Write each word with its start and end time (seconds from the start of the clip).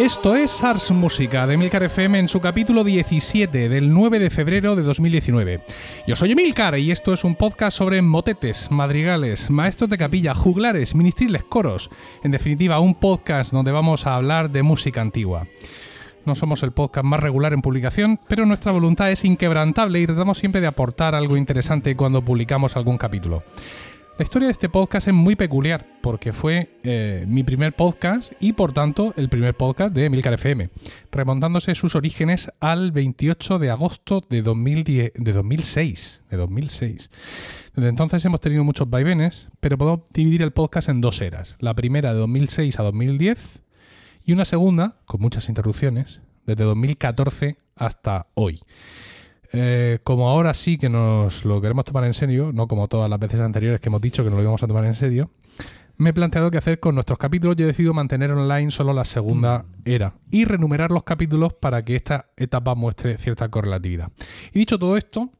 Esto 0.00 0.34
es 0.34 0.64
Ars 0.64 0.92
Música 0.92 1.46
de 1.46 1.52
Emilcar 1.52 1.82
FM 1.82 2.20
en 2.20 2.26
su 2.26 2.40
capítulo 2.40 2.84
17 2.84 3.68
del 3.68 3.92
9 3.92 4.18
de 4.18 4.30
febrero 4.30 4.74
de 4.74 4.80
2019. 4.80 5.62
Yo 6.06 6.16
soy 6.16 6.32
Emilcar 6.32 6.78
y 6.78 6.90
esto 6.90 7.12
es 7.12 7.22
un 7.22 7.36
podcast 7.36 7.76
sobre 7.76 8.00
motetes, 8.00 8.70
madrigales, 8.70 9.50
maestros 9.50 9.90
de 9.90 9.98
capilla, 9.98 10.34
juglares, 10.34 10.94
ministriles, 10.94 11.44
coros. 11.44 11.90
En 12.24 12.30
definitiva, 12.30 12.80
un 12.80 12.94
podcast 12.94 13.52
donde 13.52 13.72
vamos 13.72 14.06
a 14.06 14.16
hablar 14.16 14.50
de 14.50 14.62
música 14.62 15.02
antigua. 15.02 15.46
No 16.24 16.34
somos 16.34 16.62
el 16.62 16.72
podcast 16.72 17.04
más 17.04 17.20
regular 17.20 17.52
en 17.52 17.60
publicación, 17.60 18.20
pero 18.26 18.46
nuestra 18.46 18.72
voluntad 18.72 19.10
es 19.10 19.26
inquebrantable 19.26 20.00
y 20.00 20.06
tratamos 20.06 20.38
siempre 20.38 20.62
de 20.62 20.66
aportar 20.66 21.14
algo 21.14 21.36
interesante 21.36 21.94
cuando 21.94 22.24
publicamos 22.24 22.74
algún 22.74 22.96
capítulo. 22.96 23.42
La 24.20 24.24
historia 24.24 24.48
de 24.48 24.52
este 24.52 24.68
podcast 24.68 25.08
es 25.08 25.14
muy 25.14 25.34
peculiar 25.34 25.86
porque 26.02 26.34
fue 26.34 26.78
eh, 26.82 27.24
mi 27.26 27.42
primer 27.42 27.74
podcast 27.74 28.34
y 28.38 28.52
por 28.52 28.74
tanto 28.74 29.14
el 29.16 29.30
primer 29.30 29.56
podcast 29.56 29.94
de 29.94 30.04
Emilcar 30.04 30.34
FM, 30.34 30.68
remontándose 31.10 31.74
sus 31.74 31.94
orígenes 31.94 32.52
al 32.60 32.92
28 32.92 33.58
de 33.58 33.70
agosto 33.70 34.22
de, 34.28 34.42
2010, 34.42 35.12
de 35.14 35.32
2006. 35.32 36.24
De 36.28 36.36
2006. 36.36 37.10
Desde 37.74 37.88
entonces 37.88 38.22
hemos 38.26 38.40
tenido 38.40 38.62
muchos 38.62 38.90
vaivenes, 38.90 39.48
pero 39.58 39.78
podemos 39.78 40.00
dividir 40.12 40.42
el 40.42 40.50
podcast 40.50 40.90
en 40.90 41.00
dos 41.00 41.22
eras. 41.22 41.56
La 41.58 41.72
primera 41.72 42.12
de 42.12 42.20
2006 42.20 42.78
a 42.78 42.82
2010 42.82 43.62
y 44.26 44.32
una 44.32 44.44
segunda, 44.44 45.00
con 45.06 45.22
muchas 45.22 45.48
interrupciones, 45.48 46.20
desde 46.44 46.64
2014 46.64 47.56
hasta 47.74 48.26
hoy. 48.34 48.60
Eh, 49.52 49.98
como 50.04 50.28
ahora 50.28 50.54
sí 50.54 50.78
que 50.78 50.88
nos 50.88 51.44
lo 51.44 51.60
queremos 51.60 51.84
tomar 51.84 52.04
en 52.04 52.14
serio, 52.14 52.52
no 52.52 52.68
como 52.68 52.88
todas 52.88 53.10
las 53.10 53.18
veces 53.18 53.40
anteriores 53.40 53.80
que 53.80 53.88
hemos 53.88 54.00
dicho 54.00 54.22
que 54.22 54.30
nos 54.30 54.36
lo 54.36 54.42
íbamos 54.42 54.62
a 54.62 54.68
tomar 54.68 54.84
en 54.84 54.94
serio, 54.94 55.30
me 55.96 56.10
he 56.10 56.12
planteado 56.12 56.50
qué 56.50 56.58
hacer 56.58 56.80
con 56.80 56.94
nuestros 56.94 57.18
capítulos. 57.18 57.56
Y 57.58 57.62
he 57.62 57.66
decidido 57.66 57.92
mantener 57.92 58.32
online 58.32 58.70
solo 58.70 58.92
la 58.92 59.04
segunda 59.04 59.66
era 59.84 60.14
y 60.30 60.44
renumerar 60.44 60.90
los 60.90 61.02
capítulos 61.02 61.52
para 61.54 61.84
que 61.84 61.96
esta 61.96 62.30
etapa 62.36 62.74
muestre 62.74 63.18
cierta 63.18 63.48
correlatividad. 63.48 64.10
Y 64.52 64.60
dicho 64.60 64.78
todo 64.78 64.96
esto, 64.96 65.30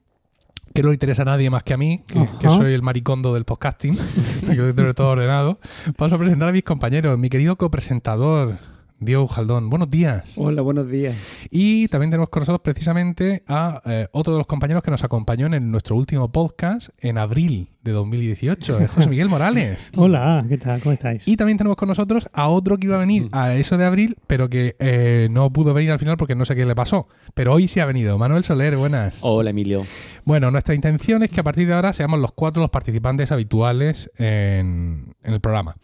que 0.75 0.83
no 0.83 0.89
le 0.89 0.95
interesa 0.95 1.23
a 1.23 1.25
nadie 1.25 1.49
más 1.51 1.63
que 1.63 1.75
a 1.75 1.77
mí, 1.77 2.05
que, 2.41 2.51
soy 2.51 2.75
el 2.75 2.83
maricondo 2.83 3.35
del 3.35 3.45
podcasting, 3.45 3.97
que 4.47 4.55
lo 4.55 4.75
tengo 4.75 4.93
todo 4.95 5.09
ordenado, 5.09 5.59
paso 5.97 6.17
a 6.17 6.19
presentar 6.19 6.49
a 6.49 6.53
mis 6.53 6.63
compañeros, 6.63 7.19
mi 7.19 7.29
querido 7.29 7.57
copresentador, 7.57 8.59
Diego 9.01 9.27
Jaldón. 9.29 9.71
Buenos 9.71 9.89
días. 9.89 10.35
Hola, 10.37 10.61
buenos 10.61 10.87
días. 10.87 11.17
Y 11.51 11.89
también 11.89 12.11
tenemos 12.11 12.29
con 12.29 12.43
nosotros 12.43 12.61
precisamente 12.61 13.43
a 13.49 13.81
eh, 13.87 14.09
otro 14.13 14.35
de 14.35 14.39
los 14.39 14.47
compañeros 14.47 14.83
que 14.83 14.91
nos 14.91 15.03
acompañó 15.03 15.47
en 15.47 15.71
nuestro 15.71 15.97
último 15.97 16.31
podcast 16.31 16.91
en 16.99 17.17
abril 17.17 17.71
de 17.83 17.93
2018, 17.93 18.79
es 18.79 18.91
José 18.91 19.09
Miguel 19.09 19.31
Morales. 19.31 19.91
Hola, 19.97 20.45
¿qué 20.47 20.59
tal? 20.59 20.83
¿Cómo 20.83 20.93
estáis? 20.93 21.27
Y 21.27 21.39
también 21.39 21.57
tenemos 21.57 21.79
con 21.79 21.89
nosotros 21.89 22.29
a 22.35 22.49
otro 22.49 22.77
que 22.77 22.89
iba 22.89 22.97
a 22.97 22.99
venir 22.99 23.31
a 23.33 23.55
eso 23.55 23.79
de 23.79 23.87
abril, 23.87 24.19
pero 24.27 24.51
que 24.51 24.77
eh, 24.79 25.29
no 25.31 25.51
pudo 25.51 25.73
venir 25.73 25.93
al 25.93 25.99
final 25.99 26.19
porque 26.19 26.35
no 26.35 26.45
sé 26.45 26.55
qué 26.55 26.67
le 26.67 26.75
pasó. 26.75 27.09
Pero 27.33 27.55
hoy 27.55 27.69
sí 27.69 27.81
ha 27.81 27.87
venido. 27.87 28.19
Manuel 28.19 28.45
Soler, 28.45 28.77
buenas. 28.77 29.21
Hola 29.23 29.49
Emilio. 29.49 29.83
Bueno, 30.27 30.51
nuestra 30.51 30.75
intención 30.75 31.23
es 31.23 31.31
que 31.31 31.41
a 31.41 31.45
partir 31.45 31.67
de 31.67 31.73
ahora 31.73 31.95
seamos 31.95 32.21
los 32.21 32.33
cuatro 32.33 32.61
los 32.61 32.71
participantes 32.71 33.33
habituales 33.33 34.11
en, 34.19 35.15
en 35.23 35.33
el 35.33 35.41
programa. 35.41 35.77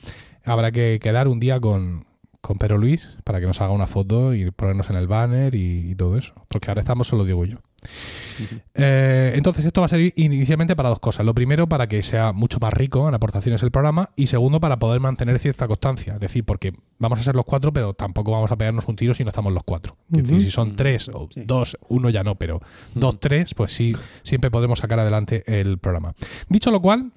Habrá 0.45 0.71
que 0.71 0.99
quedar 1.01 1.29
un 1.29 1.41
día 1.41 1.59
con, 1.59 2.05
con 2.47 2.59
Pero 2.59 2.79
Luis 2.79 3.19
para 3.25 3.41
que 3.41 3.47
nos 3.47 3.61
haga 3.61 3.73
una 3.73 3.87
foto 3.87 4.35
y 4.35 4.51
ponernos 4.51 4.89
en 4.91 4.97
el 4.97 5.07
banner 5.09 5.55
y, 5.55 5.91
y 5.91 5.95
todo 5.95 6.17
eso. 6.17 6.35
Porque 6.49 6.71
ahora 6.71 6.81
estamos 6.81 7.09
solo 7.09 7.25
Diego 7.25 7.45
y 7.45 7.51
yo. 7.51 7.59
Eh, 8.75 9.33
entonces 9.35 9.65
esto 9.65 9.81
va 9.81 9.87
a 9.87 9.89
ser 9.89 10.13
inicialmente 10.17 10.77
para 10.77 10.91
dos 10.91 11.01
cosas. 11.01 11.25
Lo 11.25 11.35
primero, 11.35 11.67
para 11.69 11.87
que 11.87 12.03
sea 12.03 12.33
mucho 12.35 12.59
más 12.61 12.73
rico 12.75 13.09
en 13.09 13.15
aportaciones 13.15 13.63
el 13.63 13.71
programa. 13.71 14.11
Y 14.17 14.27
segundo, 14.27 14.61
para 14.61 14.79
poder 14.79 15.01
mantener 15.01 15.39
cierta 15.39 15.67
constancia. 15.67 16.15
Es 16.15 16.21
decir, 16.21 16.45
porque 16.45 16.75
vamos 16.99 17.19
a 17.19 17.23
ser 17.23 17.35
los 17.35 17.47
cuatro, 17.47 17.73
pero 17.73 17.95
tampoco 17.95 18.33
vamos 18.33 18.51
a 18.51 18.57
pegarnos 18.57 18.87
un 18.89 18.97
tiro 18.97 19.15
si 19.15 19.25
no 19.25 19.31
estamos 19.31 19.55
los 19.55 19.63
cuatro. 19.65 19.97
Es 20.13 20.25
decir, 20.25 20.43
si 20.43 20.51
son 20.51 20.77
tres 20.77 21.09
o 21.13 21.29
Sí. 21.33 21.45
dos, 21.47 21.79
uno 21.89 22.11
ya 22.11 22.23
no, 22.23 22.35
pero 22.35 22.61
dos, 22.95 23.19
tres, 23.19 23.55
pues 23.55 23.73
sí, 23.73 23.97
siempre 24.23 24.51
podemos 24.51 24.81
sacar 24.81 24.99
adelante 25.01 25.43
el 25.47 25.79
programa. 25.79 26.15
Dicho 26.51 26.71
lo 26.71 26.83
cual, 26.83 27.13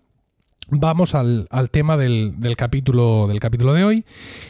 vamos 0.69 1.15
al, 1.15 1.47
al 1.49 1.69
tema 1.69 1.97
del, 1.97 2.39
del 2.39 2.55
capítulo, 2.55 3.27
del 3.27 3.39
capítulo 3.39 3.73
de 3.73 3.83
hoy. 3.83 4.05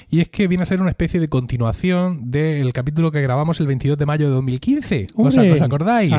Y 0.10 0.22
es 0.22 0.30
que 0.30 0.48
viene 0.48 0.64
a 0.64 0.66
ser 0.66 0.82
una 0.82 0.90
especie 0.90 1.20
de 1.20 1.30
continuación 1.30 2.32
del 2.32 2.74
capítulo 2.74 3.12
que 3.12 3.22
grabamos 3.22 3.60
el 3.60 3.68
22 3.68 3.98
de 3.98 4.06
mayo 4.06 4.28
de 4.28 4.34
2015. 4.34 5.08
¿Os, 5.16 5.38
os 5.38 5.62
acordáis? 5.62 6.14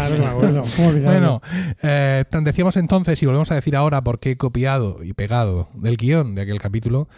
¿Cómo 0.77 0.89
olvidarlo? 0.89 1.03
Bueno, 1.03 1.43
eh, 1.83 2.25
decíamos 2.43 2.77
entonces 2.77 3.23
y 3.23 3.27
volvemos 3.27 3.51
a 3.51 3.55
decir 3.55 3.77
ahora 3.77 4.03
porque 4.03 4.33
he 4.33 4.37
copiado 4.37 5.03
y 5.03 5.13
pegado 5.13 5.69
del 5.75 5.97
guion 5.97 6.35
de 6.35 6.43
aquel 6.43 6.61
capítulo. 6.61 7.09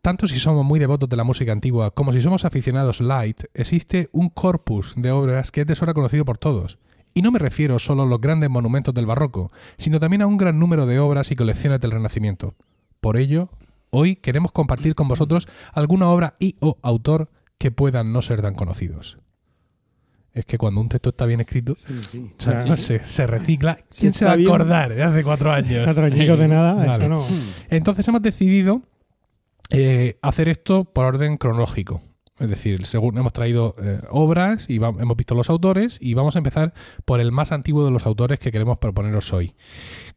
Tanto 0.00 0.26
si 0.26 0.40
somos 0.40 0.64
muy 0.64 0.80
devotos 0.80 1.08
de 1.08 1.16
la 1.16 1.22
música 1.22 1.52
antigua 1.52 1.92
como 1.92 2.12
si 2.12 2.20
somos 2.20 2.44
aficionados 2.44 3.00
light, 3.00 3.44
existe 3.54 4.08
un 4.10 4.30
corpus 4.30 4.94
de 4.96 5.12
obras 5.12 5.52
que 5.52 5.60
es 5.60 5.66
de 5.66 5.76
sobra 5.76 5.94
conocido 5.94 6.24
por 6.24 6.38
todos. 6.38 6.78
Y 7.14 7.22
no 7.22 7.30
me 7.30 7.38
refiero 7.38 7.78
solo 7.78 8.02
a 8.02 8.06
los 8.06 8.20
grandes 8.20 8.48
monumentos 8.50 8.94
del 8.94 9.06
barroco, 9.06 9.50
sino 9.76 10.00
también 10.00 10.22
a 10.22 10.26
un 10.26 10.36
gran 10.36 10.58
número 10.58 10.86
de 10.86 10.98
obras 10.98 11.30
y 11.30 11.36
colecciones 11.36 11.80
del 11.80 11.90
Renacimiento. 11.90 12.54
Por 13.00 13.16
ello, 13.16 13.50
hoy 13.90 14.16
queremos 14.16 14.52
compartir 14.52 14.94
con 14.94 15.08
vosotros 15.08 15.46
alguna 15.74 16.08
obra 16.08 16.36
y 16.38 16.56
o 16.60 16.78
autor 16.82 17.30
que 17.58 17.70
puedan 17.70 18.12
no 18.12 18.22
ser 18.22 18.40
tan 18.42 18.54
conocidos. 18.54 19.18
Es 20.32 20.46
que 20.46 20.56
cuando 20.56 20.80
un 20.80 20.88
texto 20.88 21.10
está 21.10 21.26
bien 21.26 21.40
escrito, 21.42 21.76
Sí, 21.86 22.00
sí. 22.08 22.32
o 22.38 22.42
sea, 22.42 22.64
Ya. 22.64 22.76
se, 22.78 23.04
se 23.04 23.26
recicla. 23.26 23.78
¿Quién 23.96 24.14
se 24.14 24.24
va 24.24 24.32
a 24.32 24.36
bien- 24.36 24.48
acordar 24.48 24.94
de 24.94 25.02
hace 25.02 25.22
cuatro 25.22 25.52
años? 25.52 25.80
Cuatro 25.84 26.06
añicos 26.06 26.38
de 26.38 26.48
nada, 26.48 26.72
Vale. 26.74 26.92
eso 27.04 27.08
no. 27.10 27.26
Entonces 27.68 28.08
hemos 28.08 28.22
decidido 28.22 28.80
eh, 29.68 30.18
hacer 30.22 30.48
esto 30.48 30.84
por 30.84 31.04
orden 31.04 31.36
cronológico. 31.36 32.00
Es 32.38 32.48
decir, 32.48 32.86
según 32.86 33.18
hemos 33.18 33.32
traído 33.32 33.76
eh, 33.82 34.00
obras 34.10 34.68
y 34.70 34.78
va- 34.78 34.88
hemos 34.98 35.16
visto 35.16 35.34
los 35.34 35.50
autores 35.50 35.98
y 36.00 36.14
vamos 36.14 36.34
a 36.34 36.38
empezar 36.38 36.72
por 37.04 37.20
el 37.20 37.30
más 37.30 37.52
antiguo 37.52 37.84
de 37.84 37.90
los 37.90 38.06
autores 38.06 38.38
que 38.38 38.50
queremos 38.50 38.78
proponeros 38.78 39.32
hoy, 39.32 39.54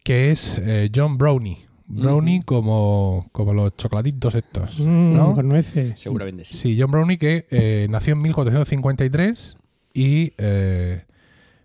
que 0.03 0.31
es 0.31 0.57
eh, 0.63 0.89
John 0.95 1.17
Brownie. 1.17 1.57
Brownie 1.87 2.41
como, 2.43 3.29
como 3.31 3.53
los 3.53 3.77
chocolatitos 3.77 4.33
estos. 4.33 4.79
Mm, 4.79 5.13
¿no? 5.13 5.33
Con 5.35 5.47
nueces. 5.49 5.99
Seguramente 5.99 6.45
sí. 6.45 6.53
Sí, 6.55 6.77
John 6.81 6.89
Brownie 6.89 7.17
que 7.19 7.45
eh, 7.51 7.85
nació 7.91 8.13
en 8.13 8.21
1453 8.23 9.57
y 9.93 10.33
eh, 10.39 11.03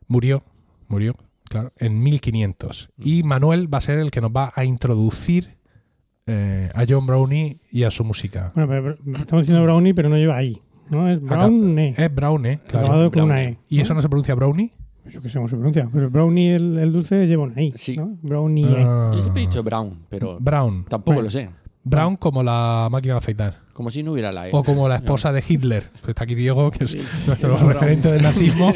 murió, 0.09 0.43
murió, 0.89 1.15
claro, 1.49 1.73
en 1.79 2.03
1500. 2.03 2.91
Y 2.99 3.23
Manuel 3.23 3.73
va 3.73 3.79
a 3.79 3.83
ser 3.83 3.99
el 3.99 4.11
que 4.11 4.21
nos 4.21 4.31
va 4.33 4.53
a 4.55 4.65
introducir 4.67 5.57
eh, 6.33 6.71
a 6.75 6.85
John 6.89 7.07
Brownie 7.07 7.59
y 7.71 7.83
a 7.83 7.91
su 7.91 8.05
música. 8.05 8.53
Bueno, 8.55 8.69
pero, 8.69 8.97
pero 9.05 9.19
estamos 9.19 9.45
diciendo 9.47 9.65
brownie, 9.65 9.95
pero 9.95 10.09
no 10.09 10.17
lleva 10.17 10.37
ahí. 10.37 10.61
¿no? 10.91 11.09
Es 11.09 11.21
brownie. 11.21 11.95
Es 11.97 12.15
Brownie, 12.15 12.59
claro. 12.67 13.11
Con 13.11 13.23
una. 13.25 13.43
E. 13.45 13.59
¿Y 13.69 13.81
eso 13.81 13.95
no 13.95 14.03
se 14.03 14.09
pronuncia 14.09 14.35
Brownie? 14.35 14.73
Yo 15.11 15.21
qué 15.23 15.29
sé 15.29 15.39
cómo 15.39 15.49
se 15.49 15.57
pronuncia. 15.57 15.89
Pero 15.93 16.11
brownie, 16.11 16.55
el, 16.55 16.79
el 16.79 16.93
dulce, 16.93 17.27
lleva 17.27 17.45
una 17.45 17.61
I. 17.63 17.73
Sí. 17.77 17.97
¿no? 17.97 18.17
Brownie. 18.23 18.65
E. 18.67 18.85
Ah, 18.87 19.11
Yo 19.15 19.21
siempre 19.23 19.43
he 19.43 19.47
dicho 19.47 19.63
Brown, 19.63 20.05
pero 20.09 20.39
Brown. 20.41 20.85
tampoco 20.89 21.13
Bueno. 21.15 21.23
lo 21.23 21.31
sé. 21.31 21.51
Brown 21.83 22.17
como 22.17 22.43
la 22.43 22.89
máquina 22.91 23.15
de 23.15 23.19
afeitar. 23.19 23.61
Como 23.73 23.91
si 23.91 24.03
no 24.03 24.13
hubiera 24.13 24.31
la 24.33 24.49
E. 24.49 24.51
O 24.53 24.63
como 24.63 24.87
la 24.89 24.97
esposa 24.97 25.33
de 25.33 25.43
Hitler. 25.49 25.85
Pues 26.01 26.09
está 26.11 26.25
aquí 26.25 26.35
Diego, 26.35 26.71
que 26.71 26.85
es 26.85 26.91
Sí. 26.91 26.99
nuestro 27.27 27.55
Brown. 27.55 27.69
referente 27.73 28.11
del 28.13 28.23
nazismo. 28.23 28.71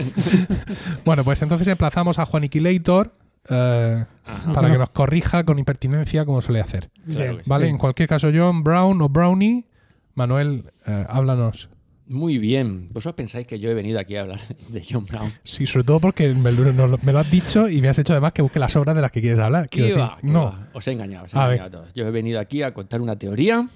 bueno, 1.04 1.25
pues 1.25 1.42
entonces 1.42 1.69
emplazamos 1.69 2.19
a 2.19 2.25
Juaniquilator 2.26 3.12
eh, 3.50 4.05
Ajá. 4.25 4.53
para 4.53 4.71
que 4.71 4.78
nos 4.78 4.91
corrija 4.91 5.44
con 5.44 5.59
impertinencia 5.59 6.25
como 6.25 6.41
suele 6.43 6.60
hacer. 6.60 6.91
Claro. 7.10 7.38
¿Vale? 7.47 7.66
Sí. 7.66 7.71
En 7.71 7.78
cualquier 7.78 8.09
caso, 8.09 8.28
John 8.34 8.62
Brown 8.65 9.00
o 9.03 9.09
Brownie, 9.09 9.66
Manuel, 10.15 10.65
eh, 10.87 11.05
háblanos. 11.09 11.69
Muy 12.06 12.37
bien. 12.37 12.88
¿Vosotros 12.93 13.15
pensáis 13.15 13.47
que 13.47 13.59
yo 13.59 13.71
he 13.71 13.74
venido 13.74 13.98
aquí 13.98 14.16
a 14.16 14.22
hablar 14.22 14.39
de 14.68 14.84
John 14.89 15.07
Brown? 15.07 15.33
Sí, 15.42 15.66
sobre 15.66 15.84
todo 15.84 16.01
porque 16.01 16.34
me, 16.34 16.53
lo- 16.53 16.71
no 16.72 16.86
lo- 16.86 16.98
me 17.03 17.13
lo 17.13 17.18
has 17.18 17.30
dicho 17.30 17.66
y 17.68 17.80
me 17.80 17.89
has 17.89 17.98
hecho 17.98 18.13
además 18.13 18.33
que 18.33 18.42
busque 18.42 18.59
las 18.59 18.77
obras 18.77 18.95
de 18.95 19.01
las 19.03 19.10
que 19.10 19.22
quieres 19.22 19.39
hablar. 19.39 19.68
Quiero 19.71 19.89
¿Qué 19.97 20.01
decir, 20.03 20.18
no. 20.30 20.45
va? 20.45 20.68
Os 20.74 20.86
he 20.86 20.92
engañado, 20.92 21.24
os 21.24 21.33
he 21.34 21.39
A 21.39 21.45
engañado 21.45 21.66
a 21.66 21.71
todos. 21.71 21.95
Yo 21.95 22.07
he 22.07 22.10
venido 22.10 22.41
aquí 22.41 22.63
a 22.63 22.74
contar 22.74 23.01
una 23.01 23.16
teoría, 23.18 23.66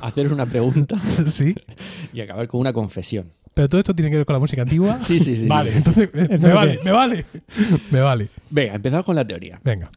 a 0.00 0.06
haceros 0.06 0.32
una 0.32 0.46
pregunta 0.46 0.96
sí. 1.26 1.54
y 2.14 2.20
acabar 2.22 2.48
con 2.48 2.60
una 2.60 2.72
confesión. 2.72 3.30
Pero 3.60 3.68
todo 3.68 3.78
esto 3.80 3.94
tiene 3.94 4.10
que 4.10 4.16
ver 4.16 4.24
con 4.24 4.32
la 4.32 4.38
música 4.40 4.62
antigua. 4.62 4.98
Sí, 5.00 5.18
sí, 5.18 5.36
sí. 5.36 5.46
Vale, 5.46 5.70
sí. 5.70 5.76
entonces 5.76 6.08
me 6.14 6.20
Entonces, 6.22 6.54
vale, 6.54 6.80
me 6.82 6.90
vale. 6.92 7.26
Me 7.90 8.00
vale. 8.00 8.30
Venga, 8.48 8.74
empezamos 8.76 9.04
con 9.04 9.14
la 9.14 9.26
teoría. 9.26 9.60
Venga. 9.62 9.90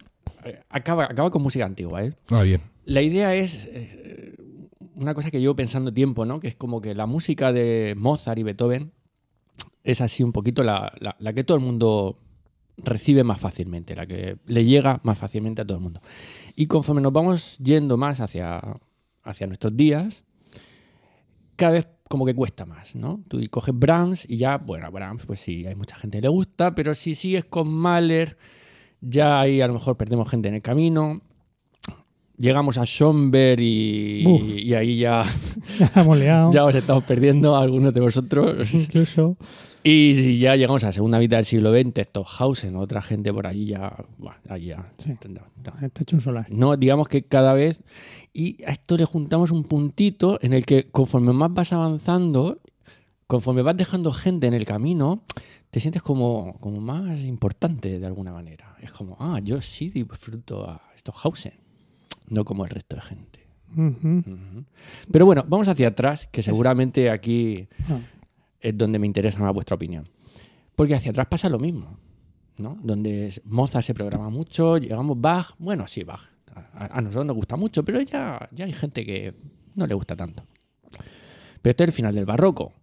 Eh, 0.43 0.59
Acaba, 0.69 1.05
acaba 1.05 1.31
con 1.31 1.41
música 1.41 1.63
antigua, 1.63 2.03
¿eh? 2.03 2.13
Va 2.33 2.43
bien. 2.43 2.59
La 2.83 3.01
idea 3.01 3.33
es 3.35 3.69
eh, 3.71 4.35
una 4.95 5.13
cosa 5.13 5.31
que 5.31 5.39
llevo 5.39 5.55
pensando 5.55 5.93
tiempo, 5.93 6.25
¿no? 6.25 6.41
Que 6.41 6.49
es 6.49 6.55
como 6.55 6.81
que 6.81 6.93
la 6.93 7.05
música 7.05 7.53
de 7.53 7.95
Mozart 7.97 8.37
y 8.37 8.43
Beethoven 8.43 8.91
es 9.85 10.01
así 10.01 10.23
un 10.23 10.33
poquito 10.33 10.61
la, 10.65 10.91
la- 10.99 11.15
la 11.19 11.31
que 11.31 11.45
todo 11.45 11.55
el 11.57 11.63
mundo 11.63 12.19
recibe 12.75 13.23
más 13.23 13.39
fácilmente, 13.39 13.95
la 13.95 14.05
que 14.05 14.35
le 14.45 14.65
llega 14.65 14.99
más 15.03 15.17
fácilmente 15.17 15.61
a 15.61 15.65
todo 15.65 15.77
el 15.77 15.83
mundo. 15.83 16.01
Y 16.57 16.65
conforme 16.67 16.99
nos 17.01 17.13
vamos 17.13 17.57
yendo 17.59 17.95
más 17.95 18.19
hacia, 18.19 18.61
hacia 19.23 19.47
nuestros 19.47 19.77
días, 19.77 20.23
cada 21.55 21.71
vez 21.71 21.87
como 22.13 22.27
que 22.27 22.35
cuesta 22.35 22.63
más, 22.67 22.95
¿no? 22.95 23.23
Tú 23.27 23.41
coges 23.49 23.73
Brahms 23.75 24.29
y 24.29 24.37
ya, 24.37 24.59
bueno, 24.59 24.91
Brahms, 24.91 25.25
pues 25.25 25.39
sí, 25.39 25.65
hay 25.65 25.73
mucha 25.73 25.95
gente 25.95 26.19
que 26.19 26.21
le 26.21 26.27
gusta, 26.27 26.75
pero 26.75 26.93
si 26.93 27.15
sigues 27.15 27.43
con 27.43 27.67
Mahler, 27.73 28.37
ya 29.01 29.41
ahí 29.41 29.61
a 29.61 29.67
lo 29.67 29.73
mejor 29.73 29.97
perdemos 29.97 30.29
gente 30.29 30.47
en 30.47 30.53
el 30.53 30.61
camino. 30.61 31.21
llegamos 32.37 32.77
a 32.77 32.85
Schomberg 32.85 33.59
y, 33.59 34.75
ahí 34.75 34.99
ya, 34.99 35.25
Ya 35.95 36.49
ya 36.53 36.65
os 36.65 36.75
estamos 36.75 37.03
perdiendo 37.03 37.57
algunos 37.57 37.95
de 37.95 38.01
vosotros. 38.01 38.71
Incluso. 38.75 39.35
Y 39.83 40.13
si 40.15 40.39
ya 40.39 40.55
llegamos 40.55 40.83
a 40.83 40.87
la 40.87 40.93
segunda 40.93 41.19
mitad 41.19 41.37
del 41.37 41.45
siglo 41.45 41.71
XX, 41.73 42.03
Stockhausen, 42.07 42.75
otra 42.77 43.01
gente 43.01 43.33
por 43.33 43.47
allí 43.47 43.65
ya. 43.65 43.93
buah, 44.17 44.35
ahí 44.49 44.67
ya 44.67 44.91
Sí. 44.97 45.13
no, 45.27 45.41
no. 45.63 45.85
Está 45.85 46.01
hecho 46.03 46.15
un 46.15 46.21
solar. 46.21 46.45
No, 46.49 46.77
digamos 46.77 47.07
que 47.09 47.23
cada 47.23 47.53
vez. 47.53 47.81
Y 48.33 48.63
a 48.63 48.71
esto 48.71 48.95
le 48.97 49.05
juntamos 49.05 49.51
un 49.51 49.63
puntito 49.65 50.39
en 50.41 50.53
el 50.53 50.65
que 50.65 50.87
conforme 50.89 51.33
más 51.33 51.53
vas 51.53 51.73
avanzando, 51.73 52.59
conforme 53.27 53.61
vas 53.61 53.75
dejando 53.75 54.11
gente 54.13 54.47
en 54.47 54.53
el 54.53 54.65
camino, 54.65 55.23
te 55.69 55.79
sientes 55.79 56.01
como, 56.01 56.57
como 56.59 56.79
más 56.79 57.19
importante 57.21 57.99
de 57.99 58.05
alguna 58.05 58.31
manera. 58.31 58.77
Es 58.81 58.91
como, 58.91 59.17
ah, 59.19 59.39
yo 59.43 59.61
sí 59.61 59.89
disfruto 59.89 60.69
a 60.69 60.81
Stockhausen, 60.97 61.53
no 62.29 62.45
como 62.45 62.63
el 62.63 62.69
resto 62.69 62.95
de 62.95 63.01
gente. 63.01 63.39
Ujú. 63.75 64.23
Pero 65.11 65.25
bueno, 65.25 65.43
vamos 65.47 65.67
hacia 65.67 65.87
atrás, 65.89 66.27
que 66.31 66.43
seguramente 66.43 67.09
aquí. 67.09 67.67
Es 68.63 68.77
donde 68.77 68.97
me 68.97 69.05
interesa 69.05 69.39
más 69.39 69.53
vuestra 69.53 69.75
opinión. 69.75 70.09
Porque 70.75 70.95
hacia 70.95 71.11
atrás 71.11 71.27
pasa 71.27 71.49
lo 71.49 71.59
mismo, 71.59 71.99
¿no? 72.57 72.79
Donde 72.81 73.39
Mozart 73.45 73.85
se 73.85 73.93
programa 73.93 74.29
mucho, 74.29 74.77
llegamos 74.77 75.19
Bach, 75.19 75.53
bueno, 75.59 75.85
sí, 75.85 76.03
Bach. 76.03 76.21
A, 76.73 77.01
nosotros 77.01 77.25
nos 77.25 77.35
gusta 77.35 77.55
mucho, 77.55 77.83
pero 77.83 78.01
ya, 78.01 78.49
ya 78.51 78.65
hay 78.65 78.73
gente 78.73 79.05
que 79.05 79.35
no 79.75 79.85
le 79.85 79.93
gusta 79.93 80.15
tanto. 80.15 80.45
Pero 81.61 81.71
este 81.71 81.83
es 81.83 81.87
el 81.89 81.93
final 81.93 82.15
del 82.15 82.25
barroco. 82.25 82.73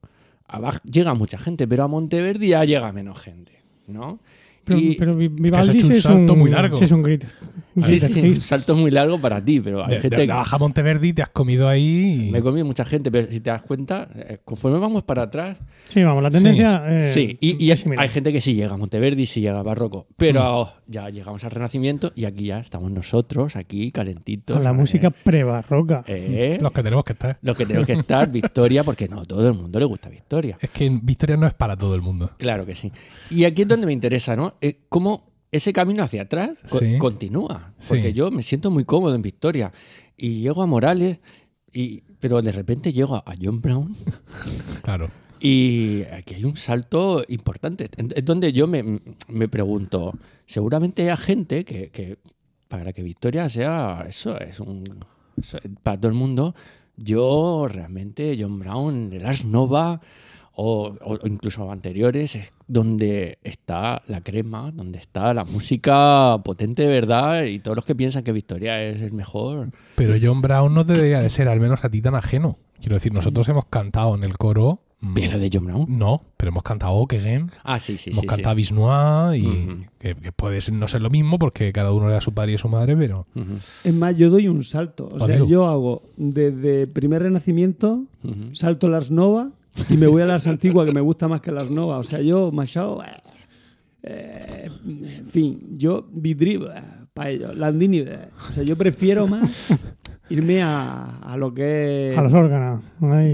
A 0.46 0.58
Bach 0.58 0.82
llega 0.82 1.14
mucha 1.14 1.38
gente, 1.38 1.66
pero 1.66 1.84
a 1.84 1.88
Monteverdi 1.88 2.48
ya 2.48 2.64
llega 2.64 2.92
menos 2.92 3.20
gente, 3.20 3.62
¿no? 3.86 4.20
Pero, 4.64 4.78
Y- 4.78 4.94
pero 4.96 5.16
Vivaldi 5.16 5.78
hecho 5.78 5.86
un 5.88 5.92
es 5.92 6.02
salto 6.02 6.36
muy 6.36 6.50
largo. 6.50 6.76
Sí, 6.76 6.84
es 6.84 6.92
un 6.92 7.02
grit. 7.02 7.24
sí, 7.76 7.98
sí, 7.98 8.20
un 8.20 8.40
salto 8.40 8.76
muy 8.76 8.90
largo 8.90 9.18
para 9.20 9.42
ti, 9.44 9.60
pero 9.60 9.82
hay 9.84 9.94
De, 9.96 10.00
gente 10.00 10.16
de 10.16 10.22
que... 10.22 10.26
la 10.28 10.36
Baja 10.36 10.58
Monteverdi 10.58 11.12
te 11.12 11.22
has 11.22 11.28
comido 11.30 11.68
ahí. 11.68 12.26
y- 12.28 12.30
Me 12.30 12.38
he 12.38 12.42
comido 12.42 12.64
mucha 12.66 12.84
gente, 12.84 13.10
pero 13.10 13.28
si 13.30 13.40
te 13.40 13.50
das 13.50 13.62
cuenta, 13.62 14.08
eh, 14.14 14.38
conforme 14.44 14.78
vamos 14.78 15.02
para 15.02 15.22
atrás, 15.22 15.56
Sí, 15.88 16.02
vamos, 16.02 16.22
la 16.22 16.30
tendencia. 16.30 16.84
eh, 16.86 17.02
sí, 17.04 17.36
y, 17.40 17.64
y 17.64 17.70
es 17.70 17.84
es- 17.86 17.92
hay 17.98 18.08
gente 18.10 18.32
que 18.32 18.40
sí 18.40 18.54
llega 18.54 18.74
a 18.74 18.76
Monteverdi, 18.76 19.26
sí 19.26 19.40
llega 19.40 19.58
a 19.58 19.62
Barroco, 19.62 20.06
pero 20.16 20.70
ya 20.86 21.08
llegamos 21.08 21.42
al 21.44 21.50
Renacimiento 21.52 22.12
y 22.14 22.26
aquí 22.26 22.44
ya 22.46 22.60
estamos 22.60 22.90
nosotros, 22.90 23.56
aquí 23.56 23.90
calentitos. 23.90 24.54
Con 24.56 24.64
la 24.64 24.70
eh, 24.70 24.74
música 24.74 25.10
prebarroca. 25.10 26.04
eh, 26.06 26.58
Los 26.60 26.72
que 26.72 26.82
tenemos 26.82 27.04
que 27.04 27.12
estar. 27.14 27.38
los 27.42 27.56
que 27.56 27.66
tenemos 27.66 27.86
que 27.86 27.94
estar, 27.94 28.30
Victoria, 28.30 28.84
porque 28.84 29.08
no, 29.08 29.24
todo 29.24 29.48
el 29.48 29.54
mundo 29.54 29.78
le 29.78 29.84
gusta 29.86 30.08
Victoria. 30.10 30.58
Es 30.60 30.70
que 30.70 30.88
Victoria 31.02 31.36
no 31.36 31.46
es 31.46 31.54
para 31.54 31.76
todo 31.76 31.94
el 31.94 32.02
mundo. 32.02 32.30
Claro 32.38 32.64
que 32.64 32.74
sí. 32.74 32.92
Y 33.30 33.44
aquí 33.44 33.62
es 33.62 33.68
donde 33.68 33.86
me 33.86 33.92
interesa, 33.92 34.36
¿no? 34.36 34.49
Eh, 34.60 34.80
cómo 34.88 35.30
ese 35.52 35.72
camino 35.72 36.02
hacia 36.04 36.22
atrás 36.22 36.50
Sí. 36.66 36.98
continúa. 36.98 37.74
Porque 37.88 38.08
Sí. 38.08 38.12
yo 38.12 38.30
me 38.30 38.42
siento 38.42 38.70
muy 38.70 38.84
cómodo 38.84 39.14
en 39.14 39.22
Victoria. 39.22 39.72
Y 40.16 40.40
llego 40.42 40.62
a 40.62 40.66
Morales, 40.66 41.18
y, 41.72 42.02
pero 42.20 42.40
de 42.42 42.52
repente 42.52 42.92
llego 42.92 43.16
a 43.16 43.34
John 43.40 43.60
Brown 43.60 43.94
Claro. 44.82 45.08
y 45.40 46.02
aquí 46.12 46.34
hay 46.34 46.44
un 46.44 46.56
salto 46.56 47.24
importante. 47.28 47.88
Es 48.14 48.24
donde 48.24 48.52
yo 48.52 48.66
me, 48.66 49.00
me 49.28 49.48
pregunto, 49.48 50.12
seguramente 50.46 51.10
hay 51.10 51.16
gente 51.16 51.64
que, 51.64 51.90
que 51.90 52.18
para 52.68 52.92
que 52.92 53.02
Victoria 53.02 53.48
sea 53.48 54.04
eso, 54.08 54.38
es 54.38 54.60
un... 54.60 54.84
eso 55.36 55.56
es 55.58 55.64
para 55.82 55.98
todo 55.98 56.08
el 56.12 56.16
mundo, 56.18 56.54
yo 56.96 57.66
realmente, 57.68 58.36
John 58.38 58.58
Brown, 58.58 59.12
el 59.12 59.24
Ars 59.24 59.44
Nova 59.44 60.00
o, 60.54 60.94
o 61.04 61.26
incluso 61.26 61.70
anteriores, 61.70 62.36
es 62.36 62.52
donde 62.66 63.38
está 63.42 64.02
la 64.08 64.20
crema, 64.20 64.70
donde 64.72 64.98
está 64.98 65.32
la 65.32 65.44
música 65.44 66.38
potente 66.44 66.82
de 66.82 66.88
verdad 66.88 67.44
y 67.44 67.58
todos 67.60 67.76
los 67.76 67.84
que 67.84 67.94
piensan 67.94 68.22
que 68.24 68.32
Victoria 68.32 68.82
es 68.82 69.00
el 69.00 69.12
mejor. 69.12 69.70
Pero 69.96 70.14
John 70.22 70.42
Brown 70.42 70.74
no 70.74 70.84
debería 70.84 71.20
de 71.20 71.30
ser 71.30 71.48
al 71.48 71.60
menos 71.60 71.84
a 71.84 71.88
ti 71.90 72.02
tan 72.02 72.14
ajeno. 72.14 72.58
Quiero 72.80 72.94
decir, 72.96 73.12
nosotros 73.12 73.48
hemos 73.48 73.66
cantado 73.66 74.14
en 74.14 74.24
el 74.24 74.36
coro. 74.38 74.80
mm, 75.00 75.14
¿Pieza 75.14 75.38
de 75.38 75.50
John 75.52 75.64
Brown? 75.66 75.86
No, 75.88 76.22
pero 76.36 76.50
hemos 76.50 76.62
cantado 76.62 76.94
Okegen, 76.94 77.50
Ah, 77.64 77.78
sí, 77.80 77.96
sí, 77.96 78.10
hemos 78.10 78.20
sí. 78.22 78.26
cantado 78.26 78.54
sí. 78.54 78.56
Bisnois 78.56 79.42
y 79.42 79.46
Ujú. 79.46 79.78
que, 79.98 80.14
que 80.14 80.32
puede 80.32 80.60
ser- 80.60 80.74
no 80.74 80.88
ser 80.88 81.00
lo 81.02 81.08
mismo 81.10 81.38
porque 81.38 81.72
cada 81.72 81.92
uno 81.92 82.08
le 82.08 82.14
da 82.14 82.20
su 82.20 82.32
padre 82.32 82.52
y 82.54 82.58
su 82.58 82.68
madre, 82.68 82.96
pero 82.96 83.26
Ujú, 83.34 83.52
Es 83.84 83.94
más, 83.94 84.16
yo 84.16 84.28
doy 84.30 84.48
un 84.48 84.62
salto. 84.64 85.08
O 85.12 85.18
sea, 85.20 85.36
Amigo. 85.36 85.46
yo 85.48 85.66
hago 85.68 86.02
desde 86.16 86.86
primer 86.86 87.22
renacimiento, 87.22 88.04
ujú. 88.24 88.54
salto 88.54 88.88
Lars 88.88 89.10
Nova 89.10 89.50
y 89.88 89.96
me 89.96 90.06
voy 90.06 90.22
a 90.22 90.26
Lars 90.26 90.46
Antigua, 90.46 90.84
que 90.84 90.92
me 90.92 91.00
gusta 91.00 91.28
más 91.28 91.40
que 91.40 91.52
Lars 91.52 91.70
Nova. 91.70 91.98
O 91.98 92.02
sea, 92.02 92.20
yo, 92.20 92.50
Machado, 92.52 93.02
eh, 93.02 93.06
eh, 94.02 94.68
en 95.18 95.26
fin, 95.26 95.60
yo 95.76 96.06
Vidri, 96.12 96.58
para 97.12 97.30
ellos, 97.30 97.56
Landini, 97.56 97.98
eh, 97.98 98.18
o 98.48 98.52
sea, 98.52 98.62
yo 98.62 98.76
prefiero 98.76 99.26
más 99.26 99.76
irme 100.30 100.62
a, 100.62 101.18
a 101.18 101.36
lo 101.36 101.52
que 101.52 102.12
es. 102.12 102.18
A 102.18 102.22
los 102.22 102.32
órganos. 102.32 102.82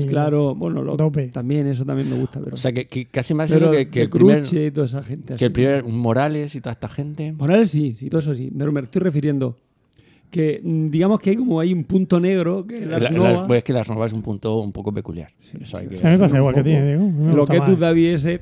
Claro, 0.08 0.54
bueno, 0.54 0.82
lo- 0.82 0.96
Tope. 0.96 1.28
también 1.28 1.66
eso 1.66 1.84
también 1.84 2.08
me 2.10 2.16
gusta, 2.18 2.40
pero. 2.42 2.54
O 2.54 2.56
sea, 2.56 2.72
que, 2.72 2.86
que 2.86 3.06
casi 3.06 3.34
más 3.34 3.50
pero 3.50 3.70
que, 3.70 3.88
que 3.90 4.02
el 4.02 4.10
primer, 4.10 4.42
y 4.50 4.70
toda 4.70 4.86
esa 4.86 5.02
gente. 5.02 5.36
que 5.36 5.44
el 5.44 5.52
primer 5.52 5.84
Morales 5.84 6.54
y 6.54 6.60
toda 6.60 6.72
esta 6.72 6.88
gente. 6.88 7.32
Morales 7.32 7.70
sí, 7.70 7.94
sí, 7.96 8.08
todo 8.08 8.20
eso 8.20 8.34
sí. 8.34 8.50
Pero 8.56 8.72
me 8.72 8.80
estoy 8.80 9.02
refiriendo 9.02 9.56
que 10.30 10.60
mm, 10.62 10.88
digamos 10.90 11.20
que 11.20 11.30
hay 11.30 11.36
como 11.36 11.60
hay 11.60 11.72
un 11.72 11.84
punto 11.84 12.18
negro 12.20 12.66
que 12.66 12.84
La- 12.84 13.46
pues 13.46 13.58
es 13.58 13.64
que 13.64 13.72
las 13.72 13.88
novas 13.88 14.08
es 14.10 14.12
un 14.12 14.22
punto 14.22 14.58
un 14.60 14.72
poco 14.72 14.92
peculiar. 14.92 15.30
Eso 15.60 15.78
hay 15.78 15.88
que- 15.88 15.96
Sí, 15.96 16.02
que 16.02 16.62
tiene, 16.62 16.92
digo. 16.96 17.10
me 17.10 17.34
lo 17.34 17.44
que 17.46 17.58
más. 17.58 17.68
tú 17.68 17.76
David 17.76 18.06
ese 18.14 18.40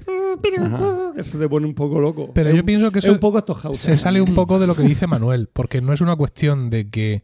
Ajá. 0.60 1.12
que 1.14 1.22
se 1.22 1.38
te 1.38 1.48
pone 1.48 1.66
un 1.66 1.74
poco 1.74 2.00
loco. 2.00 2.30
Pero 2.34 2.50
Es 2.50 2.56
yo 2.56 2.62
un- 2.62 2.66
pienso 2.66 2.90
que 2.92 2.98
es 2.98 3.04
eso 3.04 3.12
un 3.14 3.18
poco 3.20 3.38
se 3.74 3.96
sale 3.96 4.20
un 4.20 4.34
poco 4.34 4.58
de 4.58 4.66
lo 4.66 4.74
que 4.74 4.82
dice 4.82 5.06
Manuel, 5.06 5.48
porque 5.52 5.80
no 5.80 5.92
es 5.92 6.00
una 6.00 6.16
cuestión 6.16 6.70
de 6.70 6.88
que, 6.90 7.22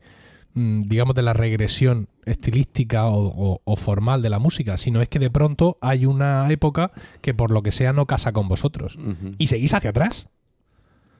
mm, 0.55 0.81
digamos, 0.83 1.15
de 1.15 1.23
la 1.23 1.33
regresión 1.33 2.09
estilística 2.25 3.07
o, 3.07 3.27
o- 3.27 3.61
o 3.65 3.77
formal 3.77 4.23
de 4.23 4.31
la 4.31 4.39
música, 4.39 4.77
sino 4.77 5.01
es 5.03 5.09
que 5.09 5.19
de 5.19 5.31
pronto 5.31 5.77
hay 5.81 6.07
una 6.07 6.51
época 6.51 6.91
que 7.21 7.35
por 7.35 7.51
lo 7.51 7.63
que 7.63 7.73
sea 7.73 7.93
no 7.93 8.07
casa 8.07 8.33
con 8.33 8.49
vosotros. 8.49 8.99
Y 9.39 9.47
seguís 9.49 9.75
hacia 9.75 9.91
atrás. 9.91 10.29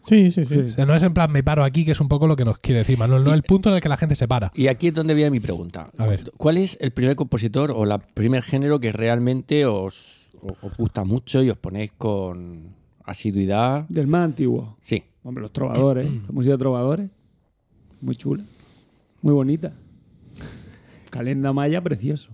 Sí, 0.01 0.31
sí, 0.31 0.45
sí. 0.47 0.59
O 0.59 0.69
sea, 0.69 0.87
no 0.87 0.95
es 0.95 1.03
en 1.03 1.13
plan 1.13 1.31
me 1.31 1.43
paro 1.43 1.63
aquí, 1.63 1.85
que 1.85 1.93
es 1.93 2.01
un 2.01 2.09
poco 2.09 2.27
lo 2.27 2.37
que 2.37 2.45
nos 2.45 2.59
quiere 2.59 2.81
decir 2.81 2.99
Manuel, 2.99 3.23
no 3.25 3.35
el 3.35 3.43
punto 3.43 3.69
en 3.69 3.77
el 3.77 3.83
que 3.83 3.89
la 3.89 3.97
gente 3.97 4.15
se 4.17 4.27
para. 4.27 4.51
Y 4.55 4.67
aquí 4.69 4.89
es 4.89 4.95
donde 4.95 5.15
viene 5.15 5.31
mi 5.31 5.41
pregunta. 5.41 5.91
A 5.99 6.07
ver. 6.07 6.31
¿Cuál 6.37 6.57
es 6.57 6.79
el 6.81 6.91
primer 6.93 7.17
compositor 7.17 7.71
o 7.71 7.85
el 7.85 7.99
primer 8.15 8.43
género 8.43 8.81
que 8.81 8.93
realmente 8.93 9.67
os, 9.67 10.29
os 10.41 10.77
gusta 10.77 11.05
mucho 11.05 11.43
y 11.43 11.51
os 11.51 11.57
ponéis 11.57 11.93
con 11.97 12.75
asiduidad? 13.05 13.87
Del 13.89 14.07
más 14.07 14.25
antiguo. 14.25 14.79
Sí. 14.81 15.05
Hombre, 15.23 15.43
los 15.43 15.53
trovadores, 15.53 16.11
la 16.27 16.33
música 16.33 16.53
de 16.53 16.59
trovadores. 16.59 17.11
Muy 18.01 18.17
chula. 18.17 18.45
Muy 19.23 19.35
bonita. 19.35 19.73
Calenda 21.11 21.53
Maya, 21.53 21.83
precioso. 21.83 22.31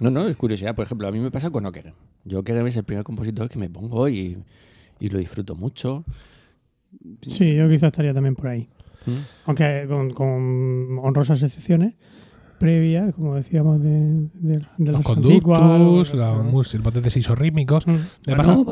No, 0.00 0.10
no, 0.10 0.26
es 0.26 0.36
curiosidad. 0.36 0.74
Por 0.74 0.84
ejemplo, 0.84 1.06
a 1.06 1.12
mí 1.12 1.20
me 1.20 1.30
pasa 1.30 1.50
con 1.50 1.64
Ockeghem. 1.66 1.94
Yo 2.24 2.40
Ockeghem 2.40 2.66
es 2.66 2.76
el 2.76 2.84
primer 2.84 3.04
compositor 3.04 3.48
que 3.48 3.58
me 3.58 3.68
pongo 3.68 4.08
y, 4.08 4.38
y 4.98 5.08
lo 5.08 5.18
disfruto 5.18 5.54
mucho. 5.54 6.04
Sí, 7.22 7.54
yo 7.54 7.68
quizás 7.68 7.88
estaría 7.88 8.14
también 8.14 8.34
por 8.34 8.48
ahí. 8.48 8.68
¿Mm? 9.06 9.10
Aunque 9.46 9.84
con, 9.88 10.10
con 10.12 10.98
honrosas 11.02 11.42
excepciones 11.42 11.94
previas, 12.58 13.12
como 13.14 13.34
decíamos, 13.34 13.82
de, 13.82 13.90
de, 13.90 14.58
de 14.78 14.92
Los 14.92 14.92
los 14.92 15.02
conductos, 15.02 15.58
la 16.14 16.32
¿no? 16.34 16.44
mus- 16.44 16.72
los 16.72 16.82
botes 16.82 17.16
isorrítmicos. 17.16 17.86
Mm. 17.86 17.90
Me 17.90 18.32
Ah, 18.32 18.36
pasa, 18.36 18.54
no, 18.54 18.64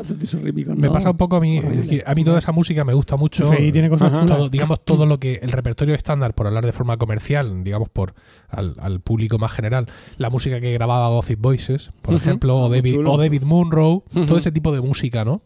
me 0.75 0.87
no. 0.87 0.91
pasa 0.91 1.11
un 1.11 1.17
poco 1.17 1.35
a 1.35 1.39
mí, 1.41 1.57
es 1.57 2.03
a 2.07 2.15
mí 2.15 2.23
toda 2.23 2.39
esa 2.39 2.51
música 2.53 2.83
me 2.85 2.93
gusta 2.93 3.17
mucho. 3.17 3.47
FI 3.51 3.71
tiene 3.71 3.89
cosas 3.89 4.11
Ajá. 4.11 4.21
chulas. 4.21 4.37
todo, 4.37 4.49
digamos 4.49 4.83
todo 4.83 5.05
lo 5.05 5.19
que 5.19 5.35
el 5.43 5.51
repertorio 5.51 5.93
estándar 5.93 6.33
por 6.33 6.47
hablar 6.47 6.65
de 6.65 6.71
forma 6.71 6.97
comercial 6.97 7.63
digamos 7.63 7.89
por 7.89 8.15
al, 8.49 8.75
al 8.79 9.01
público 9.01 9.37
más 9.37 9.51
general 9.51 9.85
la 10.17 10.29
música 10.31 10.59
que 10.61 10.73
grababa 10.73 11.09
Gothic 11.09 11.39
Voices 11.39 11.91
por 12.01 12.15
ejemplo 12.15 12.55
o 12.57 12.69
Muy 12.69 12.77
David, 12.77 13.05
o 13.05 13.17
David 13.17 13.43
Munro 13.43 14.03
todo 14.27 14.37
ese 14.37 14.51
tipo 14.51 14.71
de 14.71 14.81
música 14.81 15.23
no 15.25 15.41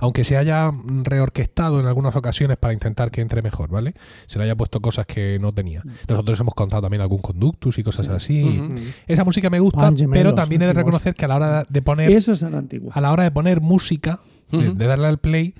aunque 0.00 0.24
se 0.24 0.36
haya 0.36 0.70
reorquestado 1.02 1.80
en 1.80 1.86
algunas 1.86 2.14
ocasiones 2.16 2.56
para 2.56 2.72
intentar 2.74 3.10
que 3.10 3.20
entre 3.20 3.42
mejor, 3.42 3.70
¿vale? 3.70 3.94
Se 4.26 4.38
le 4.38 4.44
haya 4.44 4.56
puesto 4.56 4.80
cosas 4.80 5.06
que 5.06 5.38
no 5.40 5.52
tenía. 5.52 5.82
Nosotros 6.08 6.38
hemos 6.40 6.54
contado 6.54 6.82
también 6.82 7.00
algún 7.02 7.20
conductus 7.20 7.78
y 7.78 7.82
cosas 7.82 8.08
así. 8.08 8.62
Esa 9.06 9.24
música 9.24 9.50
me 9.50 9.60
gusta, 9.60 9.92
pero 10.12 10.34
también 10.34 10.62
he 10.62 10.66
de 10.66 10.72
reconocer 10.72 11.14
que 11.14 11.24
a 11.24 11.28
la 11.28 11.36
hora 11.36 11.66
de 11.68 11.82
poner 11.82 12.10
Eso 12.10 12.32
es 12.32 12.42
a 12.42 12.50
la 12.50 12.58
antigua. 12.58 12.92
a 12.94 13.00
la 13.00 13.12
hora 13.12 13.24
de 13.24 13.30
poner 13.30 13.60
música, 13.60 14.20
de, 14.50 14.72
darle 14.86 15.06
al 15.08 15.18
play, 15.18 15.54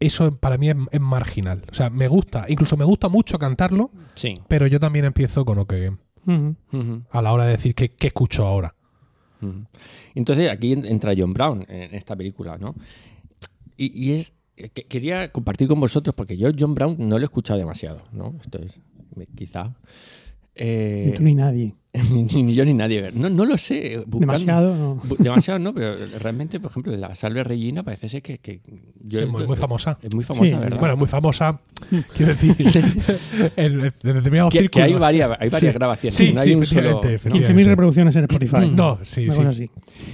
eso 0.00 0.36
para 0.36 0.58
mí 0.58 0.68
es, 0.70 0.76
es 0.90 1.00
marginal. 1.00 1.62
O 1.70 1.74
sea, 1.74 1.88
me 1.90 2.08
gusta, 2.08 2.44
incluso 2.48 2.76
me 2.76 2.84
gusta 2.84 3.08
mucho 3.08 3.38
cantarlo, 3.38 3.90
Sí. 4.14 4.34
pero 4.48 4.66
yo 4.66 4.78
también 4.80 5.04
empiezo 5.04 5.44
con 5.44 5.58
OK 5.58 5.72
Game. 5.72 5.96
Ujú. 6.26 6.56
Ujú. 6.72 7.02
A 7.10 7.22
la 7.22 7.32
hora 7.32 7.44
de 7.44 7.52
decir 7.52 7.74
qué, 7.74 7.90
qué 7.90 8.08
escucho 8.08 8.46
ahora. 8.46 8.74
Entonces 10.14 10.50
aquí 10.50 10.72
en- 10.72 10.86
entra 10.86 11.12
John 11.16 11.32
Brown 11.34 11.66
en 11.68 11.94
esta 11.94 12.16
película, 12.16 12.56
¿no? 12.58 12.74
Y, 13.76 13.92
y 14.08 14.12
es 14.12 14.32
que 14.56 14.84
quería 14.84 15.30
compartir 15.32 15.66
con 15.68 15.80
vosotros 15.80 16.14
porque 16.14 16.36
yo 16.36 16.48
John 16.58 16.74
Brown 16.74 16.96
no 16.98 17.16
lo 17.18 17.22
he 17.22 17.24
escuchado 17.24 17.58
demasiado, 17.58 18.02
¿no? 18.12 18.34
Esto 18.42 18.58
es 18.58 18.78
quizá 19.34 19.74
Eh, 20.56 21.06
Ni 21.06 21.12
tú 21.16 21.22
ni 21.24 21.34
nadie. 21.34 21.74
ni, 22.12 22.42
ni 22.44 22.54
yo 22.54 22.64
ni 22.64 22.74
nadie. 22.74 23.10
No, 23.12 23.28
no 23.28 23.44
lo 23.44 23.58
sé. 23.58 23.98
buscando- 24.06 24.20
Demasiado, 24.20 24.76
no. 24.76 24.96
Bu- 25.02 25.16
Demasiado, 25.18 25.58
no, 25.58 25.74
pero 25.74 25.96
realmente, 26.20 26.60
por 26.60 26.70
ejemplo, 26.70 26.96
la 26.96 27.12
Salve 27.16 27.42
Regina 27.42 27.82
parece 27.82 28.08
ser 28.08 28.22
que. 28.22 28.38
que 28.38 28.60
yo- 29.00 29.20
Sí, 29.22 29.26
muy, 29.26 29.46
muy 29.48 29.56
famosa. 29.56 29.98
Es 30.00 30.14
muy 30.14 30.22
famosa, 30.24 30.44
Sí, 30.44 30.54
sí, 30.54 30.60
¿verdad? 30.60 30.78
Bueno, 30.78 30.96
muy 30.96 31.08
famosa, 31.08 31.60
quiero 32.16 32.32
decir, 32.32 32.54
en, 33.56 33.80
en 33.80 33.92
determinados 34.02 34.52
que, 34.52 34.68
que 34.68 34.82
hay 34.82 34.92
varias, 34.94 35.30
hay 35.40 35.48
varias 35.50 35.72
Sí. 35.72 35.78
grabaciones. 35.78 36.14
Sí, 36.14 36.32
no 36.32 36.40
sí, 36.42 36.50
hay 36.50 36.54
un 36.54 36.66
solo. 36.66 36.80
efectivamente, 37.02 37.08
¿no? 37.08 37.14
efectivamente. 37.16 37.62
15.000 37.62 37.66
reproducciones 37.66 38.16
en 38.16 38.22
Spotify. 38.24 38.70
No, 38.72 38.98
sí, 39.02 39.30
sí. 39.32 39.40
así. 39.42 39.70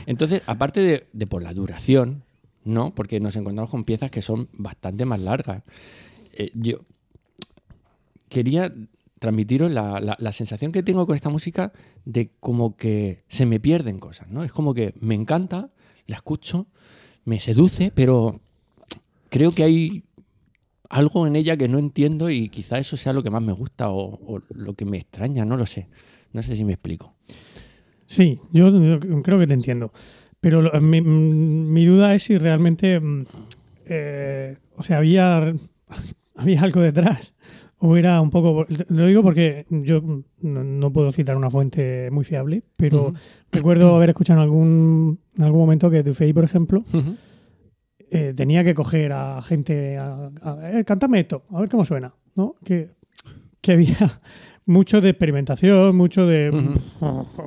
Entonces, 0.07 0.43
aparte 0.47 0.81
de, 0.81 1.07
de 1.12 1.26
por 1.26 1.43
la 1.43 1.52
duración, 1.52 2.25
¿no? 2.64 2.95
Porque 2.95 3.21
nos 3.21 3.37
encontramos 3.37 3.71
con 3.71 3.85
piezas 3.85 4.11
que 4.11 4.23
son 4.23 4.49
bastante 4.52 5.05
más 5.05 5.21
largas. 5.21 5.62
Eh, 6.33 6.50
yo 6.55 6.79
quería 8.29 8.73
transmitiros 9.19 9.71
la, 9.71 10.00
la- 10.00 10.17
la 10.19 10.33
sensación 10.33 10.73
que 10.73 10.83
tengo 10.83 11.07
con 11.07 11.14
esta 11.14 11.29
música 11.29 11.73
de 12.05 12.31
como 12.40 12.76
que 12.76 13.25
se 13.29 13.45
me 13.47 13.61
pierden 13.61 13.99
cosas, 13.99 14.29
¿no? 14.31 14.43
Es 14.45 14.52
como 14.52 14.73
que 14.73 14.95
me 15.00 15.14
encanta, 15.14 15.71
la 16.07 16.17
escucho, 16.17 16.67
me 17.25 17.38
seduce, 17.38 17.93
pero 17.95 18.40
creo 19.29 19.52
que 19.52 19.62
hay 19.64 20.05
algo 20.88 21.26
en 21.26 21.37
ella 21.37 21.57
que 21.57 21.69
no 21.69 21.79
entiendo 21.79 22.31
y 22.31 22.49
quizá 22.49 22.79
eso 22.79 22.97
sea 22.97 23.12
lo 23.12 23.23
que 23.23 23.31
más 23.31 23.43
me 23.43 23.52
gusta 23.52 23.90
o, 23.90 24.19
o 24.26 24.43
lo 24.55 24.75
que 24.75 24.85
me 24.87 24.97
extraña, 24.99 25.45
no 25.45 25.57
lo 25.57 25.67
sé. 25.67 25.88
No 26.33 26.43
sé 26.43 26.57
si 26.57 26.64
me 26.64 26.73
explico. 26.73 27.14
Sí, 28.07 28.40
yo, 28.52 28.73
creo 29.23 29.38
que 29.38 29.47
te 29.47 29.55
entiendo. 29.55 29.93
Pero 30.40 30.80
mi, 30.80 31.00
mm, 31.00 31.73
mi 31.73 31.85
duda 31.87 32.14
es 32.14 32.25
si 32.25 32.38
realmente. 32.38 32.99
mm, 33.00 33.26
eh, 33.87 34.56
o 34.76 34.82
sea, 34.82 34.99
había, 34.99 35.52
había 36.37 36.62
algo 36.62 36.80
detrás. 36.80 37.35
O 37.78 37.97
era 37.97 38.20
un 38.20 38.30
poco. 38.30 38.66
Lo 38.88 39.06
digo 39.06 39.23
porque 39.23 39.66
yo 39.70 40.02
no, 40.42 40.64
no 40.64 40.92
puedo 40.92 41.11
citar 41.12 41.37
una 41.37 41.50
fuente 41.50 42.11
muy 42.11 42.25
fiable, 42.25 42.62
pero 42.76 43.12
recuerdo 43.50 43.97
haber 43.97 44.11
escuchado 44.11 44.38
en 44.40 44.44
algún, 44.44 45.20
en 45.37 45.44
algún 45.44 45.61
momento 45.61 45.90
que 45.90 46.02
Dufay, 46.02 46.35
por 46.35 46.44
ejemplo, 46.44 46.85
eh, 48.11 48.35
tenía 48.37 48.64
que 48.64 48.75
coger 48.75 49.14
a 49.14 49.40
gente 49.40 49.97
a, 49.97 50.30
a 50.42 50.78
eh, 50.78 50.85
cántame 50.85 51.20
esto, 51.20 51.44
a 51.50 51.61
ver 51.61 51.70
cómo 51.70 51.87
suena, 51.87 52.12
¿no? 52.37 52.56
Que, 52.62 52.90
que 53.62 53.73
había 53.73 53.97
mucho 54.67 55.00
de 55.00 55.11
experimentación, 55.11 55.97
mucho 55.97 56.26
de 56.26 56.50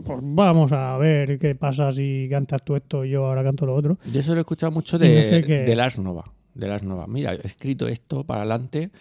pues 0.06 0.20
vamos 0.22 0.72
a 0.74 0.98
ver 0.98 1.40
qué 1.40 1.56
pasa 1.56 1.92
si 1.92 2.28
cantas 2.30 2.64
tú 2.64 2.76
esto 2.76 3.06
y 3.06 3.12
yo 3.12 3.26
ahora 3.26 3.44
canto 3.44 3.66
lo 3.66 3.76
otro. 3.76 3.98
Yo 4.12 4.20
eso 4.20 4.34
lo 4.34 4.40
he 4.40 4.42
escuchado 4.42 4.72
mucho 4.72 4.98
no 4.98 5.06
de, 5.06 5.24
sé 5.24 5.44
qué- 5.44 5.64
de 5.64 5.76
Lars 5.76 6.00
Nova. 6.00 6.26
De 6.54 6.68
Lars 6.68 6.84
Nova. 6.84 7.08
Mira, 7.08 7.34
he 7.34 7.48
escrito 7.48 7.88
esto 7.88 8.24
para 8.24 8.42
adelante, 8.42 8.92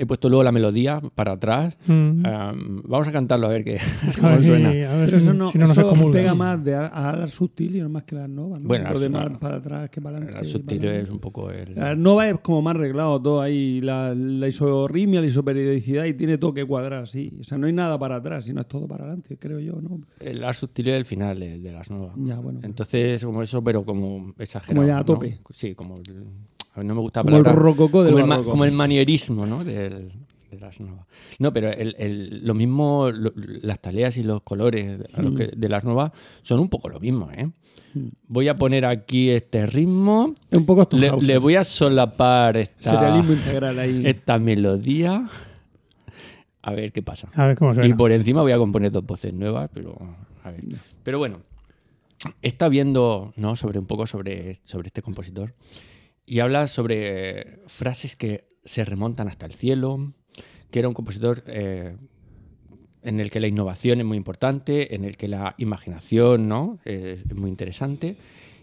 he 0.00 0.06
puesto 0.06 0.28
luego 0.28 0.44
la 0.44 0.52
melodía 0.52 1.00
para 1.14 1.32
atrás. 1.32 1.76
Mm. 1.86 2.24
am, 2.24 2.82
vamos 2.84 3.08
a 3.08 3.12
cantarlo 3.12 3.46
a 3.48 3.50
ver 3.50 3.64
qué 3.64 3.78
a 4.22 4.28
ver 4.30 4.40
suena. 4.42 4.68
a 4.70 4.96
ver 4.96 5.12
eso 5.14 5.34
no, 5.34 5.50
si 5.50 5.58
no 5.58 5.64
eso 5.66 6.10
pega 6.12 6.34
más 6.34 6.62
de 6.64 6.74
a, 6.76 6.86
a 6.86 7.10
Alas 7.10 7.32
Sutil 7.34 7.76
y 7.76 7.80
no 7.80 7.88
más 7.88 8.04
que 8.04 8.14
las 8.14 8.28
Novas. 8.28 8.62
¿no? 8.62 8.68
Bueno, 8.68 8.84
Lo 8.84 8.90
las- 8.92 9.00
demás 9.00 9.30
no. 9.32 9.38
para 9.40 9.56
atrás 9.56 9.90
que 9.90 10.00
para 10.00 10.18
adelante. 10.18 10.40
El 10.40 10.46
sutil 10.46 10.78
para- 10.78 10.96
es 11.00 11.10
un 11.10 11.18
poco 11.18 11.50
el. 11.50 11.74
La 11.74 11.94
Nova 11.96 12.28
es 12.28 12.38
como 12.40 12.62
más 12.62 12.76
arreglado 12.76 13.20
todo 13.20 13.40
ahí, 13.40 13.80
la, 13.80 14.14
la 14.14 14.46
isorritmia, 14.48 15.20
la 15.20 15.26
isoperiodicidad 15.26 16.04
y 16.04 16.14
tiene 16.14 16.38
todo 16.38 16.54
que 16.54 16.64
cuadrar 16.64 17.02
así. 17.02 17.32
O 17.40 17.44
sea, 17.44 17.58
no 17.58 17.66
hay 17.66 17.72
nada 17.72 17.98
para 17.98 18.16
atrás, 18.16 18.44
sino 18.44 18.60
es 18.60 18.68
todo 18.68 18.86
para 18.86 19.04
adelante, 19.04 19.36
creo 19.36 19.58
yo, 19.58 19.80
¿no? 19.80 20.00
El 20.20 20.40
Lars 20.40 20.58
sutil 20.58 20.88
es 20.88 20.94
el 20.94 21.04
final 21.04 21.40
de, 21.40 21.58
de 21.58 21.72
las 21.72 21.90
nuevas. 21.90 22.14
Ya, 22.16 22.36
bueno. 22.38 22.60
Entonces, 22.62 23.24
como 23.24 23.42
eso, 23.42 23.62
pero 23.64 23.84
como 23.84 24.32
exagerado. 24.38 24.76
Como 24.76 24.86
ya 24.86 24.94
a 24.96 25.00
¿no? 25.00 25.04
tope. 25.04 25.40
Sí, 25.52 25.74
como. 25.74 25.96
el- 25.96 26.24
a 26.78 26.82
mí 26.82 26.88
no 26.88 26.94
me 26.94 27.00
gusta 27.00 27.22
Como 27.22 27.36
el 27.36 27.44
rococó 27.44 28.04
del 28.04 28.14
como 28.14 28.34
el, 28.34 28.44
como 28.44 28.64
el 28.64 28.72
manierismo, 28.72 29.46
¿no? 29.46 29.64
Del, 29.64 30.12
de 30.50 30.58
las 30.60 30.80
nuevas. 30.80 31.06
No, 31.38 31.52
pero 31.52 31.68
el, 31.70 31.94
el- 31.98 32.46
lo 32.46 32.54
mismo, 32.54 33.10
lo- 33.10 33.32
las 33.34 33.80
taleas 33.80 34.16
y 34.16 34.22
los 34.22 34.40
colores 34.42 35.00
a 35.14 35.22
los 35.22 35.32
que- 35.34 35.50
de 35.54 35.68
las 35.68 35.84
nuevas 35.84 36.12
son 36.42 36.60
un 36.60 36.68
poco 36.68 36.88
lo 36.88 37.00
mismo, 37.00 37.30
¿eh? 37.32 37.50
Voy 38.28 38.48
a 38.48 38.56
poner 38.56 38.84
aquí 38.84 39.30
este 39.30 39.66
ritmo. 39.66 40.34
Es 40.50 40.58
un 40.58 40.66
poco 40.66 40.88
Le, 40.92 41.10
le 41.20 41.38
voy 41.38 41.56
a 41.56 41.64
solapar 41.64 42.56
esta, 42.56 42.90
Serialismo 42.92 43.32
integral 43.32 43.78
ahí. 43.78 44.02
esta 44.06 44.38
melodía. 44.38 45.28
A 46.62 46.72
ver 46.72 46.92
qué 46.92 47.02
pasa. 47.02 47.28
A 47.34 47.46
ver 47.46 47.56
cómo 47.56 47.72
Y 47.84 47.94
por 47.94 48.12
encima 48.12 48.42
voy 48.42 48.52
a 48.52 48.58
componer 48.58 48.92
dos 48.92 49.04
voces 49.06 49.32
nuevas, 49.32 49.70
pero 49.72 49.96
a 50.44 50.50
ver. 50.50 50.64
Pero 51.02 51.18
bueno, 51.18 51.40
está 52.42 52.68
viendo 52.68 53.32
¿no? 53.36 53.56
sobre 53.56 53.78
un 53.78 53.86
poco 53.86 54.06
sobre, 54.06 54.60
sobre 54.64 54.88
este 54.88 55.00
compositor 55.02 55.54
y 56.28 56.40
habla 56.40 56.66
sobre 56.66 57.60
frases 57.66 58.14
que 58.16 58.44
se 58.64 58.84
remontan 58.84 59.28
hasta 59.28 59.46
el 59.46 59.52
cielo, 59.54 60.12
que 60.70 60.78
era 60.80 60.88
un 60.88 60.94
compositor 60.94 61.42
eh, 61.46 61.96
en 63.02 63.20
el 63.20 63.30
que 63.30 63.40
la 63.40 63.46
innovación 63.46 64.00
es 64.00 64.04
muy 64.06 64.18
importante, 64.18 64.94
en 64.94 65.04
el 65.04 65.16
que 65.16 65.28
la 65.28 65.54
imaginación 65.56 66.48
¿no? 66.48 66.78
es, 66.84 67.20
es 67.20 67.34
muy 67.34 67.48
interesante. 67.48 68.16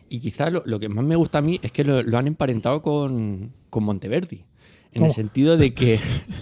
Y 0.09 0.19
quizá 0.19 0.51
lo, 0.51 0.61
lo 0.65 0.79
que 0.79 0.89
más 0.89 1.03
me 1.03 1.15
gusta 1.15 1.39
a 1.39 1.41
mí 1.41 1.59
es 1.63 1.71
que 1.71 1.83
lo, 1.83 2.03
lo 2.03 2.17
han 2.19 2.27
emparentado 2.27 2.83
con, 2.83 3.51
con 3.71 3.83
Monteverdi, 3.83 4.45
en 4.91 5.05
el 5.05 5.11
sentido 5.11 5.57
de 5.57 5.73
que, 5.73 5.99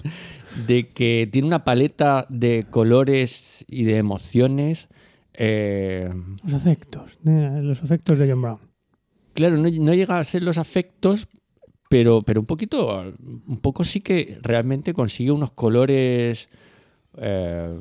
de 0.68 0.88
que 0.90 1.30
tiene 1.32 1.48
una 1.48 1.64
paleta 1.64 2.28
de 2.30 2.66
colores 2.70 3.64
y 3.70 3.86
de 3.86 3.96
emociones. 3.98 4.90
eh, 5.34 6.10
Los 6.44 6.54
afectos, 6.54 7.18
eh, 7.26 7.60
los 7.64 7.82
afectos 7.82 8.18
de 8.20 8.30
John 8.30 8.42
Brown. 8.42 8.73
Claro, 9.34 9.58
no, 9.58 9.70
no 9.70 9.94
llega 9.94 10.20
a 10.20 10.24
ser 10.24 10.44
los 10.44 10.58
afectos, 10.58 11.28
pero, 11.90 12.22
pero 12.24 12.40
un 12.40 12.46
poquito, 12.48 13.14
un 13.48 13.58
poco 13.62 13.84
sí 13.84 14.02
que 14.02 14.40
realmente 14.42 14.94
consigue 14.94 15.32
unos 15.32 15.52
colores 15.52 16.50
eh, 17.18 17.80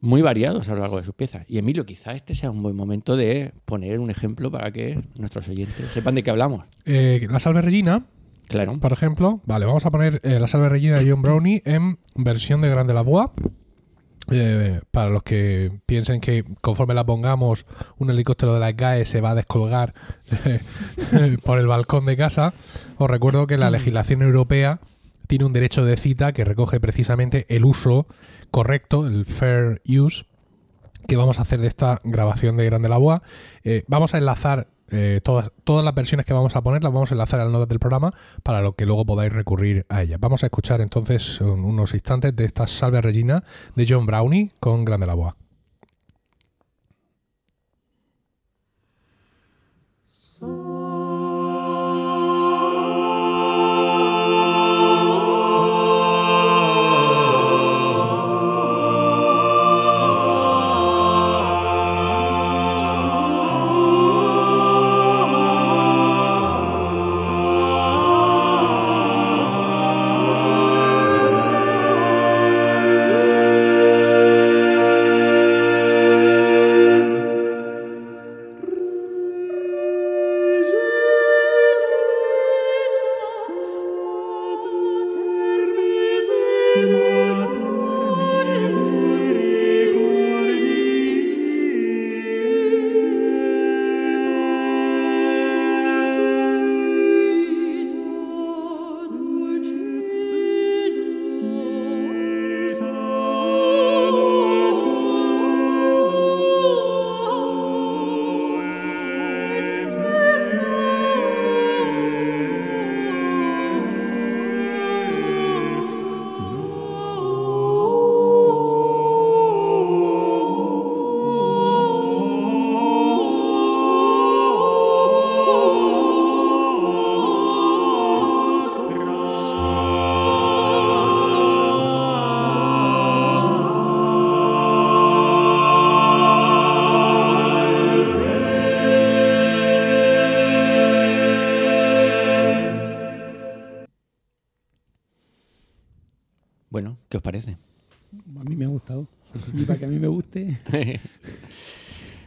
muy 0.00 0.20
variados 0.20 0.68
a 0.68 0.74
lo 0.74 0.80
largo 0.80 0.98
de 0.98 1.04
sus 1.04 1.14
piezas. 1.14 1.46
Y 1.48 1.56
Emilio, 1.58 1.86
quizá 1.86 2.12
este 2.12 2.34
sea 2.34 2.50
un 2.50 2.62
buen 2.62 2.76
momento 2.76 3.16
de 3.16 3.52
poner 3.64 4.00
un 4.00 4.10
ejemplo 4.10 4.50
para 4.50 4.70
que 4.70 5.00
nuestros 5.18 5.48
oyentes 5.48 5.90
sepan 5.92 6.14
de 6.14 6.22
qué 6.22 6.30
hablamos. 6.30 6.64
Eh, 6.84 7.26
la 7.30 7.40
Salve 7.40 7.62
Regina, 7.62 8.04
Claro. 8.48 8.78
por 8.78 8.92
ejemplo, 8.92 9.40
vale, 9.46 9.64
vamos 9.64 9.86
a 9.86 9.90
poner 9.90 10.20
eh, 10.22 10.38
la 10.38 10.46
Salve 10.46 10.68
Regina 10.68 10.98
de 10.98 11.10
John 11.10 11.22
Brownie 11.22 11.62
en 11.64 11.98
versión 12.16 12.60
de 12.60 12.68
Grande 12.68 12.92
la 12.92 13.00
Boa. 13.00 13.32
Eh, 14.30 14.80
para 14.90 15.10
los 15.10 15.22
que 15.22 15.70
piensen 15.86 16.20
que 16.20 16.44
conforme 16.62 16.94
la 16.94 17.04
pongamos, 17.04 17.66
un 17.98 18.10
helicóptero 18.10 18.54
de 18.54 18.60
la 18.60 18.72
GAE 18.72 19.04
se 19.04 19.20
va 19.20 19.30
a 19.30 19.34
descolgar 19.34 19.94
eh, 20.46 20.60
por 21.44 21.58
el 21.58 21.66
balcón 21.66 22.06
de 22.06 22.16
casa, 22.16 22.54
os 22.96 23.10
recuerdo 23.10 23.46
que 23.46 23.58
la 23.58 23.70
legislación 23.70 24.22
europea 24.22 24.80
tiene 25.26 25.44
un 25.44 25.52
derecho 25.52 25.84
de 25.84 25.96
cita 25.96 26.32
que 26.32 26.44
recoge 26.44 26.80
precisamente 26.80 27.46
el 27.48 27.64
uso 27.64 28.06
correcto, 28.50 29.06
el 29.06 29.26
fair 29.26 29.82
use, 29.86 30.24
que 31.06 31.16
vamos 31.16 31.38
a 31.38 31.42
hacer 31.42 31.60
de 31.60 31.68
esta 31.68 32.00
grabación 32.04 32.56
de 32.56 32.64
Grande 32.64 32.88
la 32.88 32.98
Boa. 32.98 33.22
Eh, 33.62 33.84
vamos 33.88 34.14
a 34.14 34.18
enlazar 34.18 34.68
eh, 34.90 35.20
todas, 35.22 35.50
todas 35.64 35.84
las 35.84 35.94
versiones 35.94 36.26
que 36.26 36.32
vamos 36.32 36.56
a 36.56 36.62
poner, 36.62 36.82
las 36.82 36.92
vamos 36.92 37.10
a 37.10 37.14
enlazar 37.14 37.40
al 37.40 37.50
notas 37.52 37.68
del 37.68 37.78
programa 37.78 38.12
para 38.42 38.60
lo 38.60 38.72
que 38.72 38.86
luego 38.86 39.04
podáis 39.04 39.32
recurrir 39.32 39.86
a 39.88 40.02
ellas. 40.02 40.18
Vamos 40.20 40.42
a 40.42 40.46
escuchar 40.46 40.80
entonces 40.80 41.40
un- 41.40 41.64
unos 41.64 41.94
instantes 41.94 42.34
de 42.36 42.44
esta 42.44 42.66
Salve 42.66 43.00
Regina 43.02 43.44
de 43.74 43.86
John 43.88 44.06
Brownie 44.06 44.52
con 44.60 44.84
Grande 44.84 45.06
la 45.06 45.14
Boa. 45.14 45.36
Thank 50.40 50.73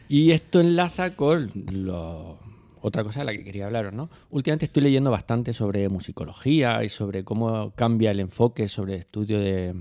y 0.08 0.30
esto 0.30 0.60
enlaza 0.60 1.14
con 1.16 1.52
lo- 1.72 2.38
otra 2.80 3.02
cosa 3.02 3.20
de 3.20 3.26
la 3.26 3.32
que 3.32 3.44
quería 3.44 3.66
hablaros, 3.66 3.92
¿no? 3.92 4.08
Últimamente 4.30 4.66
estoy 4.66 4.82
leyendo 4.84 5.10
bastante 5.10 5.52
sobre 5.52 5.88
musicología 5.88 6.82
y 6.84 6.88
sobre 6.88 7.24
cómo 7.24 7.72
cambia 7.74 8.12
el 8.12 8.20
enfoque 8.20 8.68
sobre 8.68 8.94
el 8.94 9.00
estudio 9.00 9.40
de, 9.40 9.74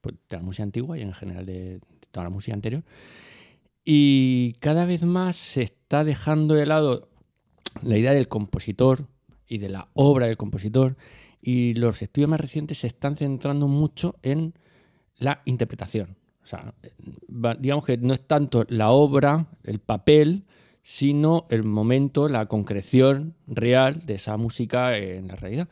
pues, 0.00 0.14
la 0.30 0.40
música 0.40 0.64
antigua 0.64 0.98
y 0.98 1.02
en 1.02 1.12
general 1.12 1.46
de 1.46 1.80
toda 2.10 2.24
la 2.24 2.30
música 2.30 2.54
anterior. 2.54 2.82
Y 3.84 4.54
cada 4.54 4.84
vez 4.84 5.04
más 5.04 5.36
se 5.36 5.62
está 5.62 6.02
dejando 6.02 6.54
de 6.54 6.66
lado 6.66 7.08
la 7.82 7.96
idea 7.96 8.12
del 8.12 8.26
compositor 8.28 9.06
y 9.46 9.58
de 9.58 9.68
la 9.68 9.88
obra 9.94 10.26
del 10.26 10.36
compositor 10.36 10.96
y 11.40 11.74
los 11.74 12.02
estudios 12.02 12.28
más 12.28 12.40
recientes 12.40 12.78
se 12.78 12.88
están 12.88 13.16
centrando 13.16 13.68
mucho 13.68 14.16
en 14.22 14.54
la 15.18 15.40
interpretación. 15.44 16.16
O 16.46 16.48
sea, 16.48 16.72
digamos 17.58 17.84
que 17.84 17.96
no 17.98 18.14
es 18.14 18.20
tanto 18.24 18.64
la 18.68 18.90
obra, 18.90 19.46
el 19.64 19.80
papel, 19.80 20.44
sino 20.80 21.48
el 21.50 21.64
momento, 21.64 22.28
la 22.28 22.46
concreción 22.46 23.34
real 23.48 23.98
de 24.06 24.14
esa 24.14 24.36
música 24.36 24.96
en 24.96 25.26
la 25.26 25.34
realidad. 25.34 25.68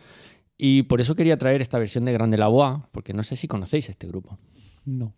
Y 0.58 0.82
por 0.82 1.00
eso 1.00 1.14
quería 1.14 1.36
traer 1.38 1.62
esta 1.62 1.78
versión 1.78 2.04
de 2.06 2.12
Grande 2.12 2.36
la 2.38 2.48
Boa, 2.48 2.88
porque 2.90 3.12
no 3.12 3.22
sé 3.22 3.36
si 3.36 3.46
conocéis 3.46 3.88
este 3.88 4.08
grupo. 4.08 4.36
No. 4.84 5.14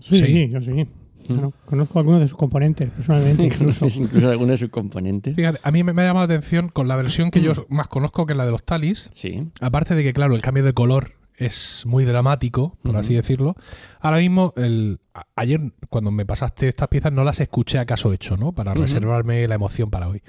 Sí, 0.00 0.18
Sí. 0.18 0.48
yo 0.50 0.60
sí. 0.60 0.86
Claro, 1.26 1.54
conozco 1.64 1.98
algunos 1.98 2.20
de 2.20 2.28
sus 2.28 2.36
componentes 2.36 2.90
personalmente. 2.90 3.44
Incluso. 3.44 3.78
¿Conocéis 3.80 3.96
incluso 3.96 4.28
algunos 4.28 4.50
de 4.60 4.66
sus 4.66 4.68
componentes? 4.70 5.34
Fíjate, 5.34 5.58
a 5.62 5.70
mí 5.70 5.82
me, 5.84 5.94
me 5.94 6.02
ha 6.02 6.06
llamado 6.06 6.26
la 6.26 6.34
atención 6.34 6.68
con 6.68 6.86
la 6.86 6.96
versión 6.96 7.30
que 7.30 7.40
yo 7.40 7.52
más 7.70 7.88
conozco, 7.88 8.26
que 8.26 8.34
es 8.34 8.36
la 8.36 8.44
de 8.44 8.50
los 8.50 8.62
Talis. 8.62 9.08
Sí. 9.14 9.48
Aparte 9.62 9.94
de 9.94 10.02
que, 10.02 10.12
claro, 10.12 10.34
el 10.34 10.42
cambio 10.42 10.64
de 10.64 10.74
color 10.74 11.12
es 11.42 11.84
muy 11.86 12.04
dramático, 12.04 12.74
por 12.82 12.96
así 12.96 13.14
decirlo. 13.14 13.54
Ahora 14.00 14.18
mismo, 14.18 14.52
el, 14.56 15.00
a- 15.14 15.26
ayer 15.36 15.60
cuando 15.88 16.10
me 16.10 16.24
pasaste 16.26 16.68
estas 16.68 16.88
piezas 16.88 17.12
no 17.12 17.24
las 17.24 17.40
escuché 17.40 17.78
acaso 17.78 18.12
hecho, 18.12 18.36
¿no? 18.36 18.52
Para 18.52 18.72
reservarme 18.74 19.46
la 19.48 19.54
emoción 19.54 19.90
para 19.90 20.08
hoy. 20.08 20.22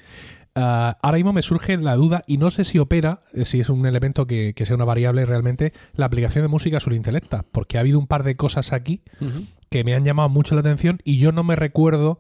Ah, 0.55 0.98
ahora 1.01 1.17
mismo 1.17 1.34
me 1.34 1.41
surge 1.41 1.75
la 1.77 1.96
duda 1.96 2.24
y 2.27 2.38
no 2.38 2.51
sé 2.51 2.63
si 2.63 2.77
opera, 2.77 3.22
eh, 3.34 3.43
si 3.46 3.60
es 3.60 3.70
un 3.70 3.86
elemento 3.88 4.27
que, 4.27 4.53
que 4.55 4.65
sea 4.67 4.75
una 4.75 4.86
variable 4.86 5.25
realmente, 5.25 5.74
la 5.96 6.05
aplicación 6.05 6.43
de 6.43 6.48
música 6.48 6.79
sobre 6.79 6.96
intelecta, 6.96 7.43
porque 7.51 7.77
ha 7.77 7.82
habido 7.82 7.98
un 7.98 8.05
par 8.05 8.24
de 8.24 8.36
cosas 8.36 8.72
aquí 8.72 9.01
que 9.70 9.84
me 9.84 9.96
han 9.96 10.05
llamado 10.05 10.29
mucho 10.29 10.53
la 10.53 10.62
atención 10.62 11.00
y 11.03 11.17
yo 11.17 11.32
no 11.32 11.43
me 11.43 11.55
recuerdo 11.55 12.20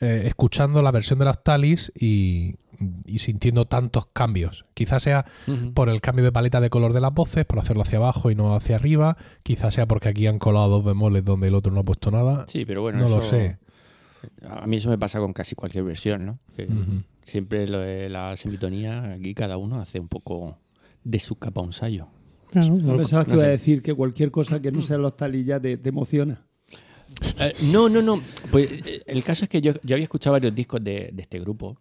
eh, 0.00 0.22
escuchando 0.26 0.82
la 0.82 0.90
versión 0.90 1.20
de 1.20 1.24
las 1.26 1.44
Talis 1.44 1.92
y, 1.94 2.56
y 3.06 3.18
sintiendo 3.18 3.66
tantos 3.66 4.06
cambios. 4.06 4.64
Quizás 4.74 5.02
sea 5.02 5.24
por 5.74 5.88
el 5.88 6.00
cambio 6.00 6.24
de 6.24 6.32
paleta 6.32 6.60
de 6.60 6.70
color 6.70 6.92
de 6.92 7.00
las 7.00 7.12
voces, 7.12 7.44
por 7.44 7.58
hacerlo 7.58 7.82
hacia 7.82 7.98
abajo 7.98 8.30
y 8.30 8.34
no 8.34 8.54
hacia 8.54 8.76
arriba. 8.76 9.16
Quizás 9.42 9.74
sea 9.74 9.86
porque 9.86 10.08
aquí 10.08 10.26
han 10.26 10.38
colado 10.38 10.68
dos 10.68 10.84
bemoles 10.84 11.24
donde 11.24 11.48
el 11.48 11.54
otro 11.54 11.72
no 11.72 11.80
ha 11.80 11.84
puesto 11.84 12.10
nada. 12.10 12.46
Sí, 12.48 12.64
pero 12.64 12.82
bueno, 12.82 13.00
no 13.00 13.08
lo 13.08 13.22
sé. 13.22 13.58
A 14.48 14.66
mí 14.66 14.76
eso 14.76 14.90
me 14.90 14.98
pasa 14.98 15.18
con 15.18 15.32
casi 15.32 15.54
cualquier 15.54 15.84
versión, 15.84 16.26
¿no? 16.26 16.38
Que. 16.56 16.68
Siempre 17.24 17.68
lo 17.68 17.80
de 17.80 18.08
la 18.08 18.34
semitonía, 18.38 19.12
aquí 19.12 19.34
cada 19.34 19.58
uno 19.58 19.80
hace 19.80 20.00
un 20.00 20.08
poco 20.08 20.56
de 21.04 21.18
su 21.18 21.36
capa 21.36 21.60
un 21.60 21.74
sayo. 21.74 22.08
Claro, 22.50 22.78
No 22.82 22.96
pensabas 22.96 23.26
que 23.26 23.32
no 23.32 23.38
iba 23.38 23.48
a 23.48 23.50
decir 23.50 23.82
que 23.82 23.92
cualquier 23.92 24.30
cosa 24.30 24.60
que 24.62 24.72
no 24.72 24.80
sea 24.80 24.96
los 24.96 25.14
talillas 25.14 25.60
te, 25.60 25.76
te 25.76 25.88
emociona. 25.90 26.46
Eh, 27.38 27.52
no, 27.70 27.90
no, 27.90 28.00
no. 28.00 28.18
Pues 28.50 28.70
eh, 28.72 29.02
el 29.06 29.22
caso 29.24 29.44
es 29.44 29.50
que 29.50 29.60
yo, 29.60 29.72
yo 29.82 29.94
había 29.94 30.04
escuchado 30.04 30.32
varios 30.32 30.54
discos 30.54 30.82
de, 30.82 31.10
de 31.12 31.22
este 31.22 31.38
grupo 31.38 31.78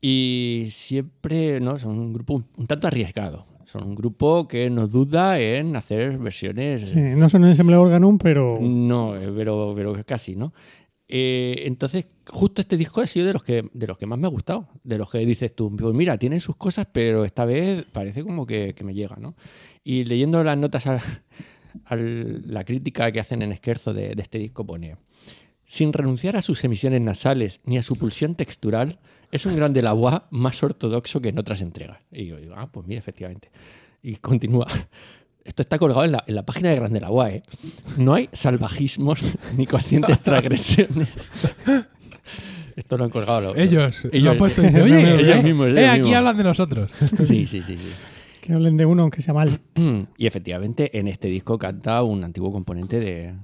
y 0.00 0.66
siempre, 0.70 1.60
¿no? 1.60 1.78
Son 1.78 1.98
un 1.98 2.12
grupo 2.12 2.34
un, 2.34 2.46
un 2.56 2.66
tanto 2.66 2.86
arriesgado. 2.86 3.46
Son 3.64 3.84
un 3.84 3.94
grupo 3.94 4.48
que 4.48 4.70
no 4.70 4.88
duda 4.88 5.38
en 5.38 5.76
hacer 5.76 6.16
versiones. 6.16 6.88
Sí, 6.88 6.98
no 6.98 7.28
son 7.28 7.42
un 7.42 7.50
ensemble 7.50 7.76
organum, 7.76 8.16
pero 8.16 8.58
No, 8.60 9.14
eh, 9.14 9.30
pero, 9.36 9.74
pero 9.76 9.94
casi, 10.06 10.36
¿no? 10.36 10.54
Eh, 11.06 11.62
entonces, 11.66 12.06
justo 12.26 12.60
este 12.60 12.76
disco 12.76 13.00
ha 13.00 13.06
sido 13.06 13.26
de 13.26 13.32
los 13.32 13.42
que 13.42 13.64
de 13.72 13.86
los 13.86 13.98
que 13.98 14.06
más 14.06 14.18
me 14.18 14.26
ha 14.26 14.30
gustado. 14.30 14.68
De 14.84 14.96
los 14.98 15.10
que 15.10 15.18
dices 15.18 15.54
tú, 15.54 15.74
pues 15.76 15.94
mira, 15.94 16.16
tiene 16.18 16.40
sus 16.40 16.56
cosas, 16.56 16.86
pero 16.90 17.24
esta 17.24 17.44
vez 17.44 17.84
parece 17.92 18.22
como 18.22 18.46
que, 18.46 18.74
que 18.74 18.84
me 18.84 18.94
llega, 18.94 19.16
¿no? 19.16 19.34
Y 19.84 20.04
leyendo 20.04 20.42
las 20.44 20.56
notas 20.56 20.86
a, 20.86 21.00
a 21.84 21.96
la 21.96 22.64
crítica 22.64 23.10
que 23.12 23.20
hacen 23.20 23.42
en 23.42 23.52
Esquerzo 23.52 23.92
de, 23.92 24.14
de 24.14 24.22
este 24.22 24.38
disco, 24.38 24.64
pone. 24.64 24.96
Sin 25.64 25.92
renunciar 25.92 26.36
a 26.36 26.42
sus 26.42 26.64
emisiones 26.64 27.02
nasales 27.02 27.60
ni 27.64 27.76
a 27.76 27.82
su 27.82 27.96
pulsión 27.96 28.34
textural, 28.34 28.98
es 29.30 29.44
un 29.46 29.56
grande 29.56 29.82
la 29.82 29.92
voix 29.92 30.22
más 30.30 30.62
ortodoxo 30.62 31.20
que 31.20 31.28
en 31.30 31.38
otras 31.38 31.60
entregas. 31.60 31.98
Y 32.10 32.26
yo 32.26 32.36
digo, 32.38 32.54
ah, 32.56 32.68
pues 32.70 32.86
mira, 32.86 32.98
efectivamente. 32.98 33.50
Y 34.02 34.16
continúa. 34.16 34.66
Esto 35.44 35.62
está 35.62 35.78
colgado 35.78 36.04
en 36.04 36.12
la, 36.12 36.24
en 36.26 36.34
la 36.34 36.44
página 36.44 36.68
de 36.70 36.76
Grande 36.76 37.00
la 37.00 37.10
UA, 37.10 37.30
¿eh? 37.30 37.42
No 37.96 38.12
hay 38.14 38.28
salvajismos 38.32 39.18
ni 39.56 39.66
conscientes 39.66 40.18
transgresiones. 40.20 41.30
Esto 42.76 42.96
lo 42.98 43.04
han 43.04 43.10
colgado 43.10 43.40
los- 43.40 43.56
Ellos, 43.58 44.04
Ellos- 44.12 44.22
lo 44.24 44.30
han 44.32 44.38
puesto 44.38 44.62
y 44.62 44.66
oye, 44.66 45.20
ellos 45.20 45.40
eh, 45.40 45.42
mismos, 45.42 45.66
ellos 45.68 45.78
eh, 45.78 45.88
aquí 45.88 45.98
mismos. 46.00 46.16
hablan 46.16 46.36
de 46.36 46.44
nosotros. 46.44 46.90
Sí, 47.24 47.46
sí, 47.46 47.62
sí, 47.62 47.76
sí. 47.76 47.92
que 48.40 48.52
hablen 48.52 48.76
de 48.76 48.86
uno 48.86 49.02
aunque 49.02 49.22
sea 49.22 49.34
mal. 49.34 49.60
Y 50.18 50.26
efectivamente, 50.26 50.96
en 50.98 51.08
este 51.08 51.28
disco 51.28 51.58
canta 51.58 52.02
un 52.02 52.22
antiguo 52.24 52.52
componente 52.52 53.00
de, 53.00 53.34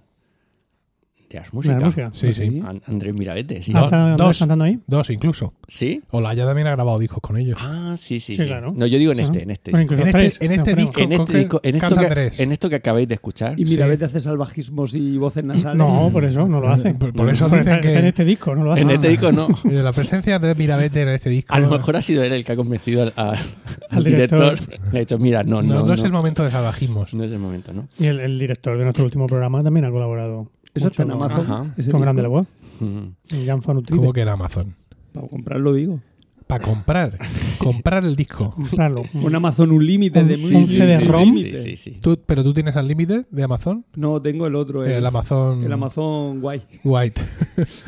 de 1.42 1.74
De 1.74 1.84
música. 1.84 2.10
Sí, 2.12 2.32
sí. 2.34 2.62
An- 2.64 2.80
Andrés 2.86 3.14
Mirabete, 3.14 3.62
sí. 3.62 3.72
Ah, 3.74 3.78
No, 3.80 3.84
¿está 3.86 4.02
Andrés 4.12 4.26
dos. 4.26 4.38
cantando 4.38 4.64
ahí? 4.64 4.78
Dos 4.86 5.10
incluso. 5.10 5.54
¿Sí? 5.68 6.02
Olaya 6.10 6.44
también 6.46 6.68
ha 6.68 6.72
grabado 6.72 6.98
discos 6.98 7.20
con 7.20 7.36
ellos. 7.36 7.58
Ah, 7.60 7.94
sí, 7.98 8.20
sí, 8.20 8.34
Sí, 8.34 8.42
sí. 8.42 8.46
claro. 8.48 8.72
No, 8.76 8.86
yo 8.86 8.98
digo 8.98 9.12
en 9.12 9.20
este, 9.20 9.42
en 9.42 9.50
este. 9.50 9.70
bueno, 9.70 9.86
En 9.92 10.06
este- 10.08 10.44
en 10.44 10.52
este 10.52 10.74
disco- 10.74 11.00
En 11.00 11.12
este 11.12 11.32
disco, 11.38 11.60
en 11.62 11.74
esto, 11.76 11.88
canta 11.94 12.14
que, 12.14 12.42
en 12.42 12.52
esto 12.52 12.68
que 12.70 12.76
acabáis 12.76 13.08
de 13.08 13.14
escuchar. 13.14 13.58
Y 13.58 13.64
Sí. 13.64 13.74
Mirabete 13.74 14.04
hace 14.06 14.20
salvajismos 14.20 14.94
y 14.94 15.16
voces 15.18 15.44
nasales. 15.44 15.76
No, 15.78 16.10
por 16.12 16.24
eso 16.24 16.46
no 16.46 16.60
lo 16.60 16.68
hace. 16.68 16.94
Por, 16.94 17.12
por 17.12 17.28
eso 17.28 17.48
dicen 17.48 17.80
en 17.84 18.04
este 18.06 18.24
disco 18.24 18.54
no 18.54 18.64
lo 18.64 18.72
hace. 18.72 18.82
En 18.82 18.90
este 18.90 19.08
disco 19.08 19.32
no. 19.32 19.48
de 19.64 19.82
la 19.82 19.92
presencia 19.92 20.38
de 20.38 20.54
Mirabete 20.54 21.02
en 21.02 21.08
este 21.08 21.30
disco 21.30 21.54
A 21.54 21.58
lo 21.58 21.68
mejor 21.70 21.96
ha 21.96 22.02
sido 22.02 22.22
él 22.22 22.32
el 22.32 22.44
que 22.44 22.52
ha 22.52 22.56
convencido 22.56 23.02
al, 23.02 23.12
a- 23.16 23.30
al 23.90 23.98
Al 23.98 24.04
director. 24.04 24.58
Le 24.92 24.98
ha 24.98 25.00
dicho, 25.00 25.18
mira, 25.18 25.42
no, 25.44 25.62
no, 25.62 25.74
no, 25.80 25.86
no 25.86 25.94
es 25.94 26.04
el 26.04 26.12
momento 26.12 26.44
de 26.44 26.50
salvajismos. 26.50 27.14
No 27.14 27.24
es 27.24 27.32
el 27.32 27.38
momento, 27.38 27.72
¿no? 27.72 27.88
Y 27.98 28.06
el 28.06 28.38
director 28.38 28.76
de 28.78 28.84
nuestro 28.84 29.04
último 29.04 29.26
programa 29.26 29.62
también 29.62 29.84
ha 29.86 29.90
colaborado. 29.90 30.50
Eso 30.74 30.88
está 30.88 31.04
en 31.04 31.12
Amazon. 31.12 31.74
Con 31.90 32.00
Grande. 32.00 32.22
Legua. 32.22 32.46
Mm. 32.80 33.46
Jan 33.46 33.62
Fanutribe. 33.62 33.98
¿Cómo 34.00 34.12
que 34.12 34.20
era 34.20 34.32
Amazon? 34.32 34.74
Para 35.12 35.28
comprarlo, 35.28 35.72
digo. 35.72 36.00
Para 36.46 36.62
comprar. 36.62 37.18
comprar 37.58 38.04
el 38.04 38.16
disco. 38.16 38.50
Comprarlo. 38.54 39.04
Un 39.14 39.34
Amazon 39.34 39.70
Un 39.70 39.86
de 39.86 40.36
sí, 40.36 40.54
muy 40.54 40.66
sí, 40.66 40.76
CD-ROM. 40.76 41.32
Sí, 41.32 41.56
sí, 41.56 41.76
sí. 41.76 41.96
¿Tú, 42.02 42.18
¿Pero 42.26 42.44
tú 42.44 42.52
tienes 42.52 42.76
al 42.76 42.86
límite 42.86 43.24
de 43.30 43.42
Amazon? 43.42 43.86
No, 43.94 44.20
tengo 44.20 44.46
el 44.46 44.54
otro. 44.54 44.84
El, 44.84 44.92
El 44.92 45.06
Amazon 45.06 45.64
el 45.64 45.72
Amazon 45.72 46.40
guay. 46.40 46.62
White. 46.82 47.22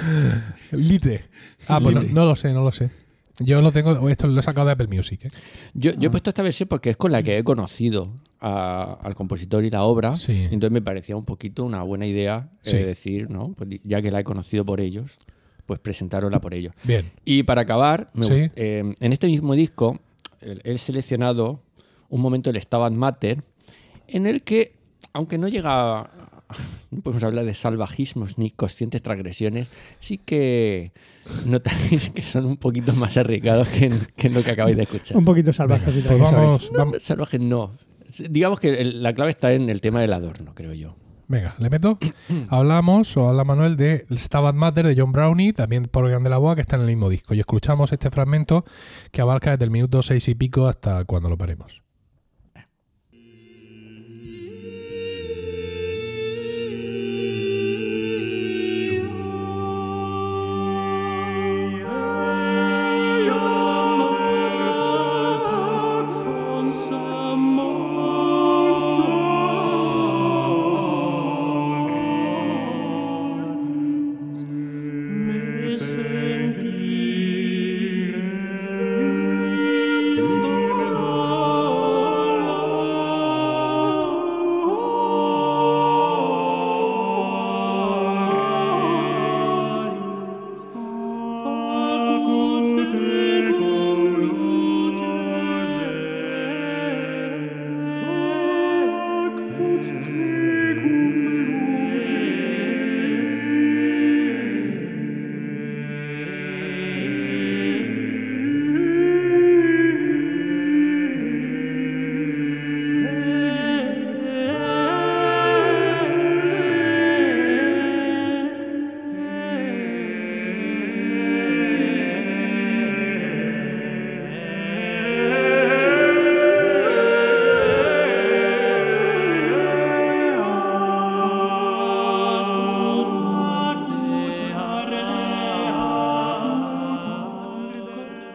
Lite. 0.73 1.25
Ah, 1.69 1.81
pues 1.83 1.95
no, 1.95 2.03
no 2.03 2.25
lo 2.25 2.37
sé, 2.37 2.53
no 2.55 2.63
lo 2.63 2.73
sé. 2.73 2.91
Yo 3.41 3.61
lo 3.61 3.71
tengo, 3.73 4.09
esto 4.09 4.27
lo 4.27 4.41
he 4.41 4.43
sacado 4.43 4.67
de 4.67 4.73
Apple 4.73 4.87
Music. 4.89 5.27
¿eh? 5.27 5.31
Yo, 5.75 5.93
yo 5.93 6.09
he 6.09 6.11
puesto 6.11 6.31
esta 6.31 6.43
versión 6.43 6.69
porque 6.69 6.91
es 6.91 6.97
con 6.97 7.13
la 7.13 7.23
que 7.23 7.37
he 7.39 7.45
conocido 7.45 8.11
a- 8.41 8.99
al 9.03 9.15
compositor 9.15 9.65
y 9.65 9.71
la 9.71 9.83
obra. 9.83 10.15
Sí. 10.17 10.45
Entonces 10.45 10.71
me 10.71 10.83
parecía 10.83 11.17
un 11.17 11.25
poquito 11.25 11.65
una 11.65 11.83
buena 11.83 12.07
idea 12.07 12.49
eh, 12.65 12.73
decir, 12.85 13.29
¿no? 13.31 13.53
Pues 13.57 13.69
ya 13.85 14.01
que 14.01 14.11
la 14.11 14.21
he 14.21 14.25
conocido 14.25 14.65
por 14.65 14.81
ellos, 14.81 15.13
pues 15.67 15.79
presentarosla 15.81 16.41
por 16.41 16.55
ellos. 16.55 16.75
Bien. 16.85 17.11
Y 17.25 17.43
para 17.43 17.63
acabar, 17.63 18.11
me 18.15 18.27
Sí. 18.27 18.33
gu- 18.33 18.53
eh, 18.57 18.95
en 19.01 19.13
este 19.13 19.27
mismo 19.27 19.55
disco 19.55 20.01
he 20.41 20.79
seleccionado 20.79 21.61
un 22.09 22.21
momento 22.21 22.53
del 22.53 22.63
Stabat 22.63 22.93
Mater 22.93 23.43
en 24.09 24.27
el 24.27 24.43
que, 24.43 24.77
aunque 25.13 25.39
no 25.39 25.49
llega 25.49 26.01
a- 26.01 26.11
no 26.97 27.03
podemos 27.03 27.23
hablar 27.23 27.45
de 27.45 27.55
salvajismos 27.55 28.39
ni 28.39 28.51
conscientes 28.51 29.03
transgresiones, 29.03 29.69
sí 30.01 30.19
que 30.19 30.93
notaréis 31.47 32.11
que 32.11 32.23
son 32.23 32.47
un 32.47 32.57
poquito 32.57 32.93
más 32.95 33.17
arriesgados 33.17 33.69
que 33.69 33.87
en, 33.87 33.93
que 34.17 34.27
en 34.29 34.35
lo 34.35 34.43
que 34.43 34.51
acabáis 34.53 34.77
de 34.77 34.83
escuchar. 34.85 35.17
Un 35.17 35.25
poquito 35.25 35.53
salvajes 35.53 35.95
y 35.97 36.01
Pues 36.01 36.07
transgresores. 36.07 36.41
vamos, 36.41 36.71
vamos. 36.77 37.03
Salvajes 37.03 37.41
no. 37.41 37.77
Digamos 38.31 38.61
que 38.61 38.81
el- 38.81 39.03
la 39.03 39.13
clave 39.15 39.31
está 39.31 39.53
en 39.53 39.69
el 39.69 39.81
tema 39.81 40.01
del 40.01 40.13
adorno, 40.13 40.55
creo 40.55 40.73
yo. 40.73 40.97
Venga, 41.29 41.55
le 41.59 41.69
meto. 41.71 41.99
Hablamos, 42.51 43.17
o 43.17 43.29
habla 43.29 43.43
Manuel, 43.43 43.77
de 43.77 44.07
Stabat 44.13 44.55
Mater 44.55 44.87
de 44.87 44.95
John 44.97 45.11
Brownie, 45.11 45.53
también 45.53 45.87
por 45.87 46.09
Grande 46.09 46.31
la 46.31 46.39
Boa, 46.39 46.55
que 46.55 46.61
está 46.61 46.77
en 46.77 46.83
el 46.83 46.89
mismo 46.89 47.09
disco. 47.11 47.35
Y 47.35 47.41
escuchamos 47.41 47.93
este 47.93 48.11
fragmento 48.11 48.65
que 49.11 49.21
abarca 49.21 49.51
desde 49.51 49.65
el 49.65 49.71
minuto 49.73 50.03
seis 50.05 50.29
y 50.29 50.35
pico 50.37 50.69
hasta 50.69 51.05
cuando 51.05 51.29
lo 51.29 51.37
paremos. 51.37 51.83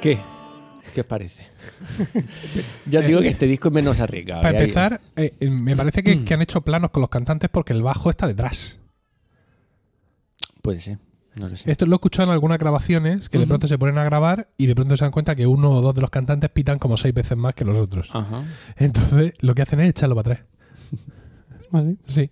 ¿Qué? 0.02 0.18
¿Qué 0.96 1.02
os 1.02 1.08
parece? 1.08 1.46
ya 2.88 3.02
os 3.02 3.06
digo 3.06 3.22
que 3.22 3.28
este 3.28 3.46
disco 3.46 3.68
es 3.68 3.74
menos 3.74 4.00
arriesgado. 4.00 4.42
Para 4.42 4.60
empezar, 4.60 5.00
eh, 5.16 5.34
eh, 5.40 5.50
me 5.50 5.76
parece 5.76 6.02
que, 6.02 6.26
que 6.26 6.34
han 6.34 6.42
hecho 6.42 6.62
planos 6.62 6.90
con 6.90 7.02
los 7.02 7.10
cantantes 7.10 7.50
porque 7.52 7.74
el 7.74 7.84
bajo 7.84 8.10
está 8.10 8.26
detrás. 8.28 8.80
Puede 10.64 10.80
ser, 10.80 10.98
no 11.36 11.50
lo 11.50 11.56
sé. 11.56 11.72
Esto 11.72 11.86
lo 11.86 11.94
he 11.94 11.98
escuchado 11.98 12.30
en 12.30 12.34
algunas 12.34 12.58
grabaciones 12.58 13.30
que 13.30 13.38
de 13.38 13.46
pronto 13.46 13.68
se 13.68 13.78
ponen 13.78 14.00
a 14.00 14.04
grabar 14.04 14.50
y 14.58 14.66
de 14.66 14.74
pronto 14.74 14.98
se 14.98 15.06
dan 15.06 15.12
cuenta 15.12 15.36
que 15.36 15.46
uno 15.46 15.70
o 15.70 15.82
dos 15.82 15.94
de 15.94 16.02
los 16.02 16.10
cantantes 16.10 16.50
pitan 16.50 16.80
como 16.80 16.98
seis 16.98 17.14
veces 17.14 17.38
más 17.38 17.54
que 17.54 17.64
los 17.64 17.80
otros. 17.80 18.10
Ajá. 18.12 18.44
Entonces 18.78 19.34
lo 19.40 19.54
que 19.54 19.62
hacen 19.62 19.82
es 19.82 19.90
echarlo 19.90 20.16
para 20.16 20.34
atrás. 20.34 20.48
¿Vale? 21.70 21.98
Sí. 22.08 22.32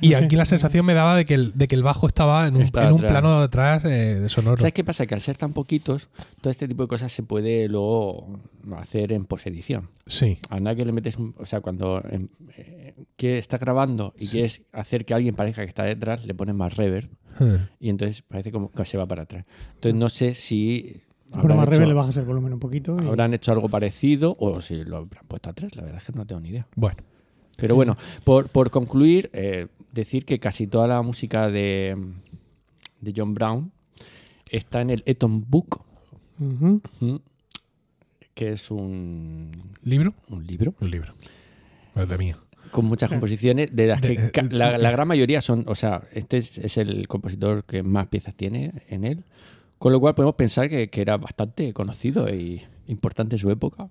Y 0.00 0.10
No 0.10 0.18
sé. 0.18 0.24
aquí 0.24 0.36
la 0.36 0.44
sensación 0.44 0.84
me 0.86 0.94
daba 0.94 1.16
de 1.16 1.24
que 1.24 1.34
el, 1.34 1.52
de 1.54 1.66
que 1.68 1.74
el 1.74 1.82
bajo 1.82 2.06
estaba 2.06 2.46
en 2.46 2.56
un, 2.56 2.62
en 2.62 2.70
plano 2.70 3.38
de 3.38 3.44
atrás 3.44 3.84
eh, 3.84 4.16
de 4.20 4.28
sonoro. 4.28 4.56
¿Sabes 4.58 4.72
qué 4.74 4.84
pasa? 4.84 5.06
Que 5.06 5.14
al 5.14 5.20
ser 5.20 5.36
tan 5.36 5.52
poquitos, 5.52 6.08
todo 6.40 6.50
este 6.50 6.68
tipo 6.68 6.82
de 6.82 6.88
cosas 6.88 7.12
se 7.12 7.22
puede 7.22 7.68
luego 7.68 8.38
hacer 8.76 9.12
en 9.12 9.24
posedición. 9.24 9.88
Sí. 10.06 10.38
A 10.50 10.60
nadie 10.60 10.84
le 10.84 10.92
metes 10.92 11.16
un. 11.16 11.34
O 11.38 11.46
sea, 11.46 11.60
cuando 11.60 12.02
em, 12.10 12.28
eh, 12.56 12.94
que 13.16 13.38
está 13.38 13.58
grabando 13.58 14.14
y 14.18 14.28
quieres 14.28 14.62
hacer 14.72 15.04
que 15.04 15.14
alguien 15.14 15.34
parezca 15.34 15.62
que 15.62 15.68
está 15.68 15.84
detrás, 15.84 16.24
le 16.26 16.34
pones 16.34 16.54
más 16.54 16.76
reverb 16.76 17.08
Eh. 17.40 17.58
y 17.80 17.88
entonces 17.90 18.22
parece 18.22 18.50
como 18.52 18.70
que 18.70 18.84
se 18.84 18.96
va 18.98 19.06
para 19.06 19.22
atrás. 19.22 19.44
Entonces 19.74 19.98
no 19.98 20.08
sé 20.08 20.34
si. 20.34 21.02
Habrán 21.32 21.56
más 21.58 21.66
hecho- 21.66 21.70
rebelde 21.72 21.94
bajas 21.94 22.16
el 22.18 22.24
volumen 22.24 22.52
un 22.52 22.60
poquito. 22.60 22.96
y- 23.02 23.06
habrán 23.06 23.34
hecho 23.34 23.50
algo 23.52 23.68
parecido 23.68 24.36
o 24.38 24.60
si 24.60 24.84
lo 24.84 24.98
habrán 24.98 25.24
puesto 25.26 25.50
atrás. 25.50 25.74
La 25.74 25.82
verdad 25.82 25.98
es 26.00 26.04
que 26.04 26.12
no 26.16 26.24
tengo 26.26 26.40
ni 26.40 26.50
idea. 26.50 26.66
Bueno. 26.76 26.98
Pero 27.58 27.74
bueno, 27.74 27.96
por, 28.22 28.48
por 28.48 28.70
concluir, 28.70 29.30
eh, 29.32 29.68
decir 29.96 30.24
que 30.24 30.38
casi 30.38 30.66
toda 30.68 30.86
la 30.86 31.02
música 31.02 31.48
de, 31.50 31.96
de 33.00 33.12
John 33.16 33.34
Brown 33.34 33.72
está 34.50 34.80
en 34.80 34.90
el 34.90 35.02
Eton 35.06 35.44
Book, 35.50 35.80
que 38.34 38.52
es 38.52 38.70
un, 38.70 39.50
¿Libro? 39.82 40.14
un 40.28 40.46
libro 40.46 40.74
Un 40.80 40.90
libro. 40.90 41.14
Es 41.94 42.08
de 42.08 42.18
mío. 42.18 42.36
con 42.70 42.84
muchas 42.84 43.08
composiciones, 43.08 43.74
de 43.74 43.86
las 43.86 44.00
que 44.00 44.08
De- 44.08 44.30
ca- 44.30 44.46
la, 44.50 44.76
la 44.78 44.90
gran 44.90 45.08
mayoría 45.08 45.40
son, 45.40 45.64
o 45.66 45.74
sea, 45.74 46.02
este 46.12 46.36
es, 46.38 46.58
es 46.58 46.76
el 46.76 47.08
compositor 47.08 47.64
que 47.64 47.82
más 47.82 48.06
piezas 48.08 48.34
tiene 48.34 48.72
en 48.88 49.04
él, 49.04 49.24
con 49.78 49.92
lo 49.92 50.00
cual 50.00 50.14
podemos 50.14 50.34
pensar 50.36 50.68
que, 50.68 50.88
que 50.90 51.00
era 51.00 51.16
bastante 51.16 51.72
conocido 51.72 52.28
y 52.32 52.62
importante 52.86 53.36
en 53.36 53.38
su 53.40 53.50
época. 53.50 53.88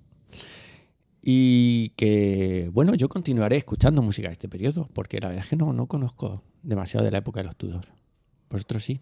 Y 1.27 1.89
que, 1.97 2.69
bueno, 2.71 2.93
yo 2.93 3.09
continuaré 3.09 3.57
escuchando 3.57 4.03
música 4.03 4.27
de 4.27 4.33
este 4.33 4.47
periodo, 4.47 4.88
porque 4.93 5.19
la 5.19 5.29
verdad 5.29 5.43
es 5.43 5.49
que 5.49 5.55
no, 5.55 5.73
no 5.73 5.88
conozco 5.88 6.43
demasiado 6.61 7.03
de 7.03 7.09
la 7.09 7.17
época 7.17 7.39
de 7.39 7.47
los 7.47 7.55
Tudor. 7.55 7.88
Vosotros 8.47 8.83
sí. 8.83 9.01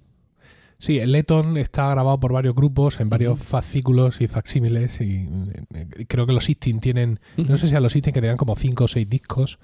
Sí, 0.77 0.99
el 0.99 1.11
Letton 1.11 1.57
está 1.57 1.89
grabado 1.91 2.21
por 2.21 2.31
varios 2.31 2.55
grupos 2.55 3.01
en 3.01 3.09
varios 3.09 3.41
fascículos 3.41 4.21
y 4.21 4.29
facsímiles 4.29 5.01
y 5.01 5.29
eh, 5.73 6.05
creo 6.07 6.25
que 6.25 6.33
los 6.33 6.45
Sistine 6.45 6.79
tienen, 6.79 7.19
no 7.37 7.57
sé 7.57 7.67
si 7.67 7.75
a 7.75 7.81
los 7.81 7.91
Sistine 7.91 8.13
que 8.13 8.21
tenían 8.21 8.37
como 8.37 8.55
cinco 8.55 8.85
o 8.85 8.87
seis 8.87 9.07
discos 9.07 9.59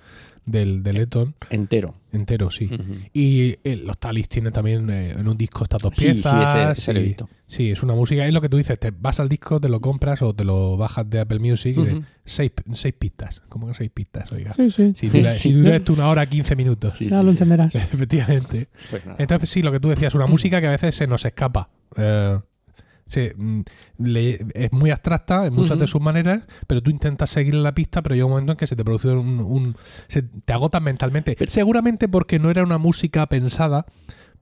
del, 0.45 0.81
del 0.83 0.95
Letton 0.95 1.35
Entero. 1.49 1.95
entero, 2.11 2.49
sí. 2.49 2.69
Y 3.13 3.57
eh, 3.63 3.81
los 3.85 3.97
Talis 3.97 4.27
tienen 4.29 4.51
también 4.53 4.89
eh, 4.89 5.11
en 5.11 5.27
un 5.27 5.37
disco 5.37 5.63
estas 5.63 5.81
dos 5.81 5.93
Sí, 5.95 6.07
sí, 6.07 6.13
piezas. 6.13 6.71
ese- 6.77 6.81
ese 6.81 6.93
lo 6.93 6.99
he 6.99 7.03
y- 7.03 7.05
visto. 7.07 7.29
Sí, 7.47 7.71
es 7.71 7.81
una 7.81 7.95
música. 7.95 8.25
Es 8.27 8.33
lo 8.33 8.41
que 8.41 8.49
tú 8.49 8.57
dices, 8.57 8.79
te 8.79 8.91
vas 8.91 9.19
al 9.19 9.27
disco, 9.27 9.59
te 9.59 9.69
lo 9.69 9.81
compras 9.81 10.21
o 10.21 10.35
te 10.35 10.43
lo 10.45 10.77
bajas 10.77 11.09
de 11.09 11.19
Apple 11.19 11.39
Music 11.39 11.75
y 11.77 11.83
de 11.83 11.93
Ujú. 11.95 12.03
seis, 12.23 12.51
seis 12.73 12.93
pistas. 12.97 13.41
¿Cómo 13.49 13.67
que 13.67 13.73
seis 13.73 13.89
pistas? 13.91 14.31
Oiga. 14.31 14.53
Sí, 14.53 14.69
sí. 14.69 14.93
Si 14.95 15.07
dura, 15.09 15.33
Sí. 15.33 15.39
si 15.39 15.51
dura 15.53 15.75
esto 15.75 15.93
una 15.93 16.09
hora 16.09 16.27
15 16.29 16.55
minutos. 16.55 16.95
Sí, 16.97 17.09
Ya 17.09 17.19
sí, 17.19 17.25
lo 17.25 17.31
sí. 17.31 17.35
entenderás. 17.37 17.73
Efectivamente. 17.75 18.69
Pues 18.91 19.03
nada. 19.05 19.17
Entonces, 19.19 19.49
sí, 19.49 19.61
lo 19.63 19.71
que 19.71 19.79
tú 19.79 19.89
decías, 19.89 20.13
una 20.13 20.27
música 20.27 20.61
que 20.61 20.67
a 20.67 20.71
veces 20.71 20.93
se 20.95 21.07
nos 21.07 21.25
escapa. 21.25 21.69
Eh, 21.97 22.39
se- 23.09 23.33
mm, 23.35 23.61
le- 23.97 24.45
es 24.53 24.71
muy 24.71 24.91
abstracta 24.91 25.45
en 25.47 25.53
muchas 25.53 25.77
de 25.79 25.87
sus 25.87 25.99
maneras, 26.01 26.43
pero 26.67 26.81
tú 26.81 26.91
intentas 26.91 27.29
seguir 27.29 27.55
la 27.55 27.73
pista, 27.73 28.01
pero 28.01 28.15
llega 28.15 28.25
un 28.25 28.31
momento 28.31 28.53
en 28.53 28.57
que 28.57 28.67
se 28.67 28.75
te 28.75 28.85
produce 28.85 29.09
un. 29.09 29.39
un- 29.41 29.75
se 30.07 30.21
te 30.23 30.53
agotas 30.53 30.81
mentalmente. 30.81 31.35
Seguramente 31.47 32.07
porque 32.07 32.39
no 32.39 32.49
era 32.49 32.63
una 32.63 32.77
música 32.77 33.25
pensada 33.27 33.85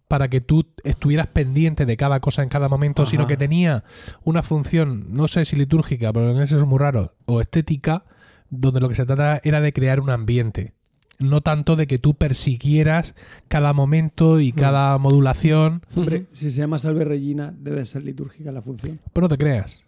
para 0.08 0.28
que 0.28 0.40
tú 0.42 0.66
estuvieras 0.84 1.28
pendiente 1.28 1.86
de 1.86 1.98
cada 1.98 2.20
cosa 2.20 2.44
en 2.44 2.50
cada 2.50 2.70
momento, 2.70 3.02
Ajá. 3.04 3.12
sino 3.12 3.28
que 3.28 3.36
tenía 3.38 3.84
una 4.24 4.42
función, 4.44 5.06
no 5.10 5.28
sé 5.28 5.44
si 5.46 5.56
litúrgica, 5.58 6.14
pero 6.14 6.32
en 6.32 6.42
ese 6.42 6.56
es 6.58 6.64
muy 6.64 6.80
raro, 6.80 7.14
o 7.26 7.42
estética, 7.42 8.06
donde 8.50 8.80
lo 8.80 8.88
que 8.88 8.96
se 8.96 9.06
trata 9.06 9.42
era 9.44 9.60
de 9.60 9.74
crear 9.74 10.00
un 10.00 10.10
ambiente. 10.10 10.74
No 11.20 11.42
tanto 11.42 11.76
de 11.76 11.88
que 11.88 11.98
tú 11.98 12.14
persiguieras 12.14 13.16
cada 13.48 13.74
momento 13.74 14.40
y 14.40 14.52
cada 14.52 14.98
modulación. 15.00 15.82
Hombre, 15.96 16.28
si 16.34 16.52
se 16.52 16.58
llama 16.62 16.78
Salve 16.78 17.06
Regina, 17.06 17.54
debe 17.60 17.86
ser 17.86 18.04
litúrgica 18.04 18.52
la 18.52 18.62
función. 18.62 19.00
Pero 19.14 19.26
no 19.26 19.30
te 19.30 19.38
creas. 19.38 19.84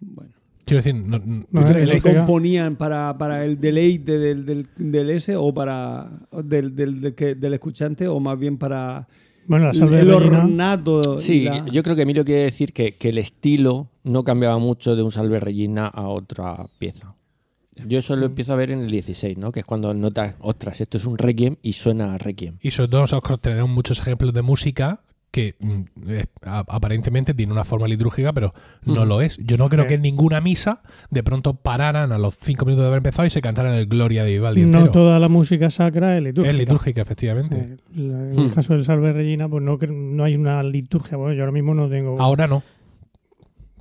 Bueno. 0.00 0.30
Quiero 0.64 0.78
decir, 0.82 0.94
no- 0.96 1.18
no- 1.20 1.46
No, 1.52 1.60
¿Tú 1.62 1.68
eh, 1.68 1.70
crees 1.72 1.82
el 1.82 1.88
que 1.88 1.94
litúrgica- 2.08 2.16
componían 2.18 2.74
para, 2.74 3.16
para 3.16 3.44
el 3.44 3.60
deleite 3.60 4.18
del, 4.18 4.44
del, 4.44 4.66
del 4.76 5.10
ese 5.10 5.36
o 5.36 5.54
para 5.54 6.10
del, 6.42 6.74
del, 6.74 7.00
del, 7.14 7.52
escuchante 7.54 8.08
o 8.08 8.18
más 8.18 8.36
bien 8.36 8.58
para 8.58 9.06
Bueno, 9.46 9.66
la 9.68 9.74
salve 9.74 10.00
el 10.00 10.10
ornato? 10.12 11.20
Sí, 11.20 11.44
la- 11.44 11.64
yo 11.66 11.84
creo 11.84 11.94
que 11.94 12.02
Emilio 12.02 12.24
quiere 12.24 12.42
decir 12.42 12.72
que, 12.72 12.96
que 12.96 13.10
el 13.10 13.18
estilo 13.18 13.86
no 14.02 14.24
cambiaba 14.24 14.58
mucho 14.58 14.96
de 14.96 15.04
un 15.04 15.12
Salve 15.12 15.38
Regina 15.38 15.86
a 15.86 16.08
otra 16.08 16.66
pieza. 16.80 17.14
Yo 17.86 17.98
eso 17.98 18.16
lo 18.16 18.26
empiezo 18.26 18.52
a 18.52 18.56
ver 18.56 18.70
en 18.70 18.80
el 18.80 18.90
16, 18.90 19.36
¿no? 19.38 19.52
Que 19.52 19.60
es 19.60 19.66
cuando 19.66 19.92
notas, 19.94 20.34
ostras, 20.40 20.80
esto 20.80 20.98
es 20.98 21.04
un 21.04 21.18
requiem 21.18 21.56
y 21.62 21.74
suena 21.74 22.14
a 22.14 22.18
requiem. 22.18 22.56
Y 22.62 22.70
sobre 22.70 22.88
todo 22.88 23.02
nosotros 23.02 23.40
tenemos 23.40 23.68
muchos 23.70 23.98
ejemplos 24.00 24.32
de 24.32 24.42
música 24.42 25.00
que 25.32 25.54
mm, 25.60 25.82
es- 26.08 26.28
a- 26.42 26.64
aparentemente 26.68 27.34
tiene 27.34 27.52
una 27.52 27.64
forma 27.64 27.86
litúrgica, 27.88 28.32
pero 28.32 28.54
no 28.86 29.04
lo 29.04 29.20
es. 29.20 29.36
Yo 29.44 29.58
no 29.58 29.68
creo 29.68 29.82
Sí. 29.84 29.88
que 29.88 29.94
en 29.94 30.02
ninguna 30.02 30.40
misa 30.40 30.80
de 31.10 31.22
pronto 31.22 31.52
pararan 31.54 32.12
a 32.12 32.16
los 32.18 32.38
cinco 32.38 32.64
minutos 32.64 32.84
de 32.84 32.86
haber 32.88 32.98
empezado 32.98 33.26
y 33.26 33.30
se 33.30 33.42
cantaran 33.42 33.74
el 33.74 33.84
Gloria 33.86 34.24
de 34.24 34.30
Vivaldi 34.32 34.62
No 34.62 34.66
entero. 34.78 34.92
toda 34.92 35.18
la 35.18 35.28
música 35.28 35.68
sacra 35.68 36.16
es 36.16 36.22
litúrgica. 36.22 36.50
Es 36.52 36.56
litúrgica, 36.58 37.02
efectivamente. 37.02 37.56
Eh, 37.58 37.76
la- 37.96 38.30
En 38.30 38.38
el 38.38 38.46
Hmm. 38.46 38.50
caso 38.50 38.72
del 38.72 38.86
Salve 38.86 39.12
Regina, 39.12 39.46
pues 39.48 39.62
no, 39.62 39.76
no 39.76 40.24
hay 40.24 40.36
una 40.36 40.62
liturgia. 40.62 41.18
Bueno, 41.18 41.34
yo 41.34 41.42
ahora 41.42 41.52
mismo 41.52 41.74
no 41.74 41.90
tengo. 41.90 42.18
Ahora 42.18 42.46
no. 42.46 42.62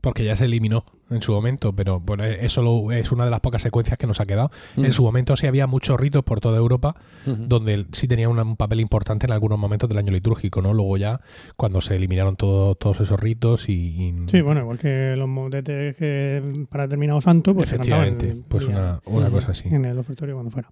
Porque 0.05 0.23
ya 0.23 0.35
se 0.35 0.45
eliminó 0.45 0.85
en 1.09 1.21
su 1.21 1.33
momento, 1.33 1.73
pero 1.75 1.99
bueno, 1.99 2.23
eso 2.23 2.61
lo- 2.61 2.91
es 2.91 3.11
una 3.11 3.25
de 3.25 3.31
las 3.31 3.39
pocas 3.39 3.61
secuencias 3.61 3.97
que 3.97 4.07
nos 4.07 4.19
ha 4.21 4.25
quedado. 4.25 4.51
Mm. 4.75 4.85
En 4.85 4.93
su 4.93 5.03
momento 5.03 5.35
sí 5.35 5.47
había 5.47 5.67
muchos 5.67 5.99
ritos 5.99 6.23
por 6.23 6.39
toda 6.39 6.57
Europa 6.57 6.95
donde 7.25 7.85
sí 7.91 8.07
tenía 8.07 8.29
una- 8.29 8.43
un 8.43 8.55
papel 8.55 8.79
importante 8.81 9.25
en 9.25 9.31
algunos 9.33 9.57
momentos 9.59 9.89
del 9.89 9.97
año 9.97 10.11
litúrgico, 10.11 10.61
¿no? 10.61 10.73
Luego 10.73 10.95
ya, 10.97 11.19
cuando 11.57 11.81
se 11.81 11.95
eliminaron 11.95 12.35
todo- 12.35 12.75
todos 12.75 13.01
esos 13.01 13.19
ritos 13.19 13.67
y... 13.67 13.73
y- 13.73 14.29
Sí, 14.29 14.41
bueno, 14.41 14.61
igual 14.61 14.77
que 14.79 15.15
los 15.17 15.27
motetes 15.27 15.95
que 15.95 16.65
para 16.69 16.83
determinado 16.85 17.19
santo, 17.21 17.53
pues 17.55 17.69
se 17.69 17.75
efectivamente, 17.75 18.29
en- 18.29 18.43
pues 18.43 18.67
una, 18.67 19.01
una 19.05 19.29
cosa 19.29 19.51
así. 19.51 19.67
en 19.69 19.85
el 19.85 19.97
ofertorio 19.97 20.35
cuando 20.35 20.51
fuera. 20.51 20.69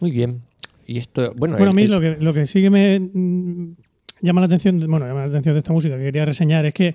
Muy 0.00 0.10
bien. 0.10 0.42
Y 0.86 0.98
esto, 0.98 1.32
bueno, 1.36 1.56
Bueno, 1.56 1.70
a 1.70 1.74
mí 1.74 1.82
el- 1.82 1.90
lo 1.92 2.00
que, 2.00 2.16
lo 2.18 2.34
que 2.34 2.46
sí 2.46 2.60
que 2.62 2.70
me 2.70 2.98
mm, 2.98 3.76
llama 4.22 4.40
la 4.40 4.46
atención, 4.46 4.78
bueno, 4.88 5.06
llama 5.06 5.20
la 5.20 5.26
atención 5.26 5.54
de 5.54 5.60
esta 5.60 5.72
música 5.72 5.96
que 5.96 6.02
quería 6.04 6.24
reseñar 6.24 6.66
es 6.66 6.74
que 6.74 6.94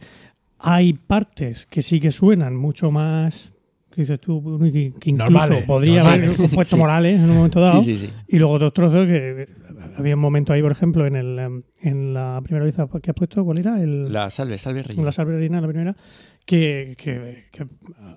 hay 0.60 0.94
partes 0.94 1.66
que 1.66 1.82
sí 1.82 2.00
que 2.00 2.12
suenan 2.12 2.56
mucho 2.56 2.92
más, 2.92 3.52
que 3.92 4.02
dices 4.02 4.20
tú, 4.20 4.60
que, 4.62 4.92
incluso 5.10 5.24
Normales, 5.32 5.64
podría 5.66 6.04
haber 6.04 6.36
compuesto 6.36 6.76
Sí. 6.76 6.80
Morales 6.80 7.16
en 7.22 7.30
un 7.30 7.36
momento 7.38 7.60
dado. 7.60 7.82
Sí, 7.82 7.96
sí. 7.96 8.10
Y 8.28 8.38
luego 8.40 8.54
otros 8.56 8.74
trozos 8.74 9.06
que 9.08 9.48
había 9.98 10.16
un 10.16 10.22
momento 10.22 10.52
ahí, 10.52 10.62
por 10.62 10.72
ejemplo, 10.72 11.06
en, 11.08 11.16
el, 11.16 11.40
em, 11.40 11.64
en 11.82 12.14
la 12.14 12.42
primera 12.44 12.66
vez 12.66 12.76
que 13.02 13.12
has 13.12 13.16
puesto, 13.16 13.46
¿cuál 13.46 13.60
era? 13.60 13.82
El, 13.82 14.12
La 14.12 14.30
salve, 14.30 14.58
salve 14.58 14.80
en 14.80 14.86
Regina. 14.86 15.06
la 15.06 15.12
salve 15.14 15.38
reina, 15.38 15.62
la 15.62 15.68
primera, 15.68 15.96
que, 16.46 16.96
que- 16.98 17.46
que 17.52 17.66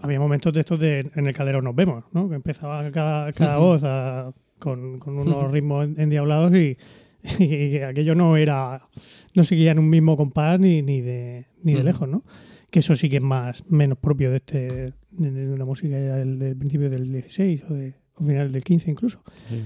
había 0.02 0.18
momentos 0.18 0.52
de 0.52 0.60
estos 0.60 0.80
de 0.80 1.10
en 1.14 1.26
el 1.26 1.34
calderón 1.34 1.64
nos 1.64 1.74
vemos, 1.76 2.04
¿no? 2.12 2.28
Que 2.28 2.34
empezaba 2.36 2.90
cada, 2.90 3.32
cada 3.32 3.58
voz 3.58 3.82
a- 3.84 4.32
con, 4.58 4.98
con 4.98 5.16
unos 5.18 5.48
ritmos 5.52 5.86
endiablados 5.96 6.52
y, 6.56 6.76
y 7.38 7.70
que 7.70 7.84
aquello 7.84 8.14
no 8.14 8.36
era, 8.36 8.88
no 9.34 9.42
seguía 9.42 9.72
en 9.72 9.78
un 9.78 9.90
mismo 9.90 10.16
compás 10.16 10.58
ni, 10.58 10.82
ni 10.82 11.00
de, 11.00 11.46
ni 11.62 11.74
de 11.74 11.84
lejos, 11.84 12.08
¿no? 12.08 12.24
Que 12.70 12.80
eso 12.80 12.94
sí 12.94 13.08
que 13.08 13.16
es 13.16 13.22
más, 13.22 13.64
menos 13.70 13.98
propio 13.98 14.30
de 14.30 14.36
este, 14.36 14.92
de, 15.10 15.30
de 15.30 15.52
una 15.52 15.64
música 15.64 15.96
del, 15.96 16.38
del 16.38 16.56
principio 16.56 16.90
del 16.90 17.10
16 17.10 17.64
o 17.70 17.74
de 17.74 17.94
o 18.18 18.24
final 18.24 18.50
del 18.50 18.62
15 18.62 18.90
incluso. 18.90 19.22
Sí. 19.48 19.62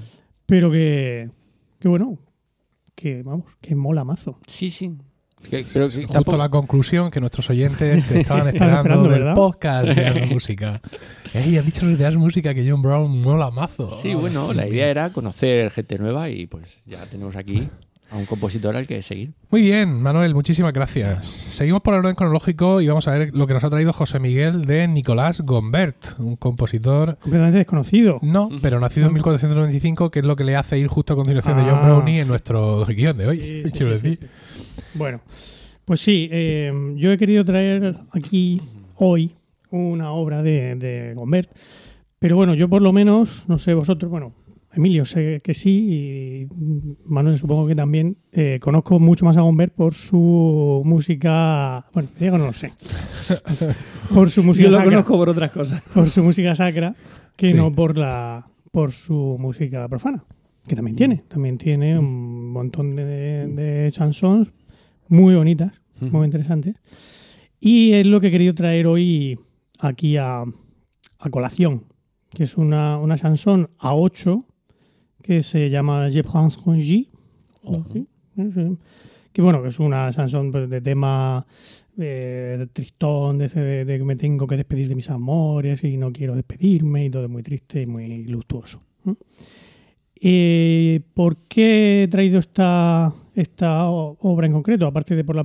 Pero 0.46 0.70
que, 0.70 1.30
que 1.78 1.88
bueno, 1.88 2.18
que 2.94 3.22
vamos, 3.22 3.56
que 3.60 3.74
mola 3.74 4.04
mazo. 4.04 4.38
Sí, 4.46 4.70
sí. 4.70 4.92
Pero 5.50 5.84
Justo 5.90 6.00
tampoco- 6.12 6.36
la 6.38 6.48
conclusión 6.48 7.10
que 7.10 7.20
nuestros 7.20 7.50
oyentes 7.50 8.10
estaban 8.10 8.48
esperando, 8.48 8.78
esperando, 8.78 9.08
del 9.10 9.34
podcast 9.34 9.88
de 9.88 9.94
Jazz 9.94 10.26
Música. 10.30 10.80
Ey, 11.34 11.56
han 11.58 11.66
dicho 11.66 11.84
los 11.86 11.98
de 11.98 12.04
Jazz 12.04 12.16
Música 12.16 12.54
que 12.54 12.68
John 12.68 12.82
Brown 12.82 13.20
mola 13.20 13.50
mazo. 13.50 13.90
Sí, 13.90 14.14
bueno, 14.14 14.52
la 14.52 14.66
idea 14.66 14.88
era 14.88 15.10
conocer 15.10 15.70
gente 15.70 15.98
nueva 15.98 16.28
y 16.30 16.46
pues 16.46 16.78
ya 16.86 16.98
tenemos 17.06 17.36
aquí 17.36 17.68
a 18.10 18.16
un 18.16 18.26
compositor 18.26 18.76
al 18.76 18.86
que 18.86 19.00
seguir. 19.00 19.32
Muy 19.50 19.62
bien, 19.62 20.02
Manuel, 20.02 20.34
muchísimas 20.34 20.74
gracias. 20.74 21.26
Seguimos 21.26 21.80
por 21.80 21.94
el 21.94 22.00
orden 22.00 22.14
cronológico 22.14 22.82
y 22.82 22.86
vamos 22.86 23.08
a 23.08 23.12
ver 23.16 23.34
lo 23.34 23.46
que 23.46 23.54
nos 23.54 23.64
ha 23.64 23.70
traído 23.70 23.94
José 23.94 24.18
Miguel 24.20 24.66
de 24.66 24.86
Nicolás 24.86 25.40
Gombert, 25.40 26.18
un 26.18 26.36
compositor, 26.36 27.16
Completamente 27.20 27.56
desconocido. 27.58 28.18
no, 28.20 28.50
pero 28.60 28.80
nacido 28.80 29.06
en 29.06 29.14
1495, 29.14 30.10
que 30.10 30.18
es 30.18 30.26
lo 30.26 30.36
que 30.36 30.44
le 30.44 30.56
hace 30.56 30.78
ir 30.78 30.88
justo 30.88 31.14
a 31.14 31.16
continuación 31.16 31.56
de 31.56 31.62
John 31.64 31.78
Ah. 31.80 31.84
Brownie 31.86 32.20
en 32.20 32.28
nuestro 32.28 32.84
guion 32.84 33.16
de 33.16 33.26
hoy, 33.28 33.40
Sí, 33.40 33.62
sí, 33.64 33.70
quiero 33.78 33.92
sí, 33.94 34.00
sí, 34.02 34.08
decir. 34.10 34.28
Bueno, 34.94 35.20
pues 35.84 36.00
sí, 36.00 36.28
eh, 36.30 36.72
yo 36.96 37.12
he 37.12 37.18
querido 37.18 37.44
traer 37.44 37.96
aquí 38.12 38.60
hoy 38.96 39.32
una 39.70 40.12
obra 40.12 40.42
de, 40.42 40.74
de 40.76 41.14
Gombert. 41.14 41.50
Pero 42.18 42.36
bueno, 42.36 42.54
yo 42.54 42.68
por 42.68 42.82
lo 42.82 42.92
menos, 42.92 43.48
no 43.48 43.58
sé 43.58 43.74
vosotros, 43.74 44.10
bueno, 44.10 44.32
Emilio 44.74 45.04
sé 45.04 45.40
que 45.42 45.54
sí 45.54 45.88
y 45.90 46.46
Manuel 47.04 47.36
supongo 47.36 47.66
que 47.66 47.74
también 47.74 48.16
eh, 48.32 48.58
conozco 48.60 48.98
mucho 49.00 49.24
más 49.24 49.36
a 49.36 49.40
Gombert 49.42 49.74
por 49.74 49.92
su 49.92 50.82
música, 50.84 51.84
bueno, 51.92 52.08
Diego 52.18 52.38
no 52.38 52.46
lo 52.46 52.52
sé, 52.52 52.70
por 54.14 54.30
su 54.30 54.42
música 54.42 54.64
Yo 54.68 54.70
lo 54.70 54.76
sacra, 54.76 54.90
conozco 54.92 55.16
por 55.16 55.28
otras 55.30 55.50
cosas. 55.50 55.82
por 55.92 56.08
su 56.08 56.22
música 56.22 56.54
sacra 56.54 56.94
que 57.36 57.48
Sí. 57.48 57.54
no 57.54 57.70
por 57.72 57.98
la 57.98 58.46
por 58.70 58.92
su 58.92 59.36
música 59.38 59.86
profana, 59.88 60.24
que 60.66 60.74
también 60.76 60.96
tiene, 60.96 61.24
también 61.28 61.58
tiene 61.58 61.98
un 61.98 62.50
montón 62.52 62.94
de, 62.96 63.48
de 63.48 63.88
chansons 63.90 64.52
muy 65.12 65.34
bonitas, 65.34 65.72
muy 66.00 66.24
interesantes. 66.24 66.74
Y 67.60 67.92
es 67.92 68.06
lo 68.06 68.20
que 68.20 68.28
he 68.28 68.30
querido 68.30 68.54
traer 68.54 68.86
hoy 68.86 69.38
aquí 69.78 70.16
a, 70.16 70.42
a 71.18 71.30
colación, 71.30 71.84
que 72.34 72.44
es 72.44 72.56
una, 72.56 72.98
una 72.98 73.16
chanson 73.16 73.70
a 73.78 73.94
8 73.94 74.44
que 75.22 75.42
se 75.42 75.70
llama 75.70 76.08
Je 76.10 76.22
prends 76.24 76.56
congé. 76.56 76.82
¿sí? 77.92 78.06
Sí. 78.36 78.76
Que 79.32 79.40
bueno, 79.42 79.62
que 79.62 79.68
es 79.68 79.78
una 79.78 80.10
chanson 80.12 80.50
pues, 80.50 80.68
de 80.68 80.80
tema 80.80 81.46
eh, 81.98 82.56
de 82.58 82.66
tristón, 82.66 83.38
de, 83.38 83.48
de- 83.48 83.84
de 83.84 83.98
que 83.98 84.04
me 84.04 84.16
tengo 84.16 84.46
que 84.46 84.56
despedir 84.56 84.88
de 84.88 84.94
mis 84.94 85.08
amores 85.10 85.84
y 85.84 85.96
no 85.96 86.10
quiero 86.12 86.34
despedirme 86.34 87.04
y 87.06 87.10
todo 87.10 87.24
es 87.24 87.30
muy 87.30 87.42
triste 87.42 87.82
y 87.82 87.86
muy 87.86 88.24
luctuoso. 88.24 88.82
¿no? 89.04 89.16
Eh, 90.20 91.00
¿Por 91.14 91.36
qué 91.48 92.02
he 92.04 92.08
traído 92.08 92.38
esta, 92.38 93.12
esta 93.34 93.84
obra 93.86 94.46
en 94.46 94.52
concreto? 94.52 94.86
Aparte 94.86 95.14
de 95.16 95.24
por, 95.24 95.36
la, 95.36 95.44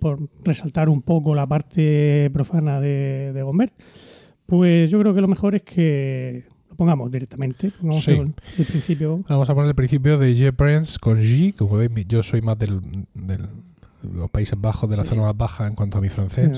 por 0.00 0.18
resaltar 0.44 0.88
un 0.88 1.02
poco 1.02 1.34
la 1.34 1.46
parte 1.46 2.30
profana 2.32 2.80
de, 2.80 3.32
de 3.32 3.42
Gombert, 3.42 3.72
pues 4.46 4.90
yo 4.90 4.98
creo 5.00 5.14
que 5.14 5.20
lo 5.20 5.28
mejor 5.28 5.54
es 5.54 5.62
que 5.62 6.44
lo 6.70 6.76
pongamos 6.76 7.10
directamente. 7.10 7.70
Pongamos 7.70 8.04
Sí. 8.04 8.10
el, 8.12 8.34
el 8.58 8.64
principio. 8.66 9.22
Vamos 9.28 9.48
a 9.48 9.54
poner 9.54 9.68
el 9.68 9.74
principio 9.74 10.18
de 10.18 10.34
Je 10.34 10.52
Prince 10.52 10.98
con 10.98 11.18
G. 11.18 11.54
Como 11.54 11.76
veis, 11.76 11.90
yo 12.08 12.22
soy 12.22 12.42
más 12.42 12.58
del, 12.58 12.80
del- 13.14 13.46
de 14.02 14.18
los 14.18 14.28
Países 14.30 14.60
Bajos, 14.60 14.90
de 14.90 14.96
la 14.96 15.04
Sí. 15.04 15.10
zona 15.10 15.22
más 15.22 15.36
baja 15.36 15.68
en 15.68 15.76
cuanto 15.76 15.98
a 15.98 16.00
mi 16.00 16.08
francés. 16.08 16.50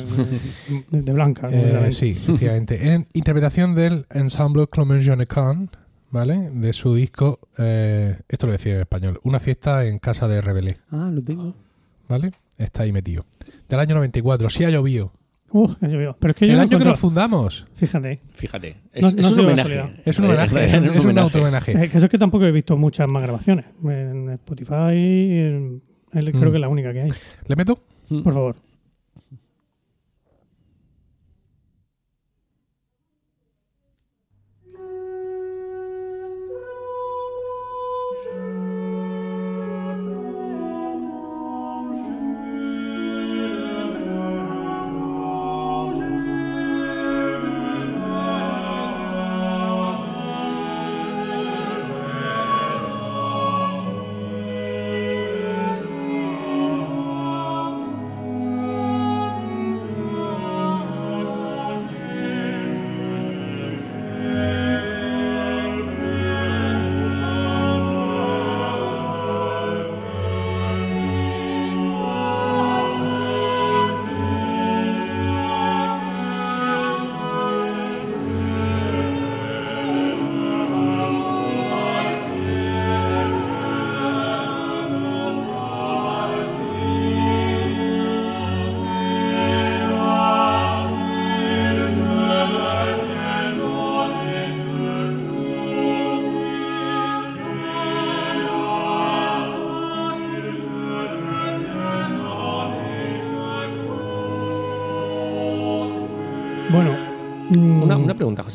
De, 0.91 1.03
de 1.03 1.13
Blanca. 1.13 1.51
Eh, 1.53 1.93
sí, 1.93 2.11
efectivamente. 2.13 2.95
En 2.95 3.07
interpretación 3.13 3.75
del 3.75 4.07
ensemble 4.11 4.67
Clement 4.67 5.03
Jeannecan, 5.03 5.69
¿vale? 6.15 6.49
De 6.53 6.73
su 6.73 6.95
disco, 6.95 7.41
eh, 7.59 8.17
esto 8.29 8.47
lo 8.47 8.51
voy 8.51 8.55
a 8.55 8.59
decir 8.59 8.75
en 8.75 8.81
español, 8.81 9.21
Una 9.25 9.41
fiesta 9.41 9.85
en 9.85 9.99
casa 9.99 10.29
de 10.29 10.41
Rebelé, 10.41 10.79
Ah, 10.91 11.11
lo 11.13 11.21
tengo. 11.23 11.55
¿vale? 12.09 12.33
Está 12.57 12.85
ahí 12.85 12.93
metido. 12.93 13.27
Del 13.69 13.81
año 13.81 13.97
94, 13.97 14.49
sí 14.49 14.63
ha 14.65 14.71
llovido. 14.71 15.13
Uh, 15.51 15.69
ya 15.81 15.89
llovió. 15.89 16.17
Pero 16.19 16.31
es 16.33 16.37
que 16.37 16.47
yo 16.47 16.53
El 16.53 16.57
no 16.59 16.63
año 16.63 16.69
que 16.71 16.75
encuentro- 16.77 16.91
nos 16.93 16.99
fundamos. 17.01 17.67
Fíjate. 17.75 18.21
Fíjate. 18.33 18.77
Es, 18.93 19.03
No- 19.03 19.09
es 19.09 19.15
no 19.15 19.29
un 19.33 19.39
ha 19.39 19.43
homenaje. 19.43 19.95
Es 20.05 20.19
un 20.19 20.25
homenaje, 20.27 20.65
es 20.65 20.75
un, 20.75 20.85
es 20.87 21.05
un 21.05 21.19
auto-homenaje. 21.19 21.73
Que 21.91 21.97
eso 21.97 22.07
es 22.07 22.11
que 22.11 22.19
tampoco 22.19 22.45
he 22.45 22.53
visto 22.53 22.77
muchas 22.77 23.09
más 23.09 23.23
grabaciones. 23.23 23.67
En 23.85 24.31
Spotify, 24.31 24.73
en- 24.95 25.83
en- 26.13 26.25
creo 26.33 26.33
Mm. 26.33 26.51
que 26.51 26.57
es 26.57 26.61
la 26.61 26.69
única 26.69 26.93
que 26.93 27.03
hay. 27.03 27.11
¿Le 27.47 27.57
meto? 27.57 27.79
Por 28.09 28.33
favor. 28.35 28.57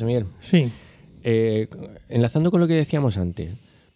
Miguel. 0.10 0.26
Sí. 0.40 0.72
Eh, 1.24 1.68
enlazando 2.10 2.50
con 2.52 2.60
lo 2.62 2.68
que 2.68 2.74
decíamos 2.74 3.18
antes, 3.18 3.50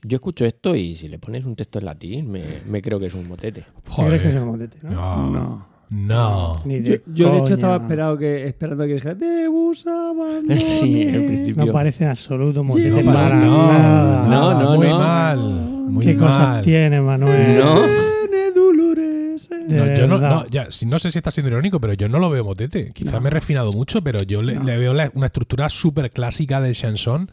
yo 0.03 0.15
escucho 0.15 0.45
esto 0.45 0.75
y 0.75 0.95
si 0.95 1.07
le 1.07 1.17
pones 1.17 1.45
un 1.45 1.55
texto 1.55 1.79
en 1.79 1.85
latín, 1.85 2.29
me, 2.31 2.43
me 2.69 2.81
creo 2.81 2.99
que 2.99 3.07
es 3.07 3.13
un 3.13 3.27
motete. 3.27 3.61
¿Qué 3.95 4.05
crees 4.05 4.21
que 4.21 4.27
es 4.29 4.35
el 4.35 4.45
motete? 4.45 4.77
¿no? 4.83 4.91
No. 4.91 5.29
No. 5.31 5.73
No. 5.89 6.55
Ni 6.65 6.81
Yo, 6.81 6.91
de 6.93 7.03
yo, 7.13 7.31
de 7.33 7.37
hecho 7.39 7.53
estaba 7.53 7.75
esperado 7.77 8.17
que, 8.17 8.47
esperando 8.47 8.85
que 8.85 8.95
dijera 8.95 9.13
Debus 9.15 9.85
abandone". 9.85 10.57
Sí, 10.57 11.01
en 11.03 11.27
principio. 11.27 11.65
No 11.65 11.71
parece 11.71 12.03
en 12.03 12.09
absoluto 12.09 12.63
motete 12.63 12.89
No, 13.03 13.13
para 13.13 13.35
no, 13.35 13.67
nada. 13.67 14.27
No, 14.27 14.59
no, 14.63 14.75
muy 14.75 14.87
no. 14.87 14.97
mal. 14.99 15.39
Muy 15.39 16.03
¿Qué 16.05 16.13
mal. 16.15 16.27
cosas 16.27 16.61
tiene, 16.63 16.99
Manuel? 16.99 17.57
No. 17.59 17.75
Tiene 18.29 18.51
dolores, 18.55 19.49
eh. 19.51 19.52
De 19.52 19.52
No, 19.69 19.93
yo 19.93 20.07
no, 20.07 20.17
no, 20.19 20.47
ya, 20.47 20.67
no 20.85 20.99
sé 20.99 21.09
si 21.11 21.17
está 21.19 21.31
siendo 21.31 21.49
irónico, 21.49 21.79
pero 21.79 21.93
yo 21.93 22.09
no 22.09 22.19
lo 22.19 22.29
veo 22.29 22.43
motete. 22.43 22.91
Quizás 22.93 23.21
me 23.21 23.27
he 23.27 23.31
refinado 23.31 23.71
mucho, 23.71 24.03
pero 24.03 24.19
yo 24.23 24.41
le, 24.41 24.59
le 24.59 24.77
veo 24.77 24.93
la- 24.93 25.09
una 25.13 25.27
estructura 25.27 25.69
súper 25.69 26.09
clásica 26.11 26.59
del 26.61 26.75
chanson. 26.75 27.31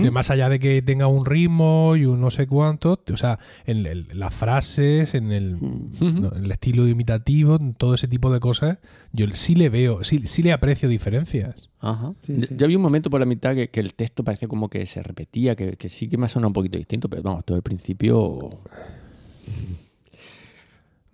Que 0.00 0.10
Más 0.10 0.30
allá 0.30 0.48
de 0.48 0.58
que 0.58 0.80
tenga 0.82 1.06
un 1.06 1.26
ritmo 1.26 1.94
y 1.96 2.04
un 2.06 2.20
no 2.20 2.30
sé 2.30 2.46
cuánto, 2.46 3.00
o 3.12 3.16
sea, 3.16 3.38
en, 3.66 3.84
el- 3.86 4.08
las 4.12 4.34
frases, 4.34 5.14
en 5.14 5.32
el, 5.32 5.58
no, 5.60 6.32
en 6.34 6.44
el 6.44 6.50
estilo 6.52 6.86
imitativo, 6.88 7.56
en 7.56 7.74
todo 7.74 7.94
ese 7.94 8.08
tipo 8.08 8.32
de 8.32 8.40
cosas, 8.40 8.78
yo 9.12 9.26
sí 9.32 9.54
le 9.54 9.68
veo, 9.68 10.04
sí, 10.04 10.22
sí 10.26 10.42
le 10.42 10.52
aprecio 10.52 10.88
diferencias. 10.88 11.68
Ajá. 11.80 12.12
Sí, 12.22 12.34
Yo- 12.38 12.46
sí. 12.46 12.54
Yo 12.56 12.64
había 12.64 12.76
un 12.78 12.82
momento 12.82 13.10
por 13.10 13.20
la 13.20 13.26
mitad 13.26 13.54
que, 13.54 13.68
que 13.68 13.80
el 13.80 13.94
texto 13.94 14.24
parecía 14.24 14.48
como 14.48 14.68
que 14.70 14.86
se 14.86 15.02
repetía, 15.02 15.54
que, 15.56 15.76
que 15.76 15.88
sí 15.88 16.08
que 16.08 16.16
me 16.16 16.26
ha 16.26 16.28
sonado 16.28 16.48
un 16.48 16.54
poquito 16.54 16.78
distinto, 16.78 17.08
pero 17.10 17.22
vamos, 17.22 17.44
todo 17.44 17.56
el 17.56 17.62
principio. 17.62 18.60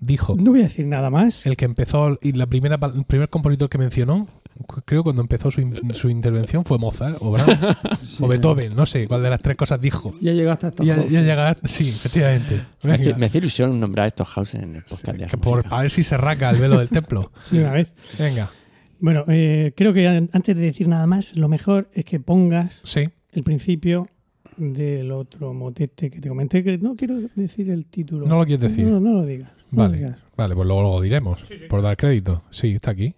Dijo, 0.05 0.35
No 0.37 0.51
voy 0.51 0.61
a 0.61 0.65
decir 0.65 0.85
nada 0.87 1.11
más. 1.11 1.47
el 1.47 1.57
que 1.57 1.65
empezó, 1.65 2.19
y 2.21 2.33
la 2.33 2.47
primera, 2.47 2.77
pa- 2.77 2.93
el 2.93 3.05
primer 3.05 3.29
compositor 3.29 3.69
que 3.69 3.79
mencionó, 3.79 4.27
creo 4.85 5.05
cuando 5.05 5.23
empezó 5.23 5.53
su, 5.53 5.61
in- 5.61 5.79
su 5.95 6.09
intervención 6.11 6.65
fue 6.65 6.77
Mozart 6.77 7.19
o 7.21 7.31
Brahms 7.31 8.21
o 8.21 8.27
Beethoven, 8.27 8.75
no 8.75 8.85
sé 8.85 9.07
cuál 9.07 9.23
de 9.23 9.31
las 9.31 9.41
tres 9.41 9.57
cosas 9.57 9.81
dijo. 9.81 10.13
Ya 10.21 10.33
llegaste 10.33 10.67
hasta 10.67 10.83
Ya, 10.83 10.97
estos 10.97 11.11
ya 11.13 11.21
llega, 11.23 11.57
sí, 11.65 11.89
efectivamente. 11.91 12.65
Me 12.83 12.95
hace, 12.95 13.05
Venga. 13.05 13.19
me 13.19 13.27
hace 13.27 13.39
ilusión 13.39 13.79
nombrar 13.79 14.05
a 14.05 14.09
estos 14.09 14.27
houses 14.29 14.61
en 14.61 14.75
el 14.75 14.83
podcast 14.83 15.19
Que 15.31 15.39
por, 15.39 15.63
para 15.69 15.83
ver 15.83 15.91
si 15.93 16.03
se 16.03 16.17
raca 16.17 16.51
el 16.51 16.57
velo 16.57 16.81
del 16.81 16.89
templo. 16.89 17.31
Sí, 17.45 17.59
una 17.59 17.73
vez. 17.73 17.87
Venga, 18.19 18.51
Bueno, 18.99 19.25
eh, 19.29 19.73
creo 19.77 19.93
que 19.93 20.09
an- 20.09 20.31
antes 20.33 20.57
de 20.57 20.63
decir 20.63 20.89
nada 20.89 21.07
más, 21.07 21.37
lo 21.37 21.49
mejor 21.49 21.89
es 21.95 22.05
que 22.05 22.19
pongas 22.19 22.81
sí. 22.83 23.09
el 23.31 23.45
principio 23.45 24.09
del 24.57 25.13
otro 25.13 25.55
motete 25.55 26.11
que 26.11 26.21
te 26.21 26.29
comenté, 26.29 26.65
que 26.65 26.77
no 26.79 26.97
quiero 26.97 27.19
decir 27.37 27.71
el 27.71 27.87
título. 27.87 28.27
No 28.27 28.37
lo 28.37 28.45
quieres 28.45 28.69
decir. 28.69 28.87
No, 28.89 28.99
no 29.01 29.13
lo 29.13 29.25
digas. 29.25 29.51
Vale, 29.73 30.17
vale, 30.37 30.55
pues 30.55 30.67
luego 30.67 30.83
lo 30.83 31.01
diremos, 31.01 31.45
por 31.69 31.83
dar 31.83 31.97
crédito. 31.97 32.43
Sí, 32.51 32.75
está 32.75 32.91
aquí. 32.91 33.15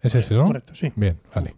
Es 0.00 0.14
ese, 0.14 0.34
¿no? 0.34 0.46
Correcto, 0.46 0.74
sí. 0.74 0.92
Bien, 0.96 1.20
vale. 1.34 1.54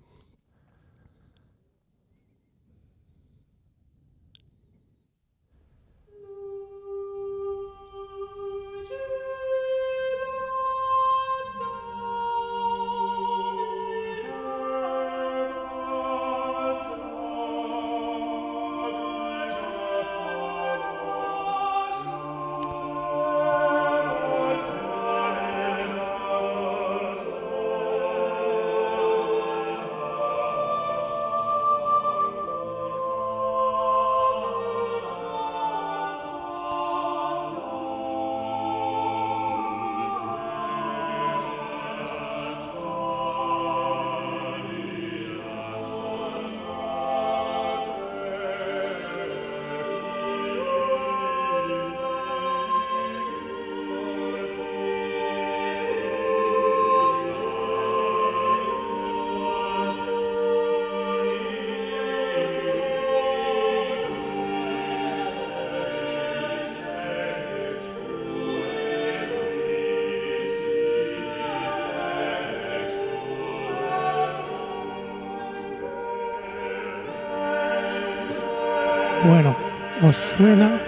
¿Os 80.12 80.18
suena 80.36 80.78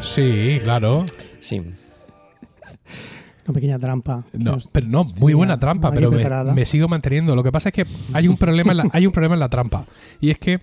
Sí, 0.00 0.58
claro. 0.64 1.04
Sí. 1.40 1.58
una 1.58 3.52
pequeña 3.52 3.78
trampa? 3.78 4.24
No, 4.32 4.56
pero 4.72 4.86
no, 4.86 5.04
muy 5.04 5.34
buena 5.34 5.60
trampa, 5.60 5.92
pero 5.92 6.10
me, 6.10 6.64
sigo 6.64 6.88
manteniendo. 6.88 7.36
Lo 7.36 7.42
que 7.42 7.52
pasa 7.52 7.68
es 7.68 7.74
que 7.74 7.86
hay 8.14 8.28
un 8.28 8.38
problema 8.38 8.72
en 8.72 8.78
la, 8.78 8.88
hay 8.92 9.06
un 9.06 9.12
problema 9.12 9.34
en 9.34 9.40
la 9.40 9.50
trampa. 9.50 9.84
Y 10.20 10.30
es 10.30 10.38
que, 10.38 10.62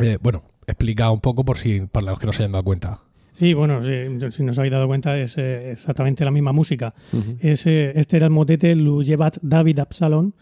eh, 0.00 0.16
bueno, 0.22 0.42
explica 0.66 1.10
un 1.10 1.20
poco 1.20 1.44
por 1.44 1.58
si 1.58 1.82
para 1.82 2.06
los 2.06 2.18
que 2.18 2.26
no 2.26 2.32
se 2.32 2.42
hayan 2.44 2.52
dado 2.52 2.64
cuenta. 2.64 3.00
Sí, 3.34 3.52
bueno, 3.52 3.82
si, 3.82 3.90
si 4.30 4.42
no 4.42 4.52
os 4.52 4.58
habéis 4.58 4.72
dado 4.72 4.86
cuenta, 4.86 5.18
es 5.18 5.36
eh, 5.36 5.72
exactamente 5.72 6.24
la 6.24 6.30
misma 6.30 6.52
música. 6.52 6.94
Ujú. 7.12 7.36
Es, 7.40 7.66
eh, 7.66 7.92
este 7.94 8.16
era 8.16 8.24
el 8.26 8.32
motete 8.32 8.74
Lujevat 8.74 9.36
David 9.42 9.80
Absalon, 9.80 10.32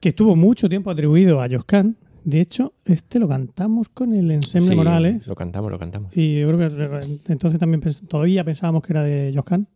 que 0.00 0.08
estuvo 0.08 0.34
mucho 0.34 0.68
tiempo 0.68 0.90
atribuido 0.90 1.40
a 1.40 1.48
Joscan. 1.48 1.96
De 2.24 2.40
hecho, 2.40 2.72
este 2.86 3.18
lo 3.18 3.28
cantamos 3.28 3.88
con 3.90 4.14
el 4.14 4.30
ensemble 4.30 4.70
Sí, 4.70 4.76
Morales. 4.76 5.26
Lo 5.26 5.34
cantamos, 5.34 5.70
lo 5.70 5.78
cantamos. 5.78 6.16
Y 6.16 6.40
yo 6.40 6.48
creo 6.52 6.58
que 6.70 6.74
eh, 7.06 7.18
entonces 7.28 7.60
también 7.60 7.82
pens- 7.82 8.06
todavía 8.08 8.42
pensábamos 8.44 8.82
que 8.82 8.92
era 8.94 9.02
de 9.02 9.32
Joscan. 9.34 9.68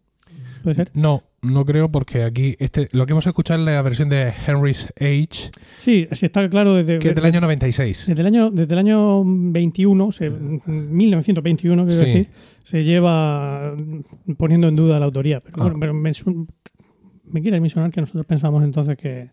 ¿Puede 0.62 0.74
ser? 0.76 0.90
No, 0.94 1.22
no 1.42 1.64
creo 1.64 1.88
porque 1.92 2.24
aquí 2.24 2.56
este 2.58 2.88
lo 2.92 3.06
que 3.06 3.12
hemos 3.12 3.26
escuchado 3.26 3.60
es 3.60 3.66
la 3.66 3.80
versión 3.82 4.08
de 4.08 4.32
Henry's 4.46 4.88
Age, 4.98 5.50
Sí, 5.80 6.08
sí 6.10 6.26
está 6.26 6.48
claro 6.50 6.74
desde, 6.74 6.98
que 6.98 7.10
es 7.10 7.14
del 7.14 7.24
año 7.26 7.40
96. 7.40 8.06
desde 8.08 8.20
el 8.20 8.26
año 8.26 8.50
desde 8.50 8.72
el 8.72 8.78
año 8.80 9.22
21, 9.24 10.10
se- 10.10 10.30
1921, 10.30 11.86
quiero 11.86 11.98
Sí. 12.00 12.04
decir, 12.06 12.28
se 12.64 12.82
lleva 12.84 13.74
poniendo 14.36 14.68
en 14.68 14.76
duda 14.76 14.98
la 14.98 15.06
autoría. 15.06 15.40
Pero, 15.40 15.54
Ah. 15.58 15.62
bueno, 15.64 15.76
pero 15.80 15.94
me, 15.94 16.12
su- 16.14 16.46
me 17.24 17.40
quiere 17.40 17.60
mencionar 17.60 17.90
que 17.90 18.00
nosotros 18.00 18.26
pensamos 18.26 18.64
entonces 18.64 18.96
que 18.96 19.30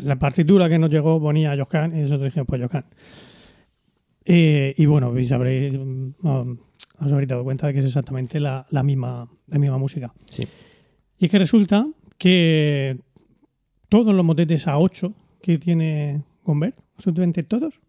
la 0.00 0.18
partitura 0.18 0.68
que 0.68 0.78
nos 0.78 0.90
llegó 0.90 1.20
ponía 1.20 1.56
Joscan 1.56 1.96
y 1.96 2.02
nosotros 2.02 2.24
dijimos, 2.26 2.46
pues 2.48 2.60
Joscan. 2.62 2.84
Eh, 4.24 4.74
y 4.76 4.86
bueno, 4.86 5.18
y 5.18 5.26
sabréis, 5.26 5.74
mm, 5.74 6.26
um, 6.26 6.58
os 7.00 7.12
habréis 7.12 7.28
dado 7.28 7.42
cuenta 7.44 7.66
de 7.66 7.72
que 7.72 7.80
es 7.80 7.84
exactamente 7.86 8.38
la, 8.40 8.66
la 8.70 8.82
misma, 8.82 9.28
la 9.48 9.58
misma 9.58 9.78
música. 9.78 10.12
Sí. 10.26 10.46
Y 11.18 11.24
es 11.26 11.30
que 11.30 11.38
resulta 11.38 11.86
que 12.18 12.98
todos 13.88 14.14
los 14.14 14.24
motetes 14.24 14.66
a 14.68 14.78
8 14.78 15.12
que 15.42 15.58
tiene 15.58 16.22
Gombert, 16.44 16.76
absolutamente 16.96 17.42
todos, 17.42 17.80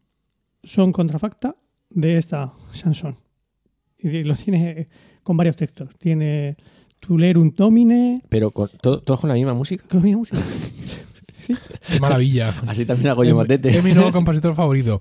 son 0.64 0.92
contrafacta 0.92 1.56
de 1.90 2.18
esta 2.18 2.54
chanson. 2.74 3.18
Y 4.00 4.24
lo 4.24 4.36
tiene 4.36 4.88
con 5.22 5.38
varios 5.38 5.56
textos. 5.56 5.90
Tiene 6.00 6.58
Tulerum 7.00 7.54
Domine, 7.56 8.22
Pero 8.30 8.52
con, 8.52 8.70
todo- 8.82 9.02
todos 9.02 9.20
con 9.22 9.30
la 9.30 9.36
misma 9.36 9.54
música. 9.54 9.86
con 9.88 10.00
la 10.00 10.04
misma 10.06 10.20
música. 10.20 10.40
sí. 11.44 11.56
Qué 11.88 12.00
maravilla. 12.00 12.54
Así 12.68 12.86
también 12.86 13.10
hago 13.12 13.24
yo 13.24 13.30
es, 13.32 13.36
motete. 13.36 13.70
es 13.70 13.84
mi 13.84 13.94
nuevo 13.94 14.12
compositor 14.12 14.56
favorito. 14.56 15.00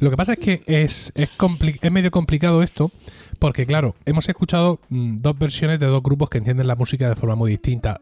Lo 0.00 0.10
que 0.10 0.16
pasa 0.16 0.32
es 0.34 0.38
que 0.40 0.62
es, 0.66 1.12
es, 1.14 1.28
compli- 1.38 1.78
es 1.80 1.92
medio 1.92 2.10
complicado 2.10 2.62
esto, 2.62 2.90
porque 3.38 3.64
claro, 3.66 3.94
hemos 4.06 4.28
escuchado 4.28 4.80
mm, 4.88 5.18
dos 5.18 5.38
versiones 5.38 5.78
de 5.78 5.86
dos 5.86 6.02
grupos 6.02 6.28
que 6.30 6.38
entienden 6.38 6.66
la 6.66 6.74
música 6.76 7.08
de 7.08 7.14
forma 7.14 7.34
muy 7.36 7.50
distinta. 7.52 8.00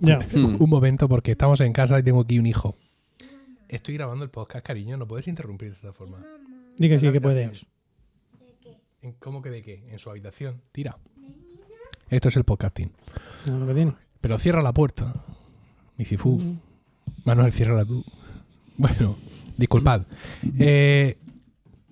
Ya. 0.00 0.18
Mm. 0.34 0.56
Un 0.60 0.70
momento, 0.70 1.08
porque 1.08 1.30
estamos 1.32 1.60
en 1.60 1.72
casa 1.72 1.98
y 1.98 2.02
tengo 2.02 2.20
aquí 2.20 2.38
un 2.38 2.46
hijo. 2.46 2.74
Estoy 3.68 3.94
grabando 3.94 4.24
el 4.24 4.30
podcast, 4.30 4.66
cariño, 4.66 4.96
no 4.96 5.06
puedes 5.06 5.28
interrumpir 5.28 5.70
de 5.70 5.76
esta 5.76 5.92
forma. 5.92 6.18
Di 6.76 6.88
que 6.88 6.98
sí, 6.98 7.10
que 7.12 7.20
puede. 7.20 7.44
habitación. 7.44 7.70
¿En 9.02 9.12
¿Cómo 9.12 9.40
que 9.40 9.48
de 9.50 9.62
qué? 9.62 9.82
En 9.90 9.98
su 9.98 10.10
habitación. 10.10 10.60
Tira. 10.72 10.98
Esto 12.10 12.28
es 12.28 12.36
el 12.36 12.44
podcasting. 12.44 12.90
No. 13.46 13.96
Pero 14.20 14.38
cierra 14.38 14.60
la 14.62 14.72
puerta. 14.74 15.14
Mi 15.96 16.04
cifú. 16.04 16.40
Manuel, 17.24 17.52
ciérrala 17.52 17.84
tú. 17.84 18.04
Bueno, 18.76 19.16
disculpad. 19.56 20.02
Eh, 20.58 21.16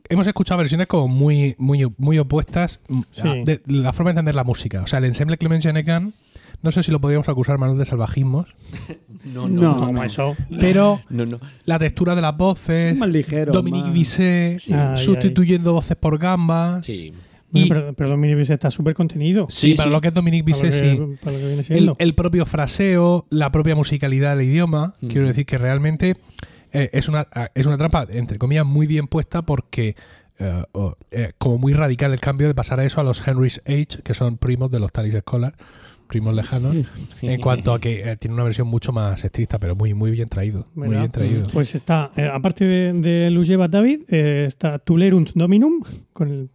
hemos 0.08 0.26
escuchado 0.26 0.58
versiones 0.58 0.86
como 0.86 1.08
muy, 1.08 1.54
muy, 1.58 1.86
muy 1.98 2.18
opuestas 2.18 2.80
mm, 2.88 3.00
Sí. 3.10 3.28
a- 3.28 3.34
de 3.44 3.60
la 3.66 3.92
forma 3.92 4.10
de 4.10 4.12
entender 4.12 4.34
la 4.34 4.44
música. 4.44 4.80
O 4.82 4.86
sea, 4.86 4.98
el 5.00 5.04
ensemble 5.06 5.36
Clement 5.38 5.62
Jenecan, 5.62 6.14
no 6.62 6.72
sé 6.72 6.82
si 6.82 6.90
lo 6.90 7.00
podríamos 7.00 7.28
acusar, 7.28 7.58
Manuel, 7.58 7.78
de 7.78 7.84
salvajismos, 7.84 8.46
No, 9.34 9.48
no, 9.48 9.76
No, 9.78 9.92
no. 9.92 10.02
eso. 10.02 10.36
pero 10.60 11.02
No, 11.10 11.26
no. 11.26 11.40
la 11.66 11.78
textura 11.78 12.14
de 12.14 12.22
las 12.22 12.36
voces, 12.36 12.94
Es 12.94 12.98
más 12.98 13.08
ligero. 13.10 13.52
Dominique 13.52 13.86
más- 13.86 13.94
Bisset, 13.94 14.58
Sí. 14.60 14.72
Ay, 14.72 14.96
sustituyendo 14.96 15.72
voces 15.74 15.96
por 15.96 16.18
gambas. 16.18 16.86
Sí. 16.86 17.12
Bueno, 17.50 17.66
Y- 17.66 17.68
pero, 17.68 17.92
pero 17.94 18.10
Dominic 18.10 18.36
Bisset 18.36 18.54
está 18.56 18.70
súper 18.70 18.94
contenido. 18.94 19.46
Sí, 19.48 19.70
Sí, 19.70 19.74
para 19.74 19.88
sí. 19.88 19.92
lo 19.92 20.00
que 20.00 20.08
es 20.08 20.14
Dominique 20.14 20.44
Para 20.52 20.58
lo 20.58 20.66
Bisset, 20.66 20.82
que- 20.82 20.96
sí. 20.96 21.16
para 21.22 21.32
lo 21.32 21.38
que 21.38 21.44
viene 21.46 21.60
El, 21.60 21.64
siendo. 21.64 21.96
el 21.98 22.14
propio 22.14 22.44
fraseo, 22.46 23.26
la 23.30 23.50
propia 23.52 23.74
musicalidad 23.74 24.36
del 24.36 24.46
idioma. 24.48 24.94
Mm. 25.00 25.06
Quiero 25.08 25.26
decir 25.26 25.46
que 25.46 25.56
realmente 25.58 26.16
eh, 26.72 26.90
es, 26.92 27.08
una, 27.08 27.26
es 27.54 27.64
una 27.66 27.78
trampa, 27.78 28.06
entre 28.10 28.36
comillas, 28.38 28.66
muy 28.66 28.86
bien 28.86 29.06
puesta 29.06 29.40
porque 29.42 29.96
eh, 30.38 30.62
eh, 31.10 31.32
como 31.38 31.56
muy 31.58 31.72
radical 31.72 32.12
el 32.12 32.20
cambio 32.20 32.46
de 32.46 32.54
pasar 32.54 32.78
a 32.80 32.84
eso 32.84 33.00
a 33.00 33.04
los 33.04 33.26
Henry's 33.26 33.62
Age, 33.66 34.02
que 34.04 34.12
son 34.14 34.36
primos 34.36 34.70
de 34.70 34.78
los 34.78 34.92
Talis 34.92 35.14
Scholar, 35.14 35.54
primos 36.06 36.34
lejanos, 36.34 36.76
en 37.22 37.40
cuanto 37.40 37.72
a 37.72 37.80
que 37.80 38.08
eh, 38.10 38.16
tiene 38.18 38.34
una 38.34 38.44
versión 38.44 38.68
mucho 38.68 38.92
más 38.92 39.24
estricta, 39.24 39.58
pero 39.58 39.74
muy, 39.74 39.94
muy 39.94 40.10
bien 40.10 40.28
traído. 40.28 40.66
Muy 40.74 40.90
bien 40.90 41.10
traído. 41.10 41.46
Pues 41.52 41.74
está, 41.74 42.12
eh, 42.16 42.28
aparte 42.32 42.64
de, 42.66 42.92
de 42.92 43.30
Lugeva 43.30 43.66
David, 43.68 44.02
eh, 44.08 44.44
está 44.46 44.78
Tulerunt 44.78 45.30
Dominum, 45.34 45.82
con 46.12 46.28
el- 46.28 46.50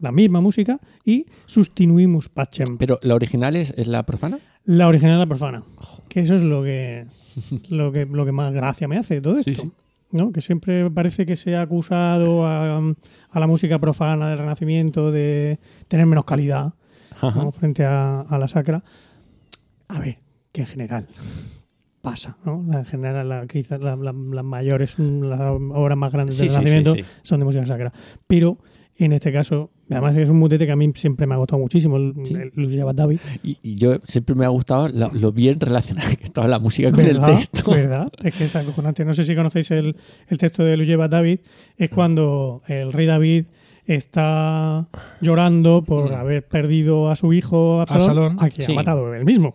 la 0.00 0.12
misma 0.12 0.40
música, 0.40 0.78
y 1.04 1.26
Sustinuimus 1.46 2.28
Pacem, 2.28 2.78
Pero 2.78 2.98
la 3.02 3.14
original 3.14 3.56
es, 3.56 3.72
es 3.76 3.86
la 3.86 4.04
profana. 4.04 4.38
la 4.64 4.88
original 4.88 5.18
la 5.18 5.26
profana. 5.26 5.62
Que 6.08 6.20
eso 6.20 6.34
es 6.34 6.42
lo 6.42 6.62
que, 6.62 7.06
lo 7.70 7.92
que, 7.92 8.06
lo 8.06 8.24
que 8.24 8.32
más 8.32 8.52
gracia 8.52 8.88
me 8.88 8.96
hace 8.96 9.20
todo 9.20 9.38
esto. 9.38 9.52
sí. 9.62 9.70
¿no? 10.10 10.32
Que 10.32 10.40
siempre 10.40 10.90
parece 10.90 11.26
que 11.26 11.36
se 11.36 11.54
ha 11.54 11.60
acusado 11.60 12.46
a, 12.46 12.78
a 12.78 13.40
la 13.40 13.46
música 13.46 13.78
profana 13.78 14.30
del 14.30 14.38
Renacimiento 14.38 15.12
de 15.12 15.58
tener 15.86 16.06
menos 16.06 16.24
calidad 16.24 16.72
¿no? 17.20 17.52
frente 17.52 17.84
a, 17.84 18.20
a 18.22 18.38
la 18.38 18.48
sacra. 18.48 18.82
A 19.88 19.98
ver, 20.00 20.18
que 20.50 20.62
en 20.62 20.66
general 20.66 21.06
pasa, 22.00 22.38
¿no? 22.44 22.64
En 22.72 22.84
general, 22.86 23.28
la- 23.28 23.46
quizás 23.46 23.80
la- 23.80 23.96
la- 23.96 24.12
las 24.14 24.44
mayores, 24.44 24.98
las 24.98 25.40
obras 25.40 25.98
más 25.98 26.10
grandes 26.12 26.36
Sí, 26.36 26.46
del 26.46 26.54
Renacimiento 26.56 26.94
son 27.22 27.40
de 27.40 27.44
música 27.44 27.66
sacra. 27.66 27.92
Pero 28.26 28.56
en 28.96 29.12
este 29.12 29.30
caso, 29.30 29.70
además 29.90 30.16
es 30.16 30.28
un 30.28 30.38
mutete 30.38 30.66
que 30.66 30.72
a 30.72 30.76
mí 30.76 30.90
siempre 30.94 31.26
me 31.26 31.34
ha 31.34 31.38
gustado 31.38 31.60
muchísimo, 31.60 31.96
el, 31.96 32.14
Sí. 32.24 32.34
el 32.34 32.52
Lucia 32.54 32.84
David. 32.94 33.18
Y, 33.42 33.58
y 33.62 33.74
yo 33.76 33.96
siempre 34.04 34.34
me 34.34 34.44
ha 34.44 34.48
gustado 34.48 34.88
lo 34.88 35.32
bien 35.32 35.58
relacionada 35.60 36.08
que 36.16 36.24
estaba 36.24 36.46
la 36.48 36.58
música 36.58 36.90
con 36.92 37.00
el 37.06 37.20
texto. 37.20 37.70
¿Verdad? 37.70 38.10
Es 38.22 38.34
que 38.34 38.44
es 38.44 38.56
acojonante. 38.56 39.04
No 39.04 39.12
sé 39.14 39.24
si 39.24 39.34
conocéis 39.34 39.70
el, 39.70 39.96
el 40.28 40.38
texto 40.38 40.62
de 40.64 40.76
Luyeva 40.76 41.08
David. 41.08 41.40
Es 41.76 41.90
cuando 41.90 42.62
el 42.66 42.92
rey 42.92 43.06
David 43.06 43.44
está 43.86 44.86
llorando 45.20 45.82
por 45.82 46.10
Mm. 46.10 46.14
haber 46.14 46.46
perdido 46.46 47.10
a 47.10 47.16
su 47.16 47.32
hijo 47.32 47.80
Absalón, 47.80 48.02
Absalón, 48.08 48.36
a 48.40 48.50
quien 48.50 48.66
sí. 48.66 48.72
ha 48.72 48.76
matado 48.76 49.14
él 49.14 49.24
mismo. 49.24 49.54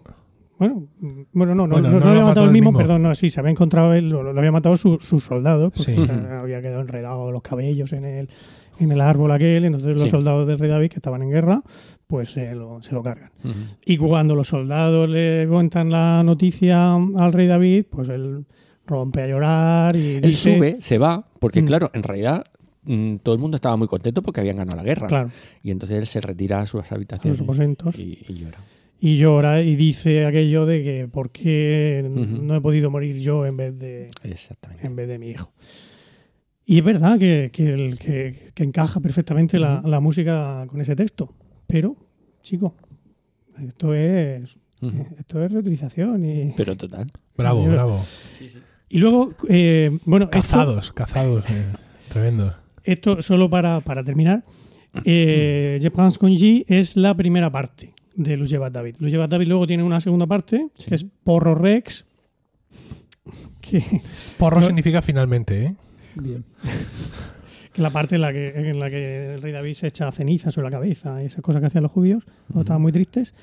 Bueno, 0.59 0.87
bueno, 1.33 1.55
no, 1.55 1.67
no, 1.67 1.73
Bueno, 1.73 1.89
no, 1.89 1.93
no 1.95 1.99
lo 1.99 2.05
lo 2.05 2.11
había 2.11 2.21
ha 2.23 2.25
matado 2.27 2.45
él 2.45 2.51
mismo, 2.51 2.69
mismo. 2.71 2.77
perdón, 2.79 3.01
no, 3.03 3.15
sí, 3.15 3.29
se 3.29 3.39
había 3.39 3.51
encontrado 3.51 3.93
él, 3.93 4.09
lo, 4.09 4.23
lo 4.31 4.39
había 4.39 4.51
matado 4.51 4.77
su, 4.77 4.97
su 4.99 5.19
soldado, 5.19 5.71
porque 5.71 5.93
Sí. 5.95 6.05
se 6.05 6.11
había 6.13 6.61
quedado 6.61 6.81
enredado 6.81 7.31
los 7.31 7.41
cabellos 7.41 7.91
en 7.93 8.05
el, 8.05 8.29
en 8.79 8.91
el 8.91 9.01
árbol 9.01 9.31
aquel, 9.31 9.65
entonces 9.65 9.89
los 9.93 10.01
Sí. 10.03 10.09
soldados 10.09 10.47
del 10.47 10.59
rey 10.59 10.69
David 10.69 10.89
que 10.89 10.95
estaban 10.95 11.21
en 11.23 11.29
guerra, 11.29 11.61
pues 12.07 12.29
se 12.31 12.53
lo, 12.55 12.81
se 12.83 12.93
lo 12.93 13.01
cargan. 13.03 13.31
Y 13.85 13.97
cuando 13.97 14.35
los 14.35 14.47
soldados 14.47 15.09
le 15.09 15.47
cuentan 15.49 15.89
la 15.91 16.23
noticia 16.23 16.93
al 16.95 17.33
rey 17.33 17.47
David, 17.47 17.85
pues 17.89 18.09
él 18.09 18.45
rompe 18.85 19.21
a 19.21 19.27
llorar 19.27 19.95
y 19.95 20.15
Él 20.15 20.21
dice... 20.21 20.57
sube, 20.57 20.77
se 20.79 20.97
va, 20.97 21.25
porque 21.39 21.61
Mm. 21.61 21.65
claro, 21.65 21.89
en 21.93 22.03
realidad 22.03 22.43
mm, 22.85 23.15
todo 23.23 23.33
el 23.33 23.39
mundo 23.39 23.55
estaba 23.55 23.77
muy 23.77 23.87
contento 23.87 24.21
porque 24.21 24.41
habían 24.41 24.57
ganado 24.57 24.75
la 24.75 24.83
guerra. 24.83 25.07
Claro, 25.07 25.29
Y 25.63 25.71
entonces 25.71 25.97
él 25.97 26.05
se 26.05 26.19
retira 26.19 26.59
a 26.59 26.65
sus 26.65 26.91
a 26.91 26.95
habitaciones 26.95 27.39
los 27.39 27.97
y, 27.97 28.19
y 28.27 28.33
llora. 28.33 28.57
Y 28.99 29.17
llora 29.17 29.61
y 29.61 29.75
dice 29.77 30.25
aquello 30.25 30.65
de 30.65 30.83
que 30.83 31.07
¿por 31.07 31.29
qué 31.31 32.05
no 32.09 32.55
he 32.55 32.61
podido 32.61 32.89
morir 32.91 33.17
yo 33.17 33.45
en 33.45 33.55
vez 33.57 33.79
de, 33.79 34.09
en 34.81 34.95
vez 34.95 35.07
de 35.07 35.17
mi 35.17 35.29
hijo? 35.29 35.51
Y 36.65 36.77
es 36.79 36.83
verdad 36.83 37.19
que, 37.19 37.49
que, 37.51 37.69
el- 37.73 37.99
que- 37.99 38.51
que 38.53 38.63
encaja 38.63 38.99
perfectamente 38.99 39.59
la, 39.59 39.81
música 39.99 40.65
con 40.67 40.79
ese 40.81 40.95
texto. 40.95 41.33
Pero, 41.67 41.95
chico, 42.41 42.75
esto 43.67 43.93
es, 43.93 44.57
esto 45.19 45.43
es 45.43 45.51
reutilización. 45.51 46.23
Y, 46.25 46.53
Pero 46.55 46.75
total. 46.77 47.11
Bravo, 47.37 47.65
Yo- 47.65 47.71
bravo. 47.71 48.05
y 48.89 48.97
luego, 48.97 49.33
eh, 49.49 49.97
bueno, 50.05 50.25
esto- 50.25 50.37
Cazados, 50.39 50.91
cazados. 50.93 51.45
eh, 51.49 51.65
tremendo. 52.09 52.55
Esto 52.83 53.21
solo 53.21 53.49
para, 53.49 53.79
para 53.81 54.03
terminar. 54.03 54.43
Eh, 55.05 55.79
Je 55.81 55.89
pense 55.91 56.17
con 56.19 56.31
G 56.31 56.65
es 56.67 56.95
la 56.95 57.15
primera 57.15 57.49
parte 57.51 57.93
de 58.15 58.37
Lujevat 58.37 58.71
David. 58.71 58.97
Lujevat 58.99 59.29
David 59.31 59.47
luego 59.47 59.65
tiene 59.65 59.83
una 59.83 59.99
segunda 59.99 60.27
parte, 60.27 60.67
Sí. 60.75 60.85
que 60.87 60.95
es 60.95 61.05
Porro 61.23 61.55
Rex. 61.55 62.05
Que, 63.61 63.81
Porro 64.37 64.59
No- 64.59 64.67
significa 64.67 65.01
finalmente, 65.01 65.63
¿eh? 65.65 65.75
Bien. 66.15 66.43
que 67.71 67.81
la 67.81 67.89
parte 67.89 68.15
en 68.15 68.21
la 68.21 68.31
que, 68.33 68.69
en 68.69 68.79
la 68.79 68.89
que 68.89 69.35
el 69.35 69.41
rey 69.41 69.51
David 69.51 69.73
se 69.73 69.87
echa 69.87 70.11
ceniza 70.11 70.51
sobre 70.51 70.65
la 70.67 70.71
cabeza, 70.71 71.21
y 71.23 71.25
esas 71.27 71.41
cosas 71.41 71.59
que 71.61 71.67
hacían 71.67 71.83
los 71.83 71.91
judíos, 71.91 72.23
cuando 72.47 72.61
estaban 72.61 72.81
muy 72.81 72.91
tristes. 72.91 73.33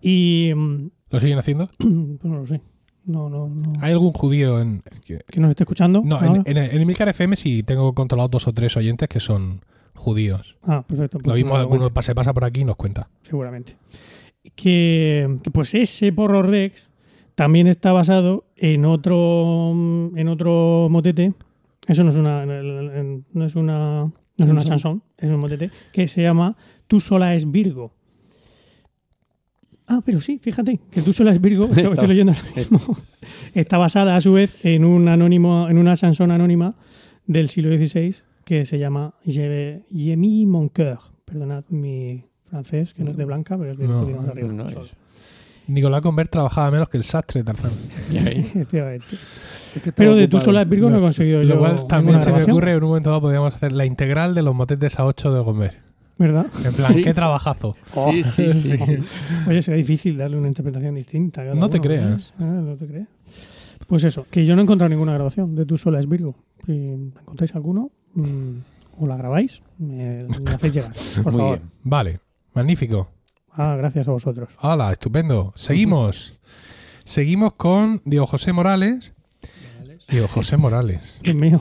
Y 0.00 0.52
mm, 0.54 0.88
¿Lo 1.10 1.20
siguen 1.20 1.38
haciendo? 1.38 1.68
pues 1.78 2.24
no 2.24 2.36
lo 2.36 2.46
sé. 2.46 2.60
No, 3.06 3.28
no, 3.28 3.48
no. 3.48 3.72
¿Hay 3.80 3.92
algún 3.92 4.12
judío 4.12 4.60
en, 4.60 4.82
que- 5.04 5.20
Que 5.30 5.40
nos 5.40 5.50
esté 5.50 5.64
escuchando. 5.64 6.00
No, 6.04 6.16
ahora? 6.16 6.42
en, 6.46 6.56
en, 6.56 6.70
en 6.74 6.80
Emilcar 6.82 7.08
FM 7.08 7.36
sí 7.36 7.62
tengo 7.62 7.94
controlados 7.94 8.30
dos 8.30 8.48
o 8.48 8.52
tres 8.54 8.76
oyentes 8.78 9.08
que 9.08 9.20
son 9.20 9.60
judíos. 9.94 10.56
Ah, 10.62 10.82
perfecto. 10.86 11.18
pues 11.18 11.26
Lo 11.26 11.34
mismo 11.34 11.56
alguno 11.56 11.90
se 12.00 12.14
pasa 12.14 12.32
por 12.32 12.44
aquí 12.44 12.60
y 12.60 12.64
nos 12.64 12.76
cuenta. 12.76 13.08
Seguramente. 13.22 13.76
Que, 14.54 15.38
que, 15.42 15.50
pues 15.50 15.74
ese 15.74 16.12
porro 16.12 16.42
Rex 16.42 16.88
también 17.34 17.66
está 17.66 17.92
basado 17.92 18.46
en 18.56 18.84
otro 18.84 19.70
en 20.16 20.28
otro 20.28 20.88
motete. 20.90 21.34
Eso 21.86 22.02
no 22.04 22.10
es 22.10 22.16
una 22.16 22.46
no 22.46 23.44
es 23.44 23.54
una 23.56 24.04
no 24.36 24.44
es 24.44 24.50
una 24.50 24.64
chanson, 24.64 25.02
es 25.18 25.30
un 25.30 25.38
motete 25.38 25.70
que 25.92 26.08
se 26.08 26.22
llama 26.22 26.56
Tú 26.86 27.00
sola 27.00 27.34
es 27.34 27.50
Virgo. 27.50 27.92
Ah, 29.86 30.00
pero 30.04 30.18
sí, 30.20 30.38
fíjate, 30.38 30.80
que 30.90 31.02
tú 31.02 31.12
sola 31.12 31.30
es 31.32 31.40
Virgo, 31.40 31.66
estoy, 31.66 31.84
estoy 31.92 32.08
leyendo 32.08 32.32
ahora 32.32 32.48
mismo. 32.56 32.80
Está 33.52 33.76
basada 33.76 34.16
a 34.16 34.20
su 34.22 34.32
vez 34.32 34.56
en 34.62 34.84
un 34.84 35.08
anónimo, 35.08 35.68
en 35.68 35.76
una 35.76 35.94
chanson 35.96 36.30
anónima 36.30 36.74
del 37.26 37.48
siglo 37.48 37.76
XVI 37.76 38.16
que 38.44 38.64
se 38.64 38.78
llama 38.78 39.14
Je 39.26 39.82
mis 40.16 40.46
mon 40.46 40.68
cœur. 40.70 40.98
Perdonad 41.26 41.64
mi 41.68 42.24
francés, 42.44 42.94
que 42.94 43.04
no 43.04 43.10
es 43.10 43.16
de 43.16 43.24
blanca, 43.26 43.58
pero 43.58 43.72
es 43.72 43.78
de 43.78 43.86
un 43.86 44.00
poquito 44.00 44.20
más 44.20 44.28
arriba. 44.28 44.52
No, 44.52 44.68
es- 44.68 44.94
Nicolás 45.66 46.00
Convert 46.02 46.30
trabajaba 46.30 46.70
menos 46.70 46.88
que 46.88 46.96
el 46.98 47.04
sastre 47.04 47.40
de 47.40 47.44
Tarzán. 47.44 47.70
Efectivamente. 48.12 49.06
Es 49.12 49.82
que 49.82 49.88
estaba 49.90 49.94
Pero 49.96 50.14
de 50.14 50.28
tú 50.28 50.36
ocupado. 50.36 50.44
sola 50.44 50.62
es 50.62 50.68
Virgo 50.68 50.90
no, 50.90 50.98
he 50.98 51.00
conseguido 51.00 51.42
yo 51.42 51.48
Lo 51.48 51.58
cual 51.58 51.86
también 51.88 52.20
se 52.20 52.32
me 52.32 52.42
ocurre 52.42 52.72
en 52.72 52.82
un 52.82 52.88
momento 52.90 53.10
dado 53.10 53.22
podríamos 53.22 53.54
hacer 53.54 53.72
la 53.72 53.84
integral 53.86 54.34
de 54.34 54.42
los 54.42 54.54
motetes 54.54 54.98
a 54.98 55.04
8 55.06 55.32
de 55.34 55.44
Convert. 55.44 55.76
¿Verdad? 56.16 56.46
En 56.64 56.72
plan, 56.74 56.92
Sí. 56.92 57.02
qué 57.02 57.12
trabajazo. 57.12 57.76
Sí, 57.92 58.22
sí, 58.22 58.52
sí. 58.52 58.78
sí. 58.78 58.96
Oye, 59.48 59.62
será 59.62 59.76
difícil 59.76 60.16
darle 60.16 60.36
una 60.36 60.46
interpretación 60.48 60.94
distinta. 60.94 61.42
No 61.42 61.68
te 61.68 61.78
uno, 61.78 61.82
creas. 61.82 62.30
¿eh? 62.30 62.34
Ah, 62.44 62.44
no 62.44 62.76
te 62.76 62.86
creas. 62.86 63.08
Pues 63.88 64.04
eso, 64.04 64.26
que 64.30 64.46
yo 64.46 64.54
no 64.54 64.62
he 64.62 64.64
encontrado 64.64 64.88
ninguna 64.90 65.12
grabación 65.14 65.54
de 65.56 65.66
Tú 65.66 65.76
sola 65.76 65.98
es 65.98 66.08
Virgo. 66.08 66.36
Si 66.64 66.72
encontráis 66.72 67.54
alguno, 67.54 67.90
mm, 68.14 68.22
o 69.00 69.06
la 69.08 69.16
grabáis, 69.16 69.60
me, 69.78 70.24
me 70.24 70.50
hacéis 70.52 70.74
llegar, 70.74 70.92
por 71.22 71.32
Muy 71.32 71.40
favor. 71.40 71.58
bien. 71.58 71.70
Vale, 71.82 72.20
magnífico. 72.54 73.10
Ah, 73.56 73.76
gracias 73.76 74.08
a 74.08 74.10
vosotros. 74.10 74.48
Hola, 74.60 74.90
estupendo. 74.92 75.52
Seguimos. 75.54 76.40
Seguimos 77.04 77.52
con 77.54 78.02
Diego 78.04 78.26
José 78.26 78.52
Morales. 78.52 79.14
Diego 80.08 80.28
José 80.28 80.56
Morales. 80.56 81.20
Dios 81.22 81.36
mío, 81.36 81.60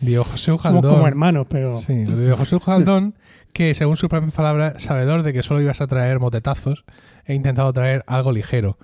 Diego 0.00 0.24
José 0.24 0.46
somos 0.46 0.60
Ujaldón. 0.60 0.92
como 0.92 1.06
hermanos, 1.08 1.46
pero 1.48 1.80
Sí, 1.80 1.94
Diego 1.94 2.36
José 2.36 2.56
Ujaldón, 2.56 3.14
que 3.52 3.74
según 3.74 3.96
sus 3.96 4.08
propias 4.08 4.34
palabras, 4.34 4.82
sabedor 4.82 5.22
de 5.22 5.32
que 5.32 5.42
solo 5.42 5.60
ibas 5.60 5.80
a 5.80 5.86
traer 5.86 6.20
motetazos, 6.20 6.84
he 7.24 7.34
intentado 7.34 7.72
traer 7.72 8.04
algo 8.06 8.32
ligero. 8.32 8.78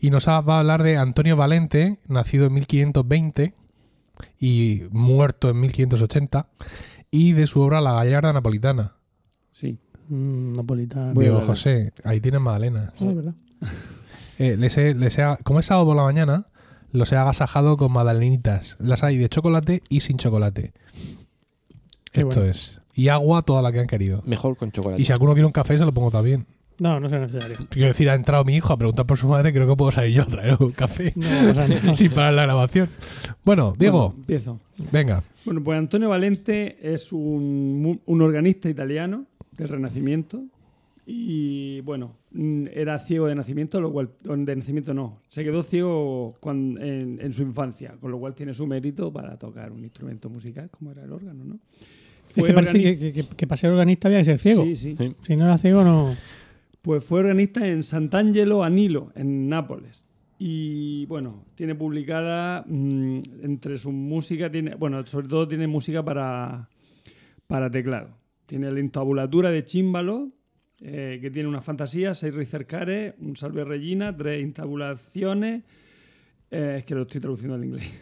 Y 0.00 0.10
nos 0.10 0.28
va 0.28 0.36
a 0.36 0.58
hablar 0.60 0.82
de 0.82 0.96
Antonio 0.96 1.36
Valente, 1.36 1.98
nacido 2.06 2.46
en 2.46 2.54
1520 2.54 3.54
y 4.38 4.82
muerto 4.90 5.50
en 5.50 5.60
1580, 5.60 6.48
y 7.10 7.32
de 7.32 7.46
su 7.46 7.60
obra 7.60 7.80
La 7.80 7.94
Gallarda 7.94 8.32
Napolitana. 8.32 8.94
Sí. 9.50 9.78
Mm, 10.08 10.52
napolitano. 10.56 11.14
Ver. 11.14 11.32
José, 11.44 11.92
ahí 12.04 12.20
tienes 12.20 12.40
magdalenas. 12.40 12.92
Ah, 13.00 13.04
es 13.04 13.14
verdad. 13.14 13.34
Eh, 14.40 14.56
les 14.56 14.78
he- 14.78 14.94
les 14.94 15.18
he- 15.18 15.36
como 15.42 15.58
es 15.58 15.66
sábado 15.66 15.86
por 15.88 15.96
la 15.96 16.04
mañana, 16.04 16.46
los 16.92 17.10
he 17.10 17.16
agasajado 17.16 17.76
con 17.76 17.90
magdalenitas. 17.92 18.76
Las 18.78 19.02
hay 19.02 19.18
de 19.18 19.28
chocolate 19.28 19.82
y 19.88 19.98
sin 19.98 20.16
chocolate. 20.16 20.72
Qué 22.12 22.20
Esto 22.20 22.36
bueno. 22.36 22.50
es. 22.52 22.80
Y 22.94 23.08
agua 23.08 23.42
toda 23.42 23.62
la 23.62 23.72
que 23.72 23.80
han 23.80 23.88
querido. 23.88 24.22
Mejor 24.26 24.56
con 24.56 24.70
chocolate. 24.70 25.02
Y 25.02 25.04
si 25.04 25.12
alguno 25.12 25.32
quiere 25.32 25.46
un 25.46 25.52
café, 25.52 25.76
se 25.76 25.84
lo 25.84 25.92
pongo 25.92 26.12
también. 26.12 26.46
No, 26.78 27.00
no 27.00 27.08
es 27.08 27.12
necesario. 27.12 27.56
Quiero 27.68 27.88
decir, 27.88 28.08
ha 28.08 28.14
entrado 28.14 28.44
mi 28.44 28.54
hijo 28.54 28.72
a 28.72 28.76
preguntar 28.76 29.04
por 29.06 29.18
su 29.18 29.26
madre, 29.26 29.52
creo 29.52 29.66
que 29.66 29.74
puedo 29.74 29.90
salir 29.90 30.14
yo 30.14 30.22
a 30.22 30.26
traer 30.26 30.56
un 30.60 30.70
café 30.70 31.12
No, 31.16 31.26
o 31.50 31.54
sea, 31.54 31.66
no. 31.66 31.92
sin 31.94 32.12
parar 32.12 32.34
la 32.34 32.44
grabación. 32.44 32.88
Bueno, 33.44 33.72
Diego, 33.76 34.10
Bueno, 34.10 34.14
empiezo. 34.20 34.60
venga. 34.92 35.24
Bueno, 35.44 35.64
pues 35.64 35.76
Antonio 35.76 36.08
Valente 36.08 36.78
es 36.94 37.10
un, 37.12 38.00
un 38.06 38.22
organista 38.22 38.68
italiano 38.68 39.26
del 39.58 39.68
Renacimiento 39.68 40.44
y 41.10 41.80
bueno, 41.82 42.14
mm, 42.32 42.66
era 42.72 42.98
ciego 42.98 43.26
de 43.26 43.34
nacimiento, 43.34 43.80
lo 43.80 43.90
cual 43.92 44.10
de 44.22 44.56
nacimiento 44.56 44.92
no, 44.94 45.20
se 45.28 45.42
quedó 45.42 45.62
ciego 45.62 46.36
cuan- 46.40 46.76
en, 46.80 47.18
en 47.20 47.32
su 47.32 47.42
infancia, 47.42 47.96
con 48.00 48.10
lo 48.10 48.18
cual 48.18 48.34
tiene 48.34 48.52
su 48.54 48.66
mérito 48.66 49.12
para 49.12 49.38
tocar 49.38 49.72
un 49.72 49.82
instrumento 49.84 50.28
musical 50.28 50.70
como 50.70 50.92
era 50.92 51.04
el 51.04 51.12
órgano, 51.12 51.44
¿no? 51.44 51.58
Es 52.28 52.44
que 52.44 52.52
parece 52.52 52.80
que, 52.82 52.98
que, 52.98 53.12
que- 53.14 53.36
que 53.36 53.46
para 53.46 53.56
ser 53.56 53.70
organista 53.70 54.08
había 54.08 54.18
que 54.18 54.24
ser 54.26 54.38
ciego. 54.38 54.62
Sí, 54.64 54.76
sí. 54.76 54.94
Sí. 54.98 55.14
Si 55.22 55.34
no 55.36 55.44
era 55.46 55.56
ciego, 55.56 55.82
no. 55.82 56.14
Pues 56.82 57.02
fue 57.02 57.20
organista 57.20 57.66
en 57.66 57.82
Sant'Angelo 57.82 58.62
a 58.62 58.68
Nilo, 58.70 59.10
en 59.14 59.48
Nápoles. 59.48 60.04
Y 60.38 61.06
bueno, 61.06 61.42
tiene 61.54 61.74
publicada 61.74 62.64
mm, 62.66 63.20
entre 63.42 63.78
su 63.78 63.90
música, 63.92 64.50
tiene, 64.50 64.74
bueno, 64.74 65.04
sobre 65.06 65.26
todo 65.26 65.48
tiene 65.48 65.66
música 65.66 66.04
para, 66.04 66.68
para 67.46 67.70
teclado. 67.70 68.10
Tiene 68.48 68.72
la 68.72 68.80
intabulatura 68.80 69.50
de 69.50 69.60
címbalo, 69.60 70.32
eh, 70.80 71.18
que 71.20 71.30
tiene 71.30 71.50
una 71.50 71.60
fantasía, 71.60 72.14
seis 72.14 72.32
ricercares, 72.32 73.12
un 73.18 73.36
salve 73.36 73.62
regina, 73.62 74.16
tres 74.16 74.42
intabulaciones, 74.42 75.64
eh, 76.50 76.76
es 76.78 76.84
que 76.86 76.94
lo 76.94 77.02
estoy 77.02 77.20
traduciendo 77.20 77.56
al 77.56 77.64
inglés, 77.66 77.92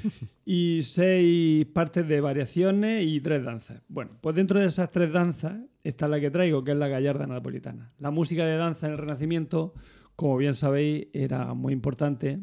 y 0.46 0.80
seis 0.84 1.66
partes 1.66 2.08
de 2.08 2.18
variaciones 2.22 3.06
y 3.06 3.20
tres 3.20 3.44
danzas. 3.44 3.82
Bueno, 3.88 4.12
pues 4.22 4.34
dentro 4.34 4.58
de 4.58 4.68
esas 4.68 4.90
tres 4.90 5.12
danzas 5.12 5.60
está 5.84 6.08
la 6.08 6.18
que 6.18 6.30
traigo, 6.30 6.64
que 6.64 6.70
es 6.70 6.78
la 6.78 6.88
gallarda 6.88 7.26
napolitana. 7.26 7.92
La 7.98 8.10
música 8.10 8.46
de 8.46 8.56
danza 8.56 8.86
en 8.86 8.92
el 8.92 8.98
Renacimiento, 8.98 9.74
como 10.16 10.38
bien 10.38 10.54
sabéis, 10.54 11.08
era 11.12 11.52
muy 11.52 11.74
importante. 11.74 12.40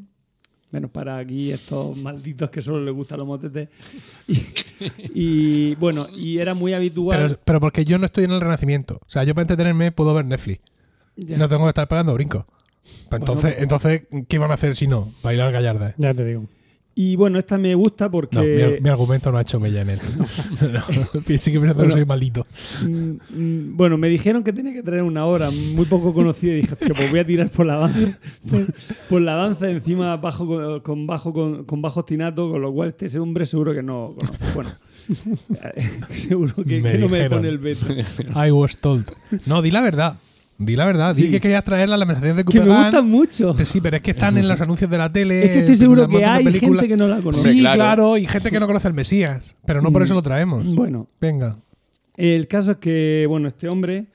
Menos 0.70 0.92
para 0.92 1.18
aquí 1.18 1.52
estos 1.52 1.96
malditos 1.98 2.50
que 2.50 2.62
solo 2.62 2.84
les 2.84 2.94
gustan 2.94 3.20
los 3.20 3.28
motetes. 3.28 3.70
Y, 5.14 5.72
y, 5.72 5.76
bueno, 5.76 6.08
y 6.16 6.38
era 6.38 6.54
muy 6.54 6.74
habitual. 6.74 7.18
Pero, 7.20 7.40
pero 7.44 7.60
porque 7.60 7.84
yo 7.84 7.98
no 7.98 8.06
estoy 8.06 8.26
en 8.26 8.32
el 8.32 8.42
renacimiento. 8.42 9.00
O 9.02 9.10
sea, 9.10 9.24
yo 9.24 9.34
para 9.34 9.44
entretenerme 9.44 9.92
puedo 9.92 10.14
ver 10.14 10.26
Netflix. 10.26 10.62
Ya. 11.16 11.36
No 11.38 11.50
tengo 11.50 11.64
que 11.64 11.70
estar 11.70 11.88
pegando 11.88 12.14
brincos. 12.14 12.44
Pues 13.10 13.20
entonces, 13.22 13.54
pues- 13.54 13.64
entonces, 13.64 14.04
¿qué 14.28 14.38
van 14.38 14.52
a 14.52 14.54
hacer 14.54 14.76
si 14.76 14.86
no? 14.88 15.12
Bailar 15.24 15.52
gallarda. 15.52 15.96
Ya 15.98 16.14
te 16.14 16.24
digo. 16.26 16.46
Y 17.00 17.16
bueno, 17.16 17.38
esta 17.38 17.60
me 17.60 17.76
gusta 17.76 18.10
porque. 18.10 18.38
No, 18.38 18.44
mi, 18.44 18.62
ar- 18.62 18.82
mi 18.82 18.90
argumento 18.90 19.32
no 19.32 19.38
ha 19.38 19.42
hecho 19.42 19.60
mella 19.60 19.82
en 19.84 19.92
él. 19.92 20.00
No, 20.74 20.82
sí 21.38 21.52
que 21.52 21.60
Bueno. 21.60 21.92
soy 21.92 22.06
maldito. 22.06 22.44
Mm, 22.84 23.12
mm, 23.38 23.78
Bueno, 23.78 24.00
me 24.00 24.10
dijeron 24.10 24.44
que 24.44 24.52
tenía 24.52 24.74
que 24.74 24.82
traer 24.82 25.04
una 25.04 25.24
obra 25.28 25.52
muy 25.52 25.86
poco 25.86 26.12
conocida 26.12 26.54
y 26.54 26.62
dije, 26.62 26.74
"Hostia, 26.74 26.96
pues 26.96 27.12
voy 27.12 27.20
a 27.20 27.24
tirar 27.24 27.52
por 27.52 27.68
la 27.68 27.76
danza. 27.76 28.18
Por, 28.50 28.66
por 29.10 29.22
la 29.22 29.34
danza 29.36 29.70
encima 29.70 30.18
bajo 30.18 30.48
con, 30.48 30.80
con 30.80 31.06
bajo 31.06 31.32
con, 31.34 31.66
con 31.66 31.82
bajo 31.84 32.00
ostinato, 32.00 32.50
con 32.50 32.62
lo 32.64 32.74
cual 32.74 32.90
este 32.98 33.20
hombre 33.20 33.46
seguro 33.46 33.76
que 33.76 33.84
no 33.84 34.16
conoce. 34.18 34.54
Bueno, 34.56 34.70
seguro 36.10 36.56
que, 36.64 36.82
Me 36.82 36.94
que 36.94 36.98
no 36.98 37.10
me 37.10 37.30
pone 37.30 37.48
el 37.48 37.60
veto. 37.60 37.86
I 38.36 38.50
was 38.52 38.80
told. 38.80 39.06
No, 39.46 39.62
di 39.62 39.70
la 39.70 39.82
verdad. 39.82 40.18
Di 40.60 40.76
la 40.76 40.86
verdad. 40.86 41.16
Di 41.16 41.24
Sí. 41.24 41.32
que 41.32 41.40
querías 41.40 41.64
traer 41.64 41.88
las 41.90 42.00
lamentaciones 42.00 42.38
de 42.38 42.44
Que 42.46 42.60
me 42.62 42.66
gustan 42.84 43.08
mucho. 43.08 43.54
Pero 43.54 43.66
sí, 43.66 43.80
pero 43.82 43.98
es 43.98 44.02
que 44.02 44.12
están 44.12 44.38
en 44.38 44.48
los 44.48 44.60
anuncios 44.62 44.90
de 44.90 44.98
la 44.98 45.12
tele. 45.12 45.46
Es 45.46 45.52
que 45.52 45.60
estoy 45.60 45.76
seguro 45.76 46.08
que 46.08 46.26
hay 46.26 46.44
películas. 46.46 46.82
gente 46.82 46.88
que 46.88 46.98
no 46.98 47.08
la 47.08 47.18
conoce. 47.18 47.52
Sí, 47.52 47.60
claro. 47.60 47.76
claro. 47.76 48.18
y 48.18 48.26
gente 48.28 48.50
que 48.50 48.60
no 48.60 48.68
conoce 48.68 48.88
el 48.88 48.94
Mesías. 48.94 49.56
Pero 49.66 49.82
no 49.82 49.92
por 49.92 50.02
Mm. 50.02 50.06
eso 50.06 50.14
lo 50.16 50.22
traemos. 50.22 50.66
Bueno, 50.76 51.08
Venga. 51.22 51.58
El 52.16 52.48
caso 52.48 52.72
es 52.72 52.78
que, 52.78 53.26
bueno, 53.30 53.48
este 53.48 53.68
hombre 53.70 54.08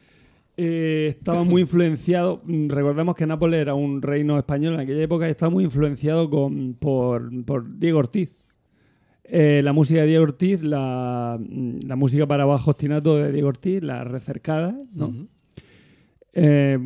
eh, 0.56 1.06
estaba 1.16 1.44
muy 1.44 1.60
influenciado. 1.62 2.42
mm, 2.44 2.68
Recordemos 2.68 3.14
que 3.14 3.24
Nápoles 3.26 3.60
era 3.60 3.74
un 3.74 4.02
reino 4.02 4.36
español 4.36 4.74
en 4.74 4.80
aquella 4.80 5.02
época 5.02 5.28
y 5.28 5.30
estaba 5.30 5.50
muy 5.50 5.62
influenciado 5.64 6.28
con, 6.28 6.74
por, 6.74 7.30
por 7.44 7.78
Diego 7.78 8.00
Ortiz. 8.00 8.30
Eh, 9.24 9.60
la 9.62 9.72
música 9.72 10.00
de 10.00 10.08
Diego 10.08 10.24
Ortiz, 10.24 10.62
la, 10.62 11.38
mm, 11.40 11.86
la 11.86 11.94
música 11.96 12.26
para 12.26 12.44
bajo 12.44 12.72
ostinato 12.72 13.16
de 13.16 13.30
Diego 13.32 13.48
Ortiz, 13.48 13.80
la 13.82 14.02
recercada, 14.04 14.74
¿no? 14.92 15.14
Eh, 16.34 16.78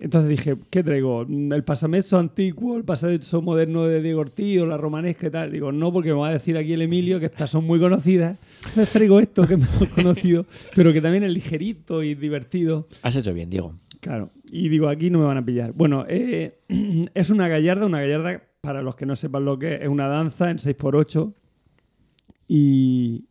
entonces 0.00 0.28
dije, 0.28 0.56
¿qué 0.68 0.82
traigo? 0.82 1.22
¿El 1.22 1.64
pasamezzo 1.64 2.18
antiguo, 2.18 2.76
el 2.76 2.84
pasamezzo 2.84 3.40
moderno 3.40 3.86
de 3.86 4.02
Diego 4.02 4.20
Ortiz 4.20 4.60
o 4.60 4.66
la 4.66 4.76
romanesca 4.76 5.28
y 5.28 5.30
tal? 5.30 5.52
Digo, 5.52 5.72
no, 5.72 5.92
porque 5.92 6.12
me 6.12 6.20
va 6.20 6.28
a 6.28 6.32
decir 6.32 6.56
aquí 6.56 6.72
el 6.72 6.82
Emilio 6.82 7.20
que 7.20 7.26
estas 7.26 7.50
son 7.50 7.64
muy 7.64 7.80
conocidas. 7.80 8.38
Entonces 8.58 8.90
traigo 8.90 9.20
esto 9.20 9.46
que 9.46 9.54
es 9.54 9.60
mejor 9.60 9.88
conocido, 9.90 10.46
pero 10.74 10.92
que 10.92 11.00
también 11.00 11.24
es 11.24 11.30
ligerito 11.30 12.02
y 12.02 12.14
divertido. 12.14 12.88
Has 13.02 13.16
hecho 13.16 13.32
bien, 13.32 13.48
Diego. 13.48 13.74
Claro, 14.00 14.30
y 14.50 14.68
digo, 14.68 14.88
aquí 14.88 15.10
no 15.10 15.20
me 15.20 15.26
van 15.26 15.38
a 15.38 15.44
pillar. 15.44 15.72
Bueno, 15.72 16.04
eh, 16.08 16.58
es 17.14 17.30
una 17.30 17.46
gallarda, 17.48 17.86
una 17.86 18.00
gallarda, 18.00 18.42
para 18.60 18.82
los 18.82 18.96
que 18.96 19.06
no 19.06 19.16
sepan 19.16 19.44
lo 19.44 19.58
que 19.58 19.74
es, 19.74 19.82
es 19.82 19.88
una 19.88 20.08
danza 20.08 20.50
en 20.50 20.56
6x8 20.56 21.32
y, 22.48 23.24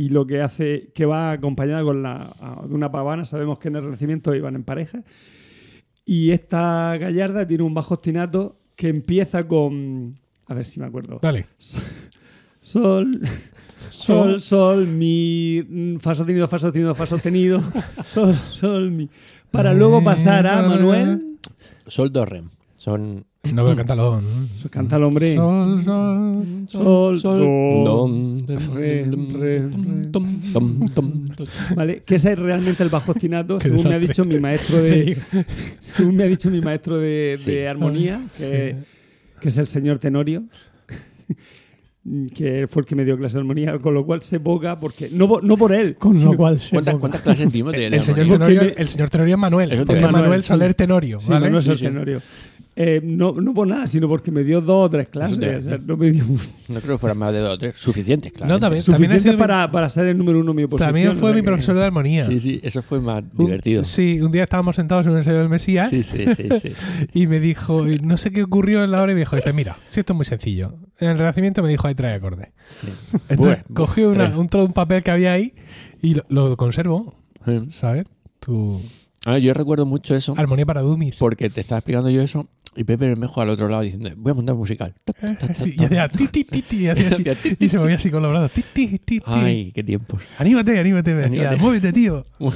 y 0.00 0.08
lo 0.08 0.24
que 0.26 0.40
hace, 0.40 0.90
que 0.94 1.04
va 1.04 1.32
acompañada 1.32 1.82
con 1.84 2.02
la, 2.02 2.32
a- 2.40 2.64
de 2.66 2.74
una 2.74 2.90
pavana, 2.90 3.24
sabemos 3.24 3.58
que 3.58 3.68
en 3.68 3.76
el 3.76 3.82
Renacimiento 3.84 4.34
iban 4.34 4.54
en 4.56 4.64
pareja, 4.64 5.02
y 6.06 6.30
esta 6.30 6.96
gallarda 6.96 7.46
tiene 7.46 7.64
un 7.64 7.74
bajo 7.74 7.94
ostinato 7.94 8.56
que 8.76 8.88
empieza 8.88 9.46
con, 9.46 10.18
a 10.46 10.54
ver 10.54 10.64
si 10.64 10.80
me 10.80 10.86
acuerdo, 10.86 11.18
Dale. 11.20 11.46
sol, 12.60 13.20
sol, 13.90 14.40
sol, 14.40 14.86
mi, 14.86 15.96
fa 16.00 16.14
sostenido, 16.14 16.48
fa 16.48 16.58
sostenido, 16.58 16.94
fa 16.94 17.06
sostenido, 17.06 17.60
sol, 18.04 18.34
sol, 18.36 18.90
mi, 18.90 19.08
para 19.50 19.74
luego 19.74 20.02
pasar 20.02 20.46
a 20.46 20.62
Manuel. 20.62 21.36
Sol 21.86 22.10
do 22.12 22.24
rem. 22.24 22.48
Son 22.76 23.24
No 23.52 23.64
veo 23.64 23.74
cántalo. 23.74 24.20
Canta 24.70 24.96
el 24.96 25.02
hombre. 25.04 25.34
Sol, 25.34 25.82
sol. 26.68 27.20
Sol, 27.20 27.38
do. 27.42 27.84
don, 27.84 28.46
Re, 28.46 29.04
re, 29.04 29.04
re. 29.32 29.60
Tom, 30.12 30.26
tom, 30.52 30.88
tom, 30.94 31.24
tom. 31.28 31.46
¿Vale? 31.74 32.02
Que 32.04 32.16
ese 32.16 32.32
es 32.32 32.38
realmente 32.38 32.82
el 32.82 32.90
bajo 32.90 33.12
ostinato, 33.12 33.58
según 33.60 33.82
me 33.88 33.94
ha 33.94 33.98
dicho 33.98 34.24
mi 34.26 34.38
maestro 34.38 34.76
de, 34.82 35.16
según 35.80 36.16
me 36.16 36.24
ha 36.24 36.26
dicho 36.26 36.50
mi 36.50 36.60
maestro 36.60 36.98
de, 36.98 37.36
Sí. 37.38 37.52
de 37.52 37.68
armonía, 37.68 38.20
que, 38.36 38.76
que 39.40 39.48
es 39.48 39.56
el 39.58 39.66
señor 39.68 39.98
Tenorio, 39.98 40.44
que 42.34 42.66
fue 42.68 42.82
el 42.82 42.86
que 42.86 42.94
me 42.94 43.04
dio 43.04 43.16
clase 43.16 43.34
de 43.34 43.40
armonía, 43.40 43.78
con 43.78 43.94
lo 43.94 44.04
cual 44.04 44.22
sé 44.22 44.38
poca, 44.38 44.78
porque 44.78 45.08
no, 45.12 45.40
no 45.42 45.56
por 45.56 45.72
él, 45.72 45.96
Con 45.96 46.22
lo 46.24 46.36
cual 46.36 46.60
se 46.60 46.76
¿Cuántas, 46.98 47.20
clases 47.22 47.50
dimos 47.52 47.72
de 47.72 47.86
El, 47.86 48.02
señor 48.02 48.26
Tenorio, 48.28 48.62
me- 48.62 48.74
el 48.76 48.88
señor 48.88 49.10
Tenorio 49.10 49.34
es 49.34 49.40
Manuel, 49.40 49.72
es 49.72 49.86
Manuel 50.12 50.30
decir. 50.32 50.42
Soler 50.44 50.74
Tenorio. 50.74 51.20
Sí, 51.20 51.30
¿vale? 51.30 51.46
no, 51.46 51.52
no 51.52 51.58
es 51.58 51.64
Sí, 51.64 51.70
el 51.72 51.78
sí. 51.78 51.84
Tenorio. 51.84 52.22
Eh, 52.82 52.98
no, 53.04 53.32
no 53.32 53.52
por 53.52 53.66
nada, 53.68 53.86
sino 53.86 54.08
porque 54.08 54.30
me 54.30 54.42
dio 54.42 54.62
dos 54.62 54.86
o 54.86 54.90
tres 54.90 55.10
clases. 55.10 55.66
O 55.66 55.68
sea, 55.68 55.76
no 55.84 55.98
me 55.98 56.12
dio 56.12 56.24
No 56.68 56.80
creo 56.80 56.94
que 56.94 56.98
fueran 56.98 57.18
más 57.18 57.30
de 57.34 57.40
dos 57.40 57.54
o 57.54 57.58
tres. 57.58 57.74
Suficientes, 57.76 58.32
claro. 58.32 58.50
No, 58.50 58.58
también, 58.58 58.82
también, 58.82 58.94
ha 59.12 59.14
suficiente 59.16 59.20
sido 59.20 59.32
mi- 59.34 59.38
para, 59.38 59.70
para 59.70 59.88
ser 59.90 60.06
el 60.06 60.16
número 60.16 60.40
uno 60.40 60.52
en 60.52 60.56
mi 60.56 60.62
oposición. 60.62 60.88
también 60.88 61.08
o 61.08 61.14
fue 61.14 61.28
sea 61.28 61.34
mi 61.34 61.40
que- 61.42 61.46
profesor 61.46 61.76
de 61.76 61.84
armonía. 61.84 62.24
Sí, 62.24 62.40
sí, 62.40 62.58
eso 62.62 62.80
fue 62.80 62.98
más 63.00 63.22
Un- 63.36 63.44
divertido. 63.46 63.84
Sí, 63.84 64.20
un 64.22 64.32
día 64.32 64.44
estábamos 64.44 64.76
sentados 64.76 65.04
en 65.04 65.12
un 65.12 65.18
ensayo 65.18 65.36
del 65.40 65.50
Mesías 65.50 65.90
Sí, 65.90 66.02
sí, 66.02 66.24
sí, 66.34 66.48
sí. 66.58 66.72
y 67.12 67.26
me 67.26 67.38
dijo, 67.38 67.86
y 67.86 67.98
no 67.98 68.16
sé 68.16 68.30
qué 68.32 68.44
ocurrió 68.44 68.82
en 68.82 68.92
la 68.92 69.02
hora 69.02 69.12
y 69.12 69.14
me 69.14 69.20
dijo, 69.20 69.36
dice, 69.36 69.52
mira, 69.52 69.76
si 69.90 70.00
esto 70.00 70.14
es 70.14 70.16
muy 70.16 70.24
sencillo. 70.24 70.74
En 70.98 71.08
el 71.10 71.18
Renacimiento 71.18 71.62
me 71.62 71.68
dijo, 71.68 71.86
hay 71.86 71.94
tres 71.94 72.16
acordes. 72.16 72.48
Entonces 73.28 73.36
Bueno, 73.38 73.62
cogió 73.74 74.08
una- 74.10 74.28
un 74.38 74.48
trozo 74.48 74.62
de 74.64 74.68
un 74.68 74.72
papel 74.72 75.02
que 75.02 75.10
había 75.10 75.32
ahí 75.34 75.52
y 76.00 76.14
lo, 76.14 76.24
lo 76.30 76.56
conservo, 76.56 77.14
Sí. 77.44 77.68
¿sabes? 77.72 78.06
Tu 78.38 78.80
Ah, 79.26 79.36
yo 79.36 79.52
recuerdo 79.52 79.84
mucho 79.84 80.14
eso 80.16 80.32
armonía 80.38 80.64
para 80.64 80.80
dummies. 80.80 81.16
porque 81.16 81.50
te 81.50 81.60
estaba 81.60 81.80
explicando 81.80 82.08
yo 82.08 82.22
eso 82.22 82.48
y 82.76 82.84
Pepe 82.84 83.08
Bermejo 83.08 83.40
al 83.40 83.48
otro 83.48 83.68
lado 83.68 83.82
diciendo, 83.82 84.10
voy 84.16 84.30
a 84.30 84.34
montar 84.34 84.54
un 84.54 84.60
musical. 84.60 84.94
Y 85.66 85.84
hacía 85.84 86.08
ti, 86.08 86.28
ti, 86.28 86.44
ti, 86.44 86.62
ti, 86.62 86.86
y 87.58 87.68
se 87.68 87.78
movía 87.78 87.96
así 87.96 88.10
con 88.10 88.22
los 88.22 88.30
brazos. 88.30 88.52
Ti, 88.52 88.64
ti, 88.72 88.86
ti, 88.98 89.18
ti. 89.18 89.22
Ay, 89.26 89.72
qué 89.72 89.82
tiempos. 89.82 90.22
Anímate, 90.38 90.78
anímate, 90.78 91.10
Anímate. 91.24 91.56
muévete, 91.56 91.92
tío. 91.92 92.24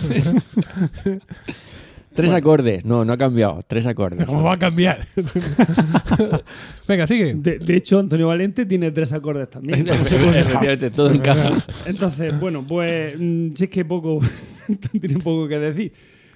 Tres 2.14 2.30
acordes. 2.30 2.84
No, 2.84 3.04
no 3.04 3.12
ha 3.12 3.18
cambiado. 3.18 3.58
Tres 3.66 3.86
acordes. 3.86 4.24
¿Cómo 4.24 4.44
va 4.44 4.52
a 4.54 4.58
cambiar? 4.58 5.04
Venga, 6.88 7.08
sigue. 7.08 7.34
De, 7.34 7.58
de 7.58 7.76
hecho, 7.76 7.98
Antonio 7.98 8.28
Valente 8.28 8.66
tiene 8.66 8.92
tres 8.92 9.12
acordes 9.12 9.50
también. 9.50 9.80
Efectivamente, 9.88 10.90
todo 10.92 11.10
encaja. 11.10 11.54
Entonces, 11.86 12.38
bueno, 12.38 12.64
pues 12.64 13.16
mm, 13.18 13.54
si 13.56 13.64
es 13.64 13.70
que 13.70 13.84
poco, 13.84 14.20
tiene 14.92 15.18
poco 15.18 15.48
que 15.48 15.58
decir. 15.58 15.92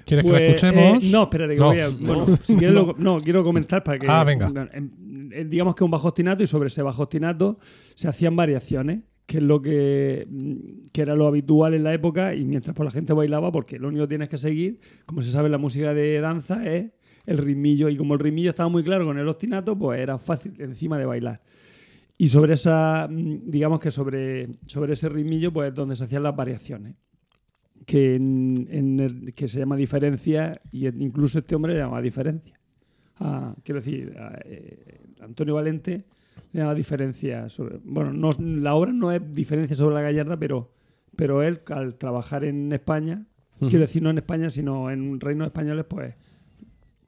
¿Quieres 0.09 0.25
que 0.25 0.31
Pues, 0.31 0.41
la 0.43 0.47
escuchemos? 0.69 1.05
eh, 1.05 1.09
no, 1.13 1.23
espérate, 1.25 1.55
que 1.55 1.61
No. 1.61 1.67
voy 1.67 1.81
a. 1.81 1.89
Bueno, 1.91 2.27
si 2.43 2.57
quieres, 2.57 2.75
lo- 2.75 2.95
no, 2.99 3.21
quiero 3.21 3.45
comentar 3.45 3.85
para 3.85 3.99
que. 3.99 4.07
Ah, 4.09 4.25
venga. 4.25 4.51
eh, 4.73 5.45
digamos 5.49 5.75
que 5.75 5.85
un 5.85 5.91
bajo 5.91 6.09
ostinato 6.09 6.43
y 6.43 6.47
sobre 6.47 6.69
ese 6.69 6.83
bajo 6.83 7.03
ostinato 7.03 7.59
se 7.95 8.09
hacían 8.09 8.35
variaciones, 8.35 9.01
que 9.27 9.37
es 9.37 9.43
lo 9.43 9.61
que, 9.61 10.27
mm, 10.31 10.89
que 10.93 11.03
era 11.03 11.15
lo 11.15 11.27
habitual 11.27 11.75
en 11.75 11.85
la 11.85 11.93
época 11.93 12.35
y 12.35 12.45
mientras 12.47 12.75
pues, 12.75 12.85
la 12.87 12.91
gente 12.91 13.13
bailaba, 13.13 13.53
porque 13.53 13.79
lo 13.79 13.89
único 13.89 14.05
que 14.05 14.09
tienes 14.09 14.29
que 14.31 14.39
seguir, 14.39 14.81
como 15.05 15.21
se 15.23 15.31
sabe 15.31 15.47
en 15.47 15.53
la 15.53 15.59
música 15.59 15.93
de 15.93 16.19
danza, 16.21 16.65
es 16.67 16.91
el 17.27 17.37
ritmillo. 17.39 17.91
Y 17.91 17.97
como 17.99 18.15
el 18.15 18.21
ritmillo 18.21 18.51
estaba 18.51 18.71
muy 18.71 18.83
claro 18.83 19.05
con 19.05 19.19
el 19.19 19.29
ostinato, 19.29 19.79
pues 19.79 20.01
era 20.01 20.19
fácil 20.19 20.55
encima 20.59 20.99
de 20.99 21.05
bailar. 21.05 21.43
Y 22.17 22.29
sobre 22.29 22.55
esa, 22.55 23.07
mm, 23.09 23.43
digamos 23.51 23.79
que 23.81 23.91
sobre, 23.91 24.49
sobre 24.67 24.95
ese 24.95 25.09
ritmillo, 25.11 25.53
pues 25.53 25.69
es 25.69 25.75
donde 25.75 25.95
se 25.95 26.05
hacían 26.05 26.23
las 26.23 26.35
variaciones. 26.35 26.95
Que, 27.89 28.15
en- 28.17 28.69
en 28.71 29.01
el- 29.01 29.33
que 29.33 29.49
se 29.49 29.61
llama 29.61 29.75
diferencia, 29.75 30.61
y 30.71 30.87
incluso 30.89 31.39
este 31.39 31.55
hombre 31.55 31.73
le 31.73 31.79
llama 31.81 32.03
diferencia. 32.03 32.61
Ah, 33.19 33.55
quiero 33.65 33.81
decir, 33.81 34.15
a, 34.19 34.39
eh, 34.45 35.01
Antonio 35.23 35.55
Valente 35.55 36.05
le 36.53 36.61
llama 36.61 36.75
diferencia 36.75 37.49
sobre. 37.49 37.79
Bueno, 37.83 38.13
no, 38.13 38.29
la 38.39 38.75
obra 38.75 38.93
no 38.93 39.11
es 39.11 39.23
diferencia 39.33 39.75
sobre 39.75 39.95
la 39.95 40.03
gallarda, 40.03 40.37
pero, 40.39 40.71
pero 41.17 41.43
él, 41.43 41.61
al 41.71 41.95
trabajar 41.97 42.45
en 42.45 42.71
España, 42.75 43.25
quiero 43.59 43.81
decir, 43.81 44.03
no 44.03 44.11
en 44.11 44.19
España, 44.19 44.51
sino 44.51 44.91
en 44.91 45.19
reinos 45.19 45.47
españoles, 45.47 45.87
pues 45.89 46.15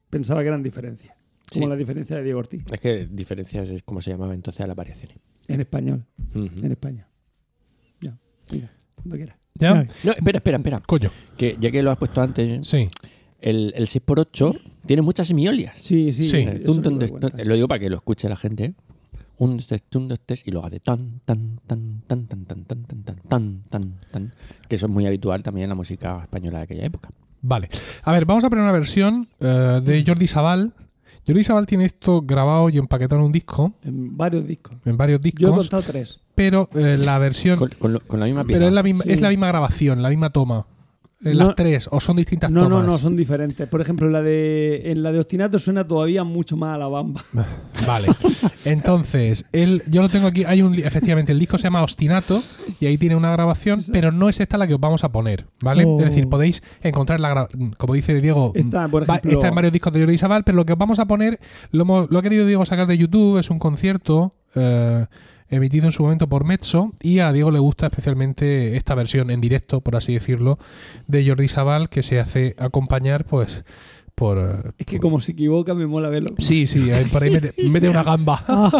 pensaba 0.08 0.40
que 0.40 0.48
eran 0.48 0.62
diferencias. 0.62 1.14
Como 1.52 1.66
Sí. 1.66 1.68
la 1.68 1.76
diferencia 1.76 2.16
de 2.16 2.22
Diego 2.22 2.38
Ortiz, 2.38 2.64
Es 2.72 2.80
que 2.80 3.06
diferencias 3.06 3.68
es 3.68 3.82
como 3.82 4.00
se 4.00 4.12
llamaba 4.12 4.32
entonces 4.34 4.62
a 4.62 4.66
las 4.66 4.76
variaciones. 4.76 5.18
en 5.46 5.60
español, 5.60 6.06
en 6.34 6.72
España. 6.72 7.06
Ya, 8.00 8.16
mira, 8.52 8.70
cuando 8.94 9.16
quieras. 9.16 9.36
¿Ya? 9.54 9.74
No, 10.04 10.12
espera, 10.12 10.38
espera, 10.38 10.56
espera. 10.58 10.78
Coño. 10.86 11.10
Que 11.36 11.56
ya 11.60 11.70
que 11.70 11.82
lo 11.82 11.90
has 11.90 11.96
puesto 11.98 12.20
antes, 12.22 12.66
Sí. 12.66 12.88
el, 13.40 13.72
el 13.76 13.86
6x8 13.86 14.58
tiene 14.86 15.02
muchas 15.02 15.26
semiolias. 15.26 15.76
Sí, 15.78 16.12
sí. 16.12 16.24
Sí. 16.24 16.36
Eh, 16.38 16.62
eso 16.64 16.74
tun, 16.74 16.82
tun, 16.82 16.92
lo 16.94 16.98
des- 17.00 17.10
cuenta. 17.10 17.28
tun- 17.30 17.44
lo 17.46 17.54
digo 17.54 17.68
para 17.68 17.78
que 17.78 17.90
lo 17.90 17.96
escuche 17.96 18.28
la 18.28 18.36
gente. 18.36 18.64
¿eh? 18.64 18.74
Un, 19.38 19.56
dos, 19.56 19.66
tres, 19.66 19.82
tun, 19.88 20.06
dos, 20.08 20.20
tres, 20.24 20.42
y 20.44 20.50
luego 20.50 20.66
hace 20.66 20.80
tan, 20.80 21.20
tan, 21.24 21.58
tan, 21.66 22.02
tan, 22.06 22.26
tan, 22.26 22.44
tan, 22.44 22.64
tan, 22.64 22.84
tan, 22.84 23.02
tan, 23.04 23.16
tan, 23.28 23.62
tan, 23.70 23.94
tan. 24.10 24.32
Que 24.68 24.76
eso 24.76 24.86
es 24.86 24.92
muy 24.92 25.06
habitual 25.06 25.42
también 25.42 25.64
en 25.64 25.68
la 25.70 25.74
música 25.74 26.20
española 26.22 26.58
de 26.58 26.64
aquella 26.64 26.84
época. 26.84 27.08
Vale. 27.42 27.70
A 28.02 28.12
ver, 28.12 28.26
vamos 28.26 28.44
a 28.44 28.50
poner 28.50 28.62
una 28.62 28.72
versión 28.72 29.28
eh, 29.40 29.80
de 29.82 30.04
Jordi 30.06 30.26
Sabal. 30.26 30.74
Jordi 31.30 31.44
Sabal 31.44 31.66
tiene 31.66 31.84
esto 31.84 32.22
grabado 32.22 32.68
y 32.70 32.78
empaquetado 32.78 33.20
en 33.20 33.26
un 33.26 33.32
disco, 33.32 33.72
En 33.84 34.16
varios 34.16 34.46
discos. 34.46 34.76
en 34.84 34.96
varios 34.96 35.20
Yo 35.20 35.28
he 35.28 35.30
discos, 35.32 35.68
contado 35.68 35.82
tres. 35.82 36.20
pero 36.34 36.68
eh, 36.74 36.96
la 36.98 37.18
versión. 37.18 37.58
Con, 37.58 37.70
con 37.78 37.92
lo- 37.94 38.00
con 38.00 38.20
la 38.20 38.26
misma 38.26 38.44
pieza. 38.44 38.58
pero 38.58 38.68
es 38.68 38.74
la 38.74 38.82
misma, 38.82 39.04
Sí. 39.04 39.12
es 39.12 39.20
la 39.20 39.28
misma 39.30 39.48
grabación, 39.48 40.02
la 40.02 40.08
misma 40.08 40.30
toma. 40.30 40.66
Eh, 41.22 41.34
No. 41.34 41.46
las 41.48 41.54
tres, 41.54 41.86
o 41.90 42.00
son 42.00 42.16
distintas 42.16 42.50
No, 42.50 42.62
no, 42.62 42.68
tomas. 42.68 42.86
no, 42.86 42.98
son 42.98 43.14
diferentes. 43.14 43.68
Por 43.68 43.80
ejemplo, 43.82 44.08
la 44.08 44.22
de, 44.22 44.90
en 44.90 45.02
la 45.02 45.12
de 45.12 45.18
Ostinato 45.20 45.58
suena 45.58 45.86
todavía 45.86 46.24
mucho 46.24 46.56
más 46.56 46.74
a 46.74 46.78
la 46.78 46.88
bamba. 46.88 47.22
Vale. 47.86 48.08
Entonces, 48.64 49.44
él, 49.52 49.82
yo 49.88 50.02
lo 50.02 50.08
tengo 50.08 50.26
aquí. 50.28 50.44
Hay 50.44 50.62
un, 50.62 50.74
efectivamente, 50.78 51.32
el 51.32 51.38
disco 51.38 51.58
se 51.58 51.64
llama 51.64 51.82
Ostinato 51.82 52.42
y 52.78 52.86
ahí 52.86 52.98
tiene 52.98 53.16
una 53.16 53.32
grabación, 53.32 53.82
pero 53.92 54.12
no 54.12 54.28
es 54.28 54.40
esta 54.40 54.58
la 54.58 54.66
que 54.66 54.74
os 54.74 54.80
vamos 54.80 55.04
a 55.04 55.12
poner, 55.12 55.46
¿vale? 55.62 55.84
Oh. 55.86 55.98
Es 55.98 56.06
decir, 56.06 56.28
podéis 56.28 56.62
encontrar 56.82 57.20
la 57.20 57.48
como 57.76 57.94
dice 57.94 58.20
Diego, 58.20 58.52
Está, 58.54 58.88
por 58.88 59.02
va- 59.08 59.16
ejemplo, 59.16 59.32
está 59.32 59.48
en 59.48 59.54
varios 59.54 59.72
discos 59.72 59.92
de 59.92 60.00
Jordi 60.00 60.18
Sabal, 60.18 60.44
pero 60.44 60.56
lo 60.56 60.64
que 60.66 60.72
os 60.72 60.78
vamos 60.78 60.98
a 60.98 61.06
poner, 61.06 61.38
lo, 61.70 61.84
lo 62.08 62.18
ha 62.18 62.22
querido 62.22 62.46
Diego 62.46 62.64
sacar 62.66 62.86
de 62.86 62.98
YouTube, 62.98 63.38
es 63.38 63.50
un 63.50 63.58
concierto 63.58 64.34
eh, 64.54 65.06
emitido 65.50 65.86
en 65.86 65.92
su 65.92 66.02
momento 66.02 66.28
por 66.28 66.44
Mezzo 66.44 66.92
y 67.00 67.18
a 67.18 67.32
Diego 67.32 67.50
le 67.50 67.58
gusta 67.58 67.86
especialmente 67.86 68.76
esta 68.76 68.94
versión 68.94 69.30
en 69.30 69.40
directo, 69.40 69.80
por 69.80 69.96
así 69.96 70.14
decirlo, 70.14 70.58
de 71.06 71.28
Jordi 71.28 71.48
Sabal 71.48 71.88
que 71.88 72.02
se 72.02 72.20
hace 72.20 72.54
acompañar, 72.58 73.24
pues, 73.24 73.64
por... 74.20 74.36
eh, 74.36 74.72
es 74.76 74.84
que 74.84 75.00
como 75.00 75.18
se 75.18 75.32
equivoca 75.32 75.72
me 75.74 75.86
mola 75.86 76.10
verlo. 76.10 76.34
Sí, 76.36 76.66
sí, 76.66 76.90
por 77.10 77.22
ahí 77.22 77.30
mete, 77.30 77.54
mete 77.64 77.88
una 77.88 78.02
gamba. 78.02 78.44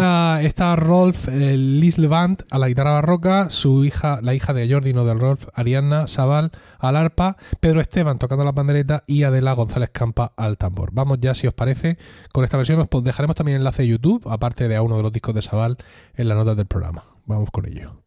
Ah, 0.00 0.40
está 0.42 0.74
Rolf 0.74 1.28
eh, 1.28 1.56
Lislevant 1.56 2.42
a 2.50 2.58
la 2.58 2.68
guitarra 2.68 2.92
barroca, 2.92 3.50
su 3.50 3.84
hija, 3.84 4.20
la 4.22 4.34
hija 4.34 4.52
de 4.52 4.68
Jordi, 4.70 4.92
no 4.92 5.04
del 5.04 5.20
Rolf, 5.20 5.46
Arianna 5.54 6.08
Sabal 6.08 6.50
al 6.78 6.96
arpa, 6.96 7.36
Pedro 7.60 7.80
Esteban 7.80 8.18
tocando 8.18 8.44
la 8.44 8.52
pandereta 8.52 9.04
y 9.06 9.22
Adela 9.22 9.52
González 9.52 9.90
Campa 9.90 10.32
al 10.36 10.58
tambor. 10.58 10.90
Vamos 10.92 11.18
ya, 11.20 11.34
si 11.34 11.46
os 11.46 11.54
parece, 11.54 11.96
con 12.32 12.44
esta 12.44 12.56
versión 12.56 12.84
os 12.90 13.04
dejaremos 13.04 13.36
también 13.36 13.56
el 13.56 13.60
enlace 13.60 13.82
de 13.82 13.88
YouTube, 13.88 14.26
aparte 14.28 14.66
de 14.66 14.76
a 14.76 14.82
uno 14.82 14.96
de 14.96 15.02
los 15.04 15.12
discos 15.12 15.34
de 15.34 15.42
Sabal, 15.42 15.76
en 16.16 16.28
las 16.28 16.36
notas 16.36 16.56
del 16.56 16.66
programa. 16.66 17.04
Vamos 17.26 17.50
con 17.50 17.66
ello. 17.66 18.02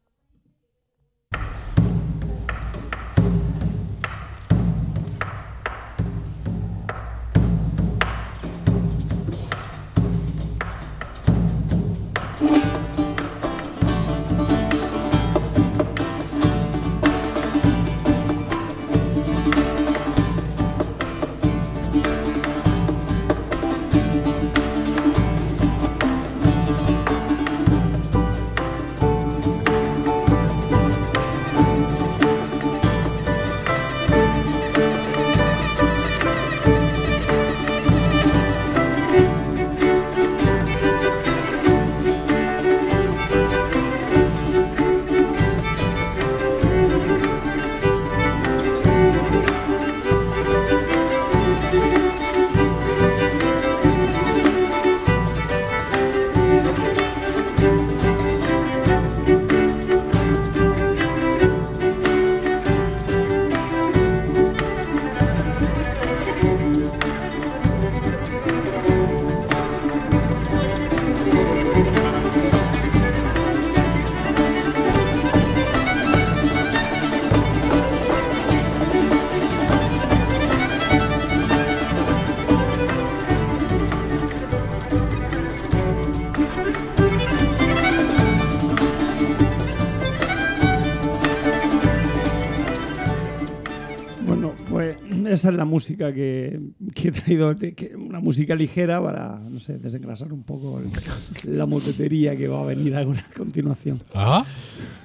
Esa 95.42 95.50
es 95.50 95.56
la 95.56 95.66
música 95.66 96.14
que, 96.14 96.60
que 96.94 97.08
he 97.08 97.12
traído, 97.12 97.56
que- 97.58 97.94
una 97.96 98.20
música 98.20 98.56
ligera 98.56 99.02
para, 99.04 99.40
no 99.40 99.60
sé, 99.60 99.78
desengrasar 99.80 100.32
un 100.32 100.44
poco 100.44 100.80
el- 100.80 101.58
la 101.58 101.66
motetería 101.66 102.36
que 102.38 102.48
va 102.48 102.62
a 102.62 102.66
venir 102.66 102.96
a 102.96 103.06
continuación. 103.36 104.00
Ah, 104.14 104.46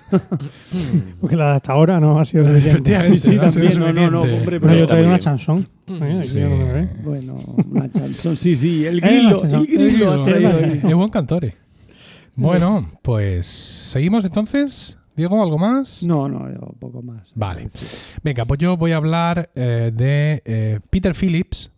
Porque 1.21 1.35
la 1.37 1.51
de 1.51 1.57
hasta 1.57 1.73
ahora 1.73 1.99
no 1.99 2.21
ha 2.21 2.25
sido 2.25 2.47
suficiente. 2.49 2.95
Sí, 3.09 3.19
sí, 3.19 3.35
no 3.37 3.41
también, 3.51 3.79
no, 3.81 3.93
no, 3.93 4.11
no, 4.11 4.21
hombre, 4.21 4.61
Pero 4.61 4.73
yo 4.75 4.81
está 4.83 4.87
traigo 4.95 5.09
una 5.09 5.19
chanson. 5.19 5.67
Sí. 5.87 6.41
no. 6.43 6.89
Bueno, 7.03 7.35
una 7.71 7.91
chanson, 7.91 8.37
sí, 8.37 8.55
sí, 8.57 8.87
el 8.87 8.99
Eh, 8.99 9.01
grillo, 9.01 9.43
el 9.45 9.67
grillo 9.67 10.13
ha 10.13 10.25
traído. 10.25 10.51
Es 10.61 10.95
buen 10.95 11.11
cantore. 11.11 11.55
Bueno, 12.37 12.89
pues 13.03 13.47
seguimos 13.47 14.25
entonces. 14.25 14.99
Diego, 15.17 15.43
¿algo 15.43 15.59
más? 15.59 16.03
No, 16.03 16.29
no, 16.29 16.51
yo 16.53 16.61
poco 16.79 17.03
más. 17.03 17.31
Vale. 17.35 17.69
Venga, 18.23 18.45
pues 18.45 18.59
yo 18.59 18.77
voy 18.77 18.93
a 18.93 18.97
hablar 18.97 19.51
eh, 19.55 19.91
de 19.95 20.43
eh, 20.45 20.81
Peter 20.91 21.15
Phillips, 21.15 21.71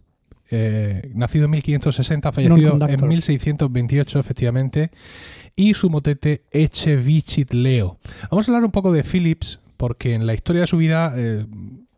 eh, 0.51 1.13
nacido 1.15 1.45
en 1.45 1.53
1560, 1.53 2.33
fallecido 2.33 2.57
en 2.57 2.79
Non-conductor. 2.79 3.09
1628, 3.09 4.19
efectivamente, 4.19 4.91
y 5.55 5.75
su 5.75 5.91
motete 5.91 6.45
Eche 6.51 6.97
Vicit 6.97 7.53
Leo. 7.53 7.99
Vamos 8.31 8.49
a 8.49 8.53
hablar 8.53 8.65
un 8.65 8.73
poco 8.73 8.93
de 8.93 9.03
Phillips, 9.03 9.61
porque 9.77 10.15
en 10.15 10.27
la 10.27 10.35
historia 10.35 10.63
de 10.63 10.67
su 10.67 10.77
vida 10.77 11.15
eh, 11.17 11.45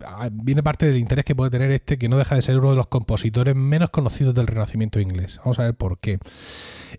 ah, 0.04 0.28
viene 0.32 0.62
parte 0.62 0.86
del 0.86 0.98
interés 0.98 1.24
que 1.24 1.34
puede 1.34 1.50
tener 1.50 1.70
este, 1.70 1.96
que 1.96 2.08
no 2.08 2.18
deja 2.18 2.34
de 2.34 2.42
ser 2.42 2.58
uno 2.58 2.70
de 2.70 2.76
los 2.76 2.88
compositores 2.88 3.56
menos 3.56 3.90
conocidos 3.90 4.34
del 4.34 4.46
Renacimiento 4.46 5.00
inglés. 5.00 5.38
Vamos 5.44 5.58
a 5.58 5.64
ver 5.64 5.74
por 5.74 5.98
qué. 5.98 6.18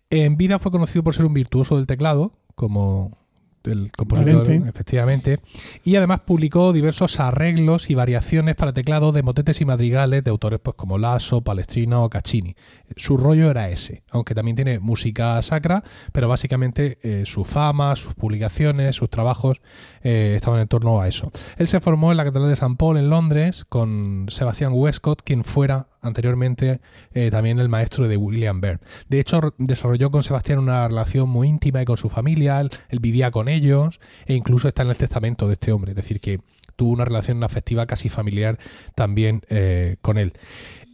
En 0.09 0.37
vida 0.37 0.57
fue 0.57 0.71
conocido 0.71 1.03
por 1.03 1.13
ser 1.13 1.25
un 1.25 1.33
virtuoso 1.33 1.77
del 1.77 1.85
teclado, 1.85 2.31
como 2.55 3.20
el 3.63 3.91
compositor, 3.91 4.47
Valente. 4.47 4.69
efectivamente, 4.69 5.39
y 5.83 5.95
además 5.95 6.21
publicó 6.25 6.73
diversos 6.73 7.19
arreglos 7.19 7.89
y 7.89 7.95
variaciones 7.95 8.55
para 8.55 8.73
teclado 8.73 9.11
de 9.11 9.23
motetes 9.23 9.61
y 9.61 9.65
madrigales 9.65 10.23
de 10.23 10.31
autores 10.31 10.59
pues 10.61 10.75
como 10.75 10.97
Lasso, 10.97 11.41
Palestrina 11.41 12.01
o 12.01 12.09
Caccini. 12.09 12.55
Su 12.95 13.17
rollo 13.17 13.49
era 13.49 13.69
ese, 13.69 14.03
aunque 14.11 14.35
también 14.35 14.55
tiene 14.55 14.79
música 14.79 15.41
sacra, 15.41 15.83
pero 16.11 16.27
básicamente 16.27 16.97
eh, 17.01 17.23
su 17.25 17.45
fama, 17.45 17.95
sus 17.95 18.13
publicaciones, 18.15 18.95
sus 18.95 19.09
trabajos 19.09 19.61
eh, 20.01 20.33
estaban 20.35 20.59
en 20.59 20.67
torno 20.67 21.01
a 21.01 21.07
eso. 21.07 21.31
Él 21.57 21.67
se 21.67 21.79
formó 21.79 22.11
en 22.11 22.17
la 22.17 22.23
Catedral 22.23 22.49
de 22.49 22.55
San 22.55 22.75
Paul 22.77 22.97
en 22.97 23.09
Londres 23.09 23.65
con 23.67 24.25
Sebastian 24.29 24.73
Westcott, 24.73 25.21
quien 25.23 25.43
fuera 25.43 25.90
anteriormente 26.01 26.81
eh, 27.11 27.29
también 27.31 27.59
el 27.59 27.69
maestro 27.69 28.07
de 28.07 28.17
William 28.17 28.61
Byrd. 28.61 28.79
De 29.07 29.19
hecho, 29.19 29.53
desarrolló 29.57 30.11
con 30.11 30.23
Sebastián 30.23 30.59
una 30.59 30.87
relación 30.87 31.29
muy 31.29 31.47
íntima 31.47 31.81
y 31.81 31.85
con 31.85 31.97
su 31.97 32.09
familia, 32.09 32.59
él, 32.59 32.69
él 32.89 32.99
vivía 32.99 33.31
con 33.31 33.47
ellos 33.47 33.99
e 34.25 34.33
incluso 34.33 34.67
está 34.67 34.83
en 34.83 34.89
el 34.89 34.97
testamento 34.97 35.47
de 35.47 35.53
este 35.53 35.71
hombre, 35.71 35.91
es 35.91 35.95
decir, 35.95 36.19
que 36.19 36.39
tuvo 36.75 36.93
una 36.93 37.05
relación 37.05 37.43
afectiva 37.43 37.85
casi 37.85 38.09
familiar 38.09 38.57
también 38.95 39.43
eh, 39.49 39.97
con 40.01 40.17
él. 40.17 40.33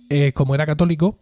Eh, 0.09 0.33
como 0.33 0.53
era 0.53 0.65
católico, 0.65 1.17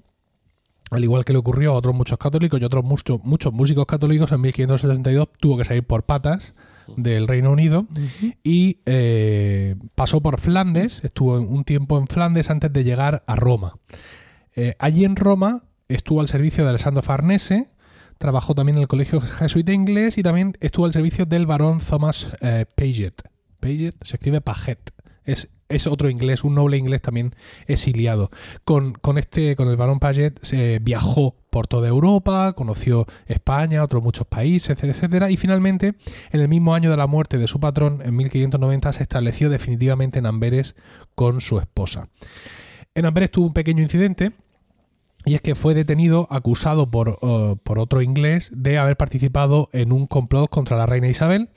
al 0.92 1.04
igual 1.04 1.24
que 1.26 1.34
le 1.34 1.40
ocurrió 1.40 1.72
a 1.72 1.76
otros 1.76 1.96
muchos 1.96 2.18
católicos 2.18 2.60
y 2.60 2.64
otros 2.64 2.84
muchos, 2.84 3.24
muchos 3.24 3.54
músicos 3.54 3.86
católicos, 3.86 4.32
en 4.32 4.42
1562 4.42 5.30
tuvo 5.40 5.58
que 5.58 5.66
salir 5.66 5.84
por 5.84 6.04
patas 6.04 6.56
del 6.96 7.28
Reino 7.28 7.52
Unido 7.52 7.88
y 8.44 8.80
eh, 8.86 9.76
pasó 9.96 10.22
por 10.22 10.40
Flandes, 10.40 11.04
estuvo 11.04 11.40
un 11.40 11.64
tiempo 11.64 11.98
en 11.98 12.08
Flandes 12.08 12.50
antes 12.50 12.72
de 12.72 12.84
llegar 12.84 13.24
a 13.28 13.36
Roma. 13.36 13.78
Eh, 14.56 14.76
allí 14.80 15.06
en 15.06 15.16
Roma 15.16 15.64
estuvo 15.88 16.22
al 16.22 16.28
servicio 16.28 16.64
de 16.64 16.70
Alessandro 16.72 17.04
Farnese, 17.04 17.68
trabajó 18.18 18.56
también 18.56 18.78
en 18.78 18.84
el 18.84 18.88
Colegio 18.88 19.22
Jesuita 19.22 19.74
Inglés 19.74 20.18
y 20.18 20.24
también 20.24 20.54
estuvo 20.62 20.86
al 20.86 20.94
servicio 20.94 21.26
del 21.26 21.46
barón 21.46 21.80
Thomas 21.80 22.32
eh, 22.42 22.66
Paget. 22.76 23.22
Paget 23.60 23.96
se 24.02 24.16
escribe 24.16 24.42
Paget. 24.42 24.80
Es, 25.24 25.50
es 25.70 25.88
otro 25.88 26.10
inglés, 26.10 26.44
un 26.44 26.56
noble 26.56 26.78
inglés 26.78 27.02
también 27.02 27.36
exiliado. 27.68 28.30
Con, 28.64 28.94
con 28.94 29.18
este, 29.18 29.56
con 29.56 29.68
el 29.68 29.78
barón 29.78 30.00
Paget 30.00 30.40
se 30.44 30.80
viajó 30.80 31.36
por 31.50 31.68
toda 31.68 31.88
Europa, 31.88 32.54
conoció 32.54 33.06
España, 33.28 33.84
otros 33.84 34.04
muchos 34.04 34.28
países, 34.28 34.72
etcétera, 34.72 34.94
etcétera, 34.94 35.32
y 35.32 35.38
finalmente, 35.38 35.96
en 36.32 36.42
el 36.42 36.48
mismo 36.48 36.76
año 36.76 36.92
de 36.92 36.98
la 36.98 37.08
muerte 37.08 37.38
de 37.38 37.48
su 37.48 37.60
patrón, 37.60 38.02
en 38.04 38.16
1590, 38.16 38.94
se 38.94 39.04
estableció 39.04 39.50
definitivamente 39.50 40.20
en 40.20 40.26
Amberes 40.26 40.76
con 41.16 41.42
su 41.42 41.58
esposa. 41.60 42.10
En 42.94 43.06
Amberes 43.06 43.32
tuvo 43.32 43.48
un 43.48 43.54
pequeño 43.54 43.82
incidente, 43.82 44.34
y 45.26 45.34
es 45.34 45.42
que 45.42 45.56
fue 45.56 45.74
detenido, 45.74 46.28
acusado 46.30 46.92
por, 46.92 47.18
eh, 47.22 47.56
por 47.64 47.80
otro 47.80 48.02
inglés 48.02 48.52
de 48.54 48.78
haber 48.78 48.96
participado 48.96 49.70
en 49.74 49.92
un 49.92 50.06
complot 50.06 50.50
contra 50.50 50.78
la 50.78 50.86
reina 50.86 51.08
Isabel. 51.08 51.50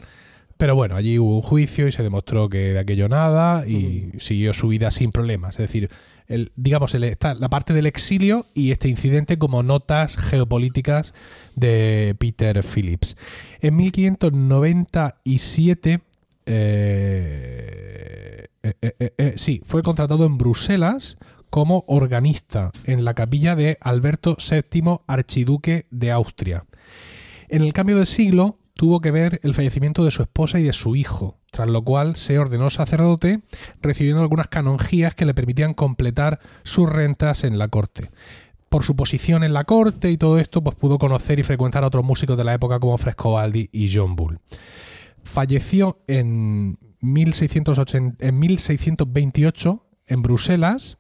Pero 0.59 0.75
bueno, 0.75 0.97
allí 0.97 1.19
hubo 1.19 1.37
un 1.37 1.43
juicio 1.43 1.87
y 1.89 1.93
se 1.93 2.03
demostró 2.03 2.49
que 2.51 2.73
de 2.73 2.79
aquello 2.81 3.09
nada 3.09 3.67
y 3.67 4.11
siguió 4.19 4.53
su 4.53 4.69
vida 4.69 4.91
sin 4.91 5.13
problemas. 5.13 5.55
Es 5.55 5.59
decir, 5.69 5.89
el, 6.27 6.51
digamos, 6.57 6.95
el- 6.95 7.05
está 7.05 7.35
la 7.35 7.49
parte 7.49 7.73
del 7.73 7.87
exilio 7.87 8.45
y 8.55 8.73
este 8.73 8.89
incidente 8.89 9.39
como 9.39 9.63
notas 9.63 10.17
geopolíticas 10.17 11.15
de 11.55 12.17
Peter 12.19 12.63
Phillips. 12.65 13.17
En 13.61 13.77
1597, 13.77 16.01
eh, 16.47 18.47
eh, 18.63 18.75
eh, 18.83 18.93
eh, 18.99 19.13
eh, 19.17 19.33
sí, 19.37 19.63
fue 19.65 19.83
contratado 19.83 20.27
en 20.27 20.37
Bruselas 20.39 21.19
como 21.51 21.85
organista 21.87 22.73
en 22.85 23.05
la 23.05 23.15
capilla 23.15 23.57
de 23.57 23.79
Alberto 23.81 24.37
VII, 24.39 24.99
archiduque 25.07 25.87
de 25.91 26.11
Austria. 26.11 26.65
En 27.49 27.63
el 27.63 27.73
cambio 27.73 27.97
de 27.99 28.07
siglo 28.07 28.59
tuvo 28.79 29.01
que 29.01 29.11
ver 29.11 29.41
el 29.43 29.55
fallecimiento 29.55 30.05
de 30.05 30.13
su 30.13 30.23
esposa 30.23 30.61
y 30.61 30.63
de 30.63 30.73
su 30.73 30.95
hijo, 30.95 31.37
tras 31.51 31.69
lo 31.69 31.83
cual 31.83 32.15
se 32.15 32.39
ordenó 32.39 32.71
sacerdote, 32.71 33.41
recibiendo 33.83 34.23
algunas 34.23 34.47
canonjías 34.47 35.17
que 35.17 35.27
le 35.27 35.35
permitían 35.35 35.75
completar 35.75 36.39
sus 36.63 36.89
rentas 36.89 37.43
en 37.43 37.59
la 37.59 37.67
corte. 37.67 38.13
Por 38.69 38.85
su 38.85 38.95
posición 38.95 39.43
en 39.43 39.53
la 39.53 39.65
corte 39.65 40.13
y 40.13 40.17
todo 40.17 40.39
esto, 40.39 40.63
pues 40.63 40.77
pudo 40.77 40.99
conocer 40.99 41.41
y 41.41 41.43
frecuentar 41.43 41.83
a 41.83 41.89
otros 41.89 42.05
músicos 42.05 42.37
de 42.37 42.45
la 42.45 42.55
época 42.55 42.79
como 42.79 42.97
Frescobaldi 42.97 43.69
y 43.73 43.93
John 43.93 44.15
Bull. 44.15 44.39
Falleció 45.25 45.99
en, 46.07 46.79
1680 47.01 48.25
en 48.25 48.39
1628 48.39 49.87
en 50.07 50.23
Bruselas, 50.23 50.99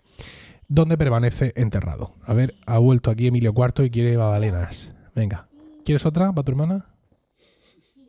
donde 0.66 0.99
permanece 0.99 1.53
enterrado. 1.55 2.16
A 2.24 2.35
ver, 2.35 2.57
ha 2.66 2.79
vuelto 2.79 3.12
aquí 3.12 3.29
Emilio 3.29 3.55
IV 3.57 3.85
y 3.85 3.91
quiere 3.91 4.16
babalenas. 4.16 4.95
Venga. 5.14 5.47
¿Quieres 5.85 6.05
otra 6.07 6.33
para 6.33 6.45
tu 6.45 6.51
hermana? 6.51 6.97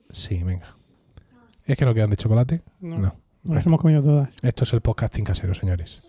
Sí, 0.09 0.43
venga. 0.43 0.75
¿Es 1.65 1.77
que 1.77 1.85
no 1.85 1.93
quedan 1.93 2.09
de 2.09 2.17
chocolate? 2.17 2.61
No. 2.79 2.97
No. 2.97 3.15
Nos 3.43 3.55
las 3.55 3.65
hemos 3.65 3.79
comido 3.79 4.01
todas. 4.03 4.29
Esto 4.41 4.63
es 4.63 4.73
el 4.73 4.81
podcasting 4.81 5.23
casero, 5.23 5.53
señores. 5.53 6.01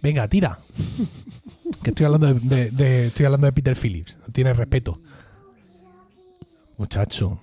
Venga, 0.00 0.26
tira. 0.28 0.58
que 1.82 1.90
estoy 1.90 2.06
hablando 2.06 2.32
de, 2.34 2.40
de- 2.40 2.70
de- 2.70 3.06
estoy 3.08 3.26
hablando 3.26 3.46
de 3.46 3.52
Peter 3.52 3.76
Phillips. 3.76 4.16
No 4.26 4.32
tiene 4.32 4.54
respeto. 4.54 5.00
Muchacho. 6.76 7.40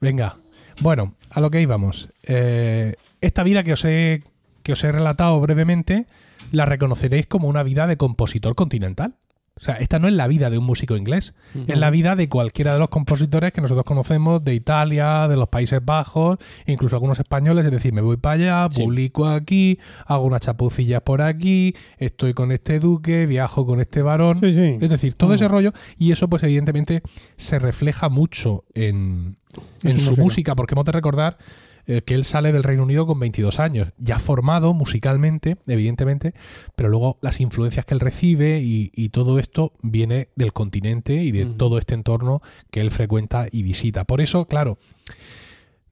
Venga. 0.00 0.38
Bueno, 0.80 1.14
a 1.30 1.40
lo 1.40 1.50
que 1.50 1.60
íbamos. 1.62 2.08
Eh, 2.24 2.96
esta 3.20 3.42
vida 3.44 3.62
que 3.62 3.72
os 3.74 3.84
he 3.84 4.22
que 4.62 4.72
os 4.72 4.82
he 4.82 4.90
relatado 4.90 5.38
brevemente 5.40 6.06
la 6.50 6.64
reconoceréis 6.64 7.26
como 7.26 7.48
una 7.48 7.62
vida 7.62 7.86
de 7.86 7.96
compositor 7.96 8.54
continental. 8.54 9.16
O 9.56 9.64
sea, 9.64 9.76
esta 9.76 10.00
no 10.00 10.08
es 10.08 10.14
la 10.14 10.26
vida 10.26 10.50
de 10.50 10.58
un 10.58 10.64
músico 10.64 10.96
inglés, 10.96 11.32
es 11.68 11.78
la 11.78 11.90
vida 11.90 12.16
de 12.16 12.28
cualquiera 12.28 12.72
de 12.74 12.80
los 12.80 12.88
compositores 12.88 13.52
que 13.52 13.60
nosotros 13.60 13.84
conocemos 13.84 14.42
de 14.44 14.52
Italia, 14.52 15.28
de 15.28 15.36
los 15.36 15.48
Países 15.48 15.78
Bajos, 15.82 16.38
e 16.66 16.72
incluso 16.72 16.96
algunos 16.96 17.20
españoles, 17.20 17.64
es 17.64 17.70
decir, 17.70 17.92
me 17.92 18.00
voy 18.00 18.16
para 18.16 18.34
allá, 18.64 18.68
Sí. 18.74 18.82
publico 18.82 19.28
aquí, 19.28 19.78
hago 20.06 20.24
unas 20.24 20.40
chapucillas 20.40 21.02
por 21.02 21.22
aquí, 21.22 21.72
estoy 21.98 22.34
con 22.34 22.50
este 22.50 22.80
duque, 22.80 23.26
viajo 23.26 23.64
con 23.64 23.80
este 23.80 24.02
varón. 24.02 24.40
Sí, 24.40 24.52
sí. 24.54 24.72
Es 24.80 24.90
decir, 24.90 25.14
todo 25.14 25.30
Mm. 25.30 25.34
ese 25.34 25.46
rollo, 25.48 25.72
y 25.98 26.10
eso 26.10 26.28
pues 26.28 26.42
evidentemente 26.42 27.02
se 27.36 27.60
refleja 27.60 28.08
mucho 28.08 28.64
en, 28.74 29.36
en 29.84 29.98
su 29.98 30.16
música, 30.16 30.56
porque 30.56 30.74
hemos 30.74 30.84
de 30.84 30.92
recordar 30.92 31.38
eh, 31.86 32.02
que 32.02 32.14
él 32.14 32.24
sale 32.24 32.52
del 32.52 32.62
Reino 32.62 32.82
Unido 32.82 33.06
con 33.06 33.18
22 33.20 33.60
años, 33.60 33.88
ya 33.98 34.18
formado 34.18 34.72
musicalmente, 34.74 35.56
evidentemente, 35.66 36.34
pero 36.76 36.88
luego 36.88 37.18
las 37.20 37.40
influencias 37.40 37.84
que 37.84 37.94
él 37.94 38.00
recibe 38.00 38.60
y, 38.62 38.90
y 38.94 39.10
todo 39.10 39.38
esto 39.38 39.72
viene 39.82 40.28
del 40.36 40.52
continente 40.52 41.14
y 41.22 41.30
de 41.32 41.46
todo 41.46 41.78
este 41.78 41.94
entorno 41.94 42.40
que 42.70 42.80
él 42.80 42.90
frecuenta 42.90 43.46
y 43.50 43.62
visita. 43.62 44.04
Por 44.04 44.20
eso, 44.20 44.46
claro, 44.46 44.78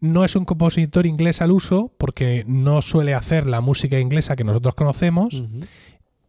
no 0.00 0.24
es 0.24 0.34
un 0.34 0.44
compositor 0.44 1.06
inglés 1.06 1.40
al 1.42 1.52
uso, 1.52 1.92
porque 1.98 2.44
no 2.48 2.82
suele 2.82 3.14
hacer 3.14 3.46
la 3.46 3.60
música 3.60 4.00
inglesa 4.00 4.34
que 4.34 4.42
nosotros 4.44 4.74
conocemos, 4.74 5.44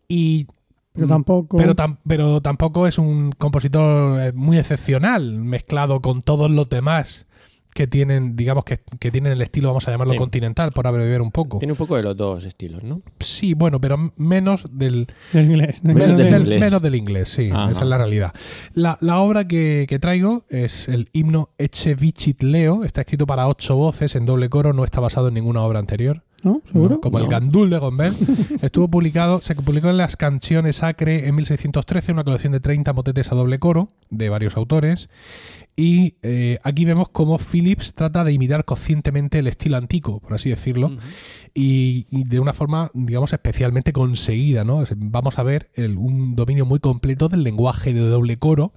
y 0.08 0.46
Pero 0.94 1.08
tampoco. 1.08 1.58
pero, 1.58 1.76
tam- 1.76 1.98
pero 2.08 2.40
tampoco 2.42 2.86
es 2.86 3.00
un 3.00 3.32
compositor 3.32 4.20
eh, 4.20 4.32
muy 4.34 4.60
excepcional, 4.60 5.34
mezclado 5.40 6.02
con 6.02 6.22
todos 6.22 6.52
los 6.52 6.70
demás 6.70 7.26
que 7.74 7.88
tienen, 7.88 8.36
digamos, 8.36 8.64
que, 8.64 8.80
que 9.00 9.12
tienen 9.12 9.32
el 9.34 9.42
estilo, 9.42 9.70
vamos 9.70 9.88
a 9.88 9.92
llamarlo 9.92 10.14
Sí. 10.14 10.20
continental, 10.20 10.72
por 10.72 10.88
abreviar 10.88 11.22
un 11.22 11.32
poco. 11.32 11.60
Tiene 11.60 11.74
un 11.74 11.78
poco 11.78 11.96
de 11.96 12.04
los 12.04 12.16
dos 12.16 12.46
estilos, 12.46 12.84
¿no? 12.84 13.02
Sí, 13.20 13.54
bueno, 13.54 13.80
pero 13.82 14.12
menos 14.18 14.66
del, 14.72 15.08
Del 15.32 15.46
inglés. 15.46 15.84
Menos 15.84 16.00
menos, 16.02 16.18
del 16.18 16.32
del- 16.32 16.42
inglés. 16.42 16.60
menos 16.62 16.82
del 16.82 16.96
inglés, 16.96 17.30
sí, 17.30 17.50
Ajá. 17.52 17.72
esa 17.72 17.82
es 17.84 17.88
la 17.90 17.98
realidad. 17.98 18.34
La, 18.74 18.98
la 19.02 19.20
obra 19.20 19.48
que, 19.48 19.86
que 19.88 20.00
traigo 20.00 20.46
es 20.50 20.88
el 20.90 21.10
himno 21.14 21.50
Eche 21.58 21.96
Vicit 21.96 22.44
Leo, 22.44 22.84
está 22.84 23.02
escrito 23.02 23.26
para 23.26 23.48
ocho 23.48 23.76
voces 23.76 24.16
en 24.16 24.26
doble 24.26 24.50
coro, 24.50 24.74
no 24.74 24.84
está 24.84 25.00
basado 25.00 25.28
en 25.30 25.34
ninguna 25.36 25.62
obra 25.62 25.80
anterior. 25.80 26.24
¿No? 26.44 26.62
¿Seguro? 26.70 26.96
¿no? 26.96 27.00
Como 27.00 27.20
el 27.20 27.24
No. 27.24 27.30
Gandul 27.30 27.70
de 27.70 27.78
Gombert. 27.78 28.18
Estuvo 28.62 28.90
publicado, 28.90 29.42
se 29.42 29.56
publicó 29.56 29.90
en 29.90 29.96
las 29.96 30.18
Canciones 30.18 30.76
Sacre 30.76 31.26
en 31.26 31.36
1613, 31.36 32.12
una 32.12 32.26
colección 32.26 32.52
de 32.52 32.60
30 32.60 32.92
motetes 32.92 33.32
a 33.32 33.36
doble 33.36 33.60
coro 33.60 33.88
de 34.10 34.28
varios 34.28 34.58
autores. 34.58 35.10
Y 35.76 36.18
eh, 36.22 36.60
aquí 36.64 36.86
vemos 36.86 37.10
cómo 37.10 37.40
Phillips 37.40 37.96
trata 37.96 38.24
de 38.24 38.32
imitar 38.32 38.64
conscientemente 38.64 39.40
el 39.40 39.48
estilo 39.48 39.78
antico, 39.78 40.20
por 40.20 40.34
así 40.36 40.50
decirlo, 40.52 40.92
y, 41.56 42.06
y 42.12 42.26
de 42.26 42.40
una 42.40 42.54
forma, 42.54 42.92
digamos, 42.94 43.34
especialmente 43.34 43.92
conseguida. 43.92 44.64
¿no? 44.64 44.84
Vamos 44.98 45.40
a 45.40 45.44
ver 45.44 45.72
el- 45.74 45.98
un 45.98 46.36
dominio 46.36 46.66
muy 46.66 46.80
completo 46.80 47.28
del 47.28 47.42
lenguaje 47.44 47.92
de 47.94 48.02
doble 48.02 48.38
coro 48.38 48.74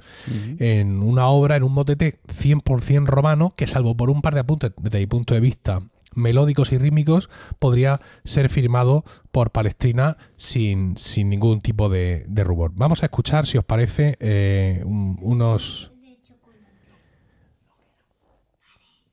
en 0.59 1.03
una 1.03 1.27
obra, 1.29 1.57
en 1.57 1.65
un 1.65 1.73
motete 1.73 2.19
100% 2.29 3.05
romano, 3.07 3.53
que 3.57 3.67
salvo 3.67 3.95
por 3.97 4.09
un 4.09 4.23
par 4.23 4.33
de 4.35 4.41
apuntes 4.41 4.73
desde 4.81 4.99
mi 5.01 5.07
punto 5.07 5.35
de 5.35 5.41
vista 5.41 5.83
melódicos 6.15 6.73
y 6.73 6.79
rítmicos, 6.79 7.29
podría 7.59 8.01
ser 8.25 8.49
firmado 8.49 9.05
por 9.33 9.51
Palestrina 9.53 10.17
sin, 10.37 10.97
sin 10.97 11.29
ningún 11.29 11.61
tipo 11.61 11.91
de, 11.91 12.25
de 12.27 12.43
rubor. 12.43 12.73
Vamos 12.75 13.03
a 13.03 13.07
escuchar, 13.07 13.45
si 13.45 13.59
os 13.59 13.65
parece, 13.67 14.17
eh, 14.21 14.81
un- 14.87 15.19
unos... 15.21 15.93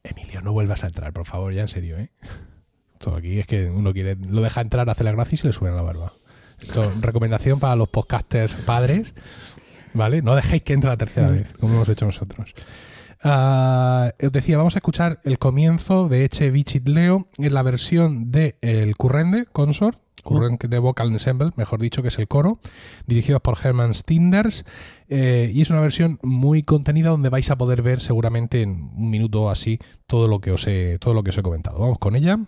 Emilio, 0.03 0.41
no 0.41 0.51
vuelvas 0.51 0.83
a 0.83 0.87
entrar, 0.87 1.13
por 1.13 1.25
favor, 1.25 1.53
ya 1.53 1.61
en 1.61 1.67
serio, 1.67 1.97
¿eh? 1.97 2.09
Todo 2.97 3.15
aquí 3.15 3.39
es 3.39 3.47
que 3.47 3.69
uno 3.69 3.93
quiere, 3.93 4.15
lo 4.15 4.41
deja 4.41 4.61
entrar, 4.61 4.89
hace 4.89 5.03
la 5.03 5.11
gracia 5.11 5.35
y 5.35 5.37
se 5.37 5.47
le 5.47 5.53
sube 5.53 5.71
la 5.71 5.81
barba. 5.81 6.13
Esto, 6.59 6.91
recomendación 7.01 7.59
para 7.59 7.75
los 7.75 7.89
podcasters 7.89 8.53
padres, 8.53 9.13
¿vale? 9.93 10.21
No 10.21 10.35
dejéis 10.35 10.63
que 10.63 10.73
entre 10.73 10.89
la 10.89 10.97
tercera 10.97 11.29
vez, 11.29 11.53
como 11.59 11.75
hemos 11.75 11.89
hecho 11.89 12.05
nosotros. 12.05 12.53
Ah, 13.25 14.11
os 14.21 14.31
decía, 14.33 14.57
vamos 14.57 14.75
a 14.75 14.79
escuchar 14.79 15.21
el 15.23 15.39
comienzo 15.39 16.09
de 16.09 16.25
Eche 16.25 16.51
Vicit 16.51 16.89
Leo 16.89 17.29
en 17.37 17.53
la 17.53 17.63
versión 17.63 18.31
de 18.31 18.57
El 18.59 18.97
Currende 18.97 19.45
Consort, 19.45 19.97
Currende 20.23 20.67
de 20.67 20.79
Vocal 20.79 21.09
Ensemble, 21.09 21.51
mejor 21.55 21.79
dicho, 21.79 22.01
que 22.01 22.09
es 22.09 22.19
el 22.19 22.27
coro, 22.27 22.59
dirigidos 23.07 23.41
por 23.41 23.57
Hermann 23.63 23.93
Stinders, 23.93 24.65
eh, 25.07 25.49
y 25.53 25.61
es 25.61 25.69
una 25.69 25.79
versión 25.79 26.19
muy 26.21 26.63
contenida 26.63 27.11
donde 27.11 27.29
vais 27.29 27.49
a 27.49 27.57
poder 27.57 27.81
ver 27.81 28.01
seguramente 28.01 28.61
en 28.61 28.91
un 28.93 29.09
minuto 29.09 29.43
o 29.43 29.49
así 29.49 29.79
todo 30.05 30.27
lo 30.27 30.39
que 30.39 30.51
os 30.51 30.67
he, 30.67 30.97
todo 30.99 31.13
lo 31.13 31.23
que 31.23 31.29
os 31.29 31.37
he 31.37 31.43
comentado. 31.43 31.79
Vamos 31.79 31.99
con 31.99 32.17
ella. 32.17 32.39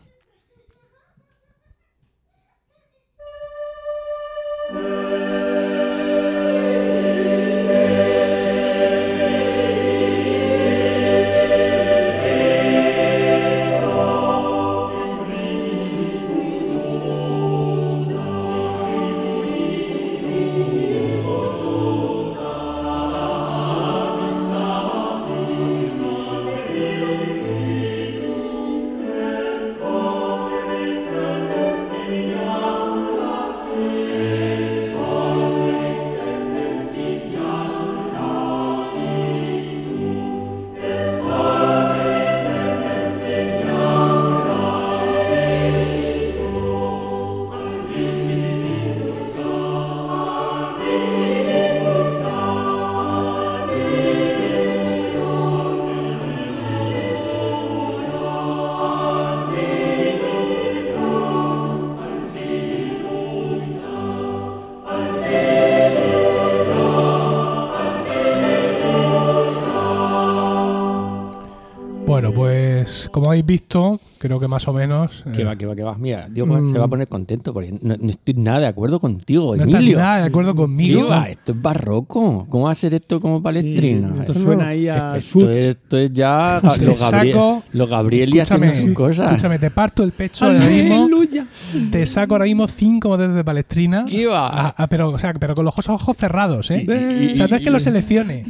Habéis 73.36 73.46
visto, 73.46 74.00
creo 74.26 74.40
que 74.40 74.48
más 74.48 74.68
o 74.68 74.74
menos... 74.74 75.24
Que 75.34 75.42
eh, 75.42 75.46
va, 75.46 75.56
que 75.56 75.66
va, 75.66 75.76
que 75.76 75.84
va. 75.84 75.98
Mira, 75.98 76.28
Diego 76.30 76.46
Mm. 76.56 76.72
se 76.72 76.78
va 76.80 76.86
a 76.86 76.88
poner 76.88 77.08
contento 77.08 77.54
porque 77.54 77.72
no, 77.82 77.96
no 78.00 78.10
estoy 78.10 78.34
nada 78.36 78.60
de 78.60 78.68
acuerdo 78.68 79.00
contigo, 79.00 79.56
no 79.56 79.64
estás 79.64 79.76
Emilio. 79.80 79.98
nada 79.98 80.18
de 80.20 80.24
acuerdo 80.24 80.54
¿Qué 80.54 80.58
conmigo. 80.58 81.08
va? 81.08 81.30
Esto 81.30 81.52
es 81.54 81.62
barroco. 81.62 82.46
¿Cómo 82.50 82.66
va 82.66 82.72
a 82.72 82.76
ser 82.76 82.94
esto 82.94 83.20
como 83.20 83.42
palestrina? 83.42 84.12
Sí, 84.14 84.20
esto 84.22 84.34
suena 84.34 84.68
ahí 84.70 84.88
a 84.88 85.18
esto, 85.18 85.50
es, 85.50 85.64
esto 85.64 85.98
es 85.98 86.12
ya 86.14 86.60
los, 86.82 87.12
Gabriel, 87.12 87.62
los 87.74 87.90
Gabrieli 87.90 88.40
haciendo 88.40 88.76
sus 88.76 88.94
cosas. 88.94 89.28
escúchame, 89.28 89.60
te 89.60 89.72
parto 89.72 90.04
el 90.04 90.12
pecho 90.12 90.46
ahora 90.46 90.60
mismo. 90.60 90.96
¡Aleluya! 91.04 91.48
Te 91.92 92.06
saco 92.06 92.36
ahora 92.36 92.46
mismo 92.46 92.68
cinco 92.68 93.10
modelos 93.10 93.36
de 93.36 93.44
Palestrina. 93.44 94.06
¿Qué 94.08 94.28
va? 94.28 94.48
Ah, 94.48 94.76
ah, 94.78 94.88
pero, 94.88 95.10
o 95.10 95.20
sea, 95.20 95.34
pero 95.34 95.54
con 95.56 95.66
los 95.66 95.90
ojos, 95.90 96.16
cerrados, 96.18 96.72
¿eh? 96.72 96.86
Y- 96.86 97.34
o 97.34 97.36
sea, 97.36 97.48
no 97.48 97.56
es 97.58 97.62
que 97.62 97.70
los 97.70 97.84
seleccione. 97.84 98.46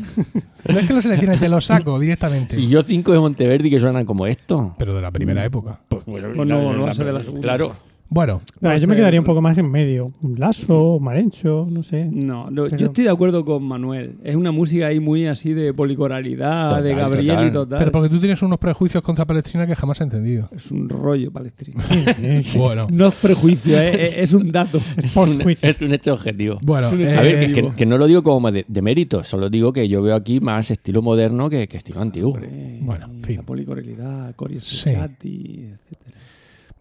No 0.67 0.79
es 0.79 0.87
que 0.87 0.93
los 0.93 1.03
seleccione, 1.03 1.37
te 1.37 1.49
los 1.49 1.65
saco 1.65 1.99
directamente. 1.99 2.59
Y 2.59 2.67
yo 2.67 2.81
cinco 2.83 3.11
de 3.11 3.19
Monteverdi 3.19 3.69
que 3.69 3.79
suenan 3.79 4.05
como 4.05 4.25
esto. 4.27 4.73
Pero 4.77 4.95
de 4.95 5.01
la 5.01 5.11
primera 5.11 5.43
época. 5.45 5.64
Pues 5.89 6.05
bueno, 6.05 6.29
Pues 6.35 6.47
no, 6.47 6.63
va 6.65 6.71
a 6.73 6.87
la- 6.87 6.93
ser 6.93 7.05
de 7.05 7.13
la 7.13 7.23
segunda. 7.23 7.41
Claro. 7.41 7.73
Bueno, 8.07 8.41
No 8.61 8.77
yo 8.77 8.87
me 8.87 8.95
quedaría 8.95 9.19
un 9.19 9.25
poco 9.25 9.41
más 9.41 9.57
en 9.57 9.69
medio. 9.69 10.11
Un 10.21 10.39
lazo, 10.39 10.93
un 10.97 11.03
marencho, 11.03 11.67
no 11.69 11.81
sé. 11.81 12.05
No, 12.05 12.49
no, 12.51 12.65
Pero- 12.65 12.77
yo 12.77 12.85
estoy 12.87 13.03
de 13.05 13.09
acuerdo 13.09 13.43
con 13.43 13.63
Manuel. 13.63 14.17
Es 14.23 14.35
una 14.35 14.51
música 14.51 14.87
ahí 14.87 14.99
muy 14.99 15.25
así 15.25 15.53
de 15.53 15.73
policoralidad, 15.73 16.69
Total, 16.69 16.83
de 16.83 16.95
Gabriel 16.95 17.27
total. 17.27 17.47
y 17.47 17.51
total. 17.51 17.79
pero 17.79 17.91
porque 17.91 18.09
tú 18.09 18.19
tienes 18.19 18.41
unos 18.43 18.59
prejuicios 18.59 19.03
contra 19.03 19.25
Palestrina 19.25 19.65
que 19.65 19.75
jamás 19.75 19.99
he 20.01 20.03
entendido. 20.03 20.49
Es 20.55 20.69
un 20.71 20.87
rollo 20.87 21.31
palestrino. 21.31 21.81
Bueno, 22.57 22.87
No 22.91 23.07
es 23.07 23.15
prejuicio, 23.15 23.77
¿eh? 23.79 24.03
es, 24.03 24.17
es 24.17 24.33
un 24.33 24.51
dato. 24.51 24.79
Es 25.01 25.15
un, 25.17 25.41
es 25.61 25.81
un 25.81 25.91
hecho 25.91 26.13
objetivo. 26.13 26.59
bueno. 26.61 26.87
A 26.87 26.91
ver, 26.91 27.39
que, 27.39 27.45
eh, 27.45 27.53
que- 27.53 27.71
que 27.75 27.85
no 27.87 27.97
lo 27.97 28.05
digo 28.07 28.21
como 28.23 28.51
de, 28.51 28.65
de 28.67 28.81
mérito, 28.83 29.23
solo 29.23 29.49
digo 29.49 29.73
que 29.73 29.87
yo 29.89 30.01
veo 30.03 30.15
aquí 30.15 30.39
más 30.39 30.69
estilo 30.71 31.01
moderno 31.01 31.49
que, 31.49 31.67
que 31.67 31.77
estilo 31.77 32.01
antiguo. 32.01 32.33
Hombre, 32.33 32.77
Bueno, 32.81 33.07
en 33.11 33.23
fin. 33.23 33.37
La 33.37 33.43
policoralidad, 33.43 34.35
Cory 34.35 34.59
Sí. 34.59 34.91
Etcétera. 34.91 35.77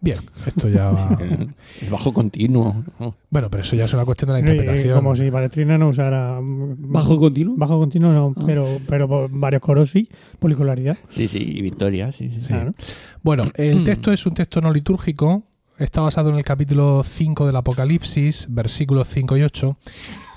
Bien, 0.05 0.19
esto 0.45 0.69
ya 0.69 0.89
va. 0.91 1.17
Es 1.81 1.89
bajo 1.89 2.13
continuo. 2.13 2.83
¿no? 2.99 3.15
Bueno, 3.29 3.49
pero 3.49 3.63
eso 3.63 3.75
ya 3.75 3.83
es 3.85 3.93
una 3.93 4.05
cuestión 4.05 4.27
de 4.27 4.33
la 4.33 4.39
interpretación. 4.39 4.95
Como 4.95 5.15
si 5.15 5.29
Palestrina 5.29 5.77
no 5.77 5.89
usara. 5.89 6.39
mm, 6.39 6.75
¿Bajo 6.93 7.19
continuo? 7.19 7.55
Bajo 7.57 7.77
continuo 7.79 8.13
no, 8.13 8.33
Ah. 8.37 8.43
pero, 8.45 8.79
pero 8.87 9.07
por 9.09 9.29
varios 9.29 9.61
coros 9.61 9.89
sí. 9.91 10.07
Policolaridad. 10.39 10.97
Sí, 11.09 11.27
sí, 11.27 11.39
y 11.57 11.61
Victoria, 11.61 12.11
sí, 12.13 12.29
sí. 12.29 12.39
Sí. 12.41 12.47
Claro. 12.47 12.71
Bueno, 13.23 13.45
el 13.55 13.81
Mm. 13.81 13.83
texto 13.83 14.11
es 14.13 14.25
un 14.25 14.33
texto 14.35 14.61
no 14.61 14.71
litúrgico. 14.71 15.43
Está 15.77 15.99
basado 16.01 16.29
en 16.29 16.37
el 16.37 16.43
capítulo 16.45 17.03
5 17.03 17.45
del 17.45 17.55
Apocalipsis, 17.57 18.47
versículos 18.49 19.09
5 19.09 19.35
y 19.35 19.41
8. 19.43 19.77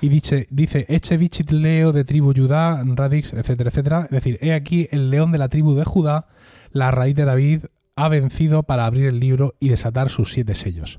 Y 0.00 0.08
dice, 0.08 0.48
dice 0.50 0.84
Eche 0.88 1.16
vicit 1.16 1.50
leo 1.52 1.92
de 1.92 2.02
tribu 2.04 2.32
Judá, 2.34 2.82
radix, 2.96 3.32
etcétera, 3.34 3.70
etcétera. 3.70 4.02
Es 4.06 4.10
decir, 4.10 4.38
he 4.40 4.52
aquí 4.52 4.88
el 4.90 5.10
león 5.10 5.30
de 5.30 5.38
la 5.38 5.48
tribu 5.48 5.74
de 5.74 5.84
Judá, 5.84 6.26
la 6.72 6.90
raíz 6.90 7.14
de 7.14 7.24
David, 7.24 7.60
ha 8.04 8.08
vencido 8.08 8.62
para 8.62 8.86
abrir 8.86 9.06
el 9.06 9.20
libro 9.20 9.54
y 9.60 9.68
desatar 9.68 10.08
sus 10.08 10.32
siete 10.32 10.54
sellos. 10.54 10.98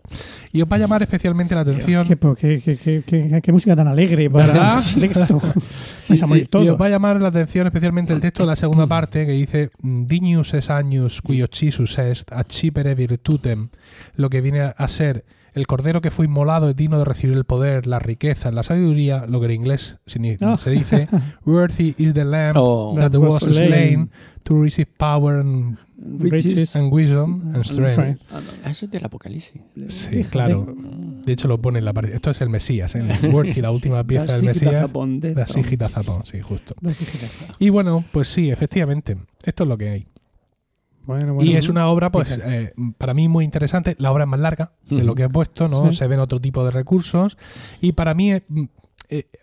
Y 0.52 0.62
os 0.62 0.68
va 0.72 0.76
a 0.76 0.80
llamar 0.80 1.02
especialmente 1.02 1.56
la 1.56 1.62
atención. 1.62 2.06
¿Qué, 2.08 2.18
qué, 2.18 2.62
qué- 2.62 2.78
qué- 2.78 3.04
qué- 3.06 3.41
qué 3.41 3.52
música 3.52 3.76
tan 3.76 3.88
alegre 3.88 4.30
para 4.30 4.47
¿Verdad? 4.47 4.80
el 4.95 5.02
texto. 5.02 5.41
A 6.24 6.28
morir 6.28 6.47
Y 6.52 6.70
os 6.70 6.80
va 6.82 6.88
a 6.88 6.89
llamar 6.89 7.22
la 7.22 7.28
atención 7.28 7.68
especialmente 7.68 8.14
el 8.14 8.20
texto 8.20 8.43
de 8.43 8.47
la 8.47 8.56
segunda 8.56 8.88
parte 8.88 9.26
que 9.26 9.32
dice 9.34 9.70
Dignus 9.82 10.54
es 10.56 10.70
agnus 10.70 11.22
qui 11.22 11.41
occisus 11.43 11.97
est 12.00 12.32
accipere 12.32 12.95
virtutem, 12.95 13.70
lo 14.16 14.30
que 14.30 14.41
viene 14.41 14.62
a 14.76 14.88
ser 14.88 15.24
el 15.54 15.68
cordero 15.68 16.02
que 16.02 16.10
fue 16.12 16.26
inmolado 16.26 16.70
es 16.70 16.76
digno 16.76 16.97
de 17.00 17.06
recibir 17.06 17.36
el 17.36 17.43
poder, 17.43 17.86
la 17.88 18.00
riqueza, 18.00 18.52
la 18.52 18.64
sabiduría, 18.64 19.26
lo 19.28 19.39
que 19.39 19.47
en 19.47 19.52
inglés 19.54 19.97
Ah. 20.41 20.58
se 20.58 20.70
dice 20.72 21.08
Worthy 21.45 21.95
is 21.97 22.14
the 22.14 22.24
lamb 22.26 22.54
Oh, 22.58 22.95
that 22.97 23.12
That 23.12 23.20
was 23.20 23.43
was 23.43 23.56
slain 23.56 23.68
slain. 23.70 24.12
to 24.43 24.62
receive 24.62 24.88
power 24.97 25.39
and, 25.39 25.78
Riches. 26.02 26.76
and 26.76 26.91
wisdom 26.91 27.54
and 27.54 27.64
strength. 27.64 28.22
Ah. 28.32 28.39
Ah, 28.64 28.72
eso 28.72 28.86
es 28.86 28.91
del 28.91 29.04
Apocalipsis. 29.06 29.62
Sí, 29.88 30.24
claro. 30.24 30.74
De 31.26 31.34
hecho 31.34 31.47
lo 31.47 31.62
pone 31.62 31.80
en 31.80 31.86
la 31.86 31.93
parte. 31.93 32.16
Esto 32.16 32.32
es 32.32 32.41
el 32.41 32.50
Mesías, 32.50 32.95
¿eh? 32.95 33.06
el 33.22 33.34
Worthy, 33.34 33.62
la 33.62 33.72
última 33.72 34.04
pieza 34.04 34.36
del 34.36 34.45
Mesías. 34.45 34.91
La. 34.93 35.47
Sigita 35.47 35.89
Zapón, 35.89 36.26
sí, 36.26 36.41
justo. 36.41 36.76
Y 37.60 37.70
bueno, 37.70 38.04
pues 38.12 38.28
sí, 38.28 38.50
efectivamente, 38.50 39.18
esto 39.43 39.64
es 39.64 39.70
lo 39.70 39.78
que 39.78 39.89
hay. 39.89 40.08
Bueno, 41.06 41.34
bueno. 41.34 41.50
y 41.50 41.56
es 41.56 41.70
una 41.70 41.88
obra, 41.88 42.12
pues, 42.12 42.39
eh, 42.45 42.74
para 42.97 43.14
mí 43.16 43.28
muy 43.28 43.43
interesante. 43.43 43.95
La 43.97 44.12
obra 44.12 44.26
es 44.26 44.30
más 44.30 44.39
larga 44.39 44.74
de 44.89 45.04
lo 45.04 45.16
que 45.16 45.24
he 45.24 45.30
puesto, 45.30 45.68
¿no? 45.68 45.91
Sí. 45.91 45.97
Se 45.97 46.08
ven 46.08 46.20
otro 46.20 46.39
tipo 46.39 46.64
de 46.64 46.72
recursos. 46.72 47.38
Y 47.82 47.93
para 47.93 48.14
mí 48.14 48.32
eh, 48.32 48.43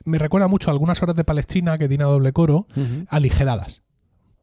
me 0.04 0.18
recuerda 0.18 0.46
mucho 0.46 0.70
a 0.70 0.72
algunas 0.72 1.02
horas 1.02 1.16
de 1.16 1.24
Palestrina 1.24 1.76
que 1.76 1.88
tiene 1.88 2.04
a 2.04 2.06
doble 2.06 2.32
coro, 2.32 2.66
aligeradas, 3.08 3.82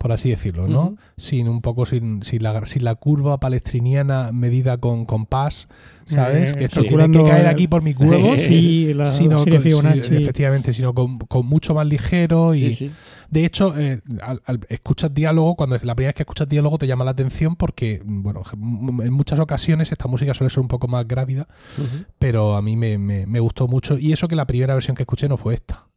por 0.03 0.11
así 0.11 0.29
decirlo, 0.29 0.67
¿no? 0.67 0.97
Sin 1.15 1.47
un 1.47 1.61
poco, 1.61 1.85
sin, 1.85 2.23
sin, 2.23 2.43
la, 2.43 2.65
sin 2.65 2.83
la 2.83 2.95
curva 2.95 3.39
palestriniana 3.39 4.33
medida 4.33 4.75
con 4.77 5.05
compás, 5.05 5.69
¿sabes? 6.05 6.51
Eh, 6.51 6.55
que 6.57 6.63
esto 6.65 6.83
tiene 6.83 7.09
que 7.09 7.23
caer 7.23 7.45
el- 7.45 7.47
aquí 7.47 7.67
por 7.69 7.83
mis 7.83 7.95
huevos. 7.99 8.37
Sí, 8.37 8.93
la 8.93 9.05
sino 9.05 9.37
con- 9.37 9.61
sí, 10.03 10.15
efectivamente, 10.17 10.73
sino 10.73 10.93
con, 10.93 11.19
con 11.19 11.45
mucho 11.47 11.73
más 11.73 11.87
ligero 11.87 12.53
y 12.53 12.71
Sí, 12.73 12.75
sí. 12.89 12.91
de 13.29 13.45
hecho 13.45 13.79
eh, 13.79 14.01
al, 14.21 14.41
al- 14.45 14.59
escuchas 14.67 15.13
diálogo 15.13 15.55
cuando 15.55 15.75
la 15.81 15.95
primera 15.95 16.09
vez 16.09 16.15
que 16.15 16.23
escuchas 16.23 16.49
diálogo 16.49 16.77
te 16.77 16.85
llama 16.85 17.05
la 17.05 17.11
atención 17.11 17.55
porque 17.55 18.01
bueno 18.03 18.41
m- 18.51 19.05
en 19.05 19.13
muchas 19.13 19.39
ocasiones 19.39 19.89
esta 19.93 20.09
música 20.09 20.33
suele 20.33 20.49
ser 20.49 20.59
un 20.59 20.67
poco 20.67 20.89
más 20.89 21.07
grávida 21.07 21.47
pero 22.19 22.57
a 22.57 22.61
mí 22.61 22.75
me, 22.75 22.97
me- 22.97 23.25
me 23.25 23.39
gustó 23.39 23.69
mucho 23.69 23.97
y 23.97 24.11
eso 24.11 24.27
que 24.27 24.35
la 24.35 24.45
primera 24.47 24.73
versión 24.73 24.97
que 24.97 25.03
escuché 25.03 25.29
no 25.29 25.37
fue 25.37 25.53
esta 25.53 25.87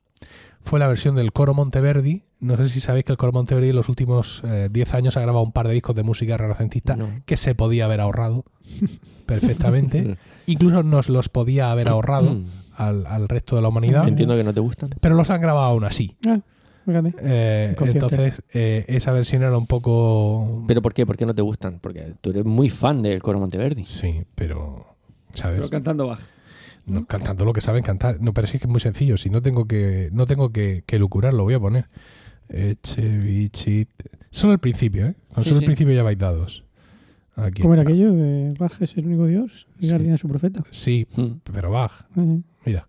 fue 0.67 0.79
la 0.79 0.89
versión 0.89 1.17
del 1.17 1.33
coro 1.33 1.55
Monteverdi 1.55 2.25
no 2.41 2.57
sé 2.59 2.69
si 2.69 2.81
sabéis 2.81 3.05
que 3.07 3.13
el 3.13 3.19
coro 3.19 3.33
Monteverdi 3.33 3.71
en 3.71 3.77
los 3.77 3.89
últimos 3.89 4.43
eh, 4.45 4.69
10 4.71 4.95
años 4.95 5.17
ha 5.17 5.21
grabado 5.23 5.43
un 5.45 5.53
par 5.53 5.67
de 5.69 5.75
discos 5.75 5.97
de 5.97 6.03
música 6.03 6.37
renacentista 6.37 6.97
No. 6.97 7.09
que 7.25 7.37
se 7.39 7.55
podía 7.55 7.87
haber 7.87 8.01
ahorrado 8.01 8.45
perfectamente 9.27 10.17
incluso 10.47 10.83
nos 10.83 11.09
los 11.09 11.29
podía 11.29 11.71
haber 11.71 11.89
ahorrado 11.89 12.35
Mm. 12.35 12.45
al, 12.77 13.07
al 13.07 13.29
resto 13.29 13.57
de 13.57 13.63
la 13.63 13.69
humanidad 13.69 14.07
Entiendo 14.07 14.37
que 14.37 14.45
no 14.45 14.53
te 14.53 14.61
gustan. 14.61 14.91
pero 15.01 15.15
los 15.15 15.31
han 15.31 15.41
grabado 15.41 15.67
aún 15.67 15.85
así 15.85 16.17
Ah. 16.27 16.41
Eh, 16.89 17.75
entonces, 17.81 18.45
eh, 18.55 18.85
esa 18.87 19.11
versión 19.13 19.43
era 19.43 19.59
un 19.59 19.67
poco. 19.67 20.63
¿Pero 20.69 20.83
por 20.83 20.95
qué? 20.95 21.05
¿Por 21.05 21.17
qué 21.17 21.27
no 21.27 21.35
te 21.35 21.43
gustan? 21.43 21.81
Porque 21.81 22.13
tú 22.21 22.31
eres 22.31 22.45
muy 22.45 22.69
fan 22.71 23.03
del 23.03 23.21
coro 23.21 23.41
Monteverdi. 23.41 23.83
Sí, 23.83 24.23
pero. 24.37 24.87
¿Sabes? 25.35 25.57
Pero 25.59 25.69
cantando 25.71 26.07
baja. 26.07 26.23
No, 26.87 27.05
cantando 27.07 27.45
lo 27.45 27.53
que 27.53 27.61
saben 27.61 27.83
cantar. 27.83 28.21
No, 28.21 28.33
pero 28.33 28.47
sí 28.47 28.59
que 28.59 28.65
es 28.65 28.71
muy 28.71 28.81
sencillo. 28.81 29.17
Si 29.19 29.29
no 29.29 29.43
tengo 29.43 29.67
que. 29.67 30.09
No 30.13 30.25
tengo 30.27 30.51
que, 30.51 30.83
que 30.87 30.99
lucurar, 30.99 31.35
lo 31.35 31.43
voy 31.43 31.55
a 31.55 31.61
poner. 31.61 31.89
Echevichit. 32.49 33.89
Solo 34.31 34.53
el 34.53 34.59
principio, 34.59 35.07
¿eh? 35.07 35.15
Con 35.35 35.43
Sí, 35.45 35.51
solo 35.51 35.61
sí. 35.61 35.65
el 35.65 35.67
principio 35.69 35.95
ya 35.95 36.03
vais 36.03 36.19
dados. 36.19 36.65
Aquí 37.35 37.63
¿Cómo 37.63 37.75
era 37.75 37.83
aquello 37.83 38.13
de 38.13 38.55
Baj 38.59 38.83
es 38.83 38.97
el 38.97 39.07
único 39.07 39.27
Dios 39.27 39.67
y 39.79 39.87
Sí. 39.87 39.91
Guardián 39.93 40.15
es 40.15 40.21
su 40.21 40.29
profeta? 40.29 40.65
Sí, 40.71 41.07
Mm. 41.17 41.41
pero 41.53 41.71
Bach. 41.71 42.07
Mira. 42.65 42.89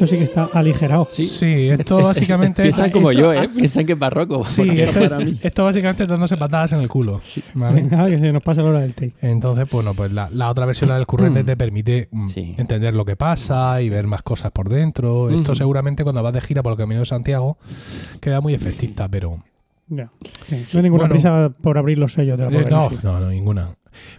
Esto 0.00 0.14
sí 0.14 0.16
que 0.16 0.24
está 0.24 0.44
aligerado. 0.54 1.06
Sí, 1.10 1.68
esto 1.68 2.02
básicamente. 2.02 2.62
Piensan 2.62 2.90
como 2.90 3.12
yo, 3.12 3.34
¿eh? 3.34 3.50
Piensan 3.54 3.84
que 3.84 3.92
es 3.92 3.98
barroco. 3.98 4.42
Sí, 4.44 4.62
esto, 4.80 5.00
para 5.00 5.18
mí. 5.18 5.36
esto 5.42 5.62
básicamente 5.64 6.04
es 6.04 6.08
dándose 6.08 6.38
patadas 6.38 6.72
en 6.72 6.80
el 6.80 6.88
culo. 6.88 7.20
¿vale? 7.52 7.82
Venga, 7.82 8.06
que 8.08 8.18
se 8.18 8.32
nos 8.32 8.42
pasa 8.42 8.62
la 8.62 8.70
hora 8.70 8.80
del 8.80 8.94
take. 8.94 9.12
Entonces, 9.20 9.68
bueno, 9.70 9.92
pues 9.92 10.10
la, 10.10 10.30
la 10.32 10.48
otra 10.48 10.64
versión, 10.64 10.88
la 10.88 10.96
del 10.96 11.06
currente, 11.06 11.44
te 11.44 11.54
permite 11.54 12.08
mm, 12.10 12.28
Sí. 12.30 12.54
entender 12.56 12.94
lo 12.94 13.04
que 13.04 13.14
pasa 13.16 13.82
y 13.82 13.90
ver 13.90 14.06
más 14.06 14.22
cosas 14.22 14.50
por 14.52 14.70
dentro. 14.70 15.28
Esto 15.28 15.54
seguramente 15.54 16.02
cuando 16.02 16.22
vas 16.22 16.32
de 16.32 16.40
gira 16.40 16.62
por 16.62 16.72
el 16.72 16.78
Camino 16.78 17.00
de 17.00 17.06
Santiago 17.06 17.58
queda 18.22 18.40
muy 18.40 18.54
efectista, 18.54 19.06
pero 19.06 19.42
Ya. 19.88 20.10
Sí, 20.46 20.64
No 20.72 20.78
hay 20.78 20.82
ninguna 20.84 21.02
Bueno. 21.02 21.12
prisa 21.12 21.52
por 21.60 21.76
abrir 21.76 21.98
los 21.98 22.14
sellos 22.14 22.38
de 22.38 22.50
la 22.50 22.58
eh, 22.58 22.66
no, 22.70 22.88
no, 23.02 23.20
no, 23.20 23.28
ninguna. 23.28 23.74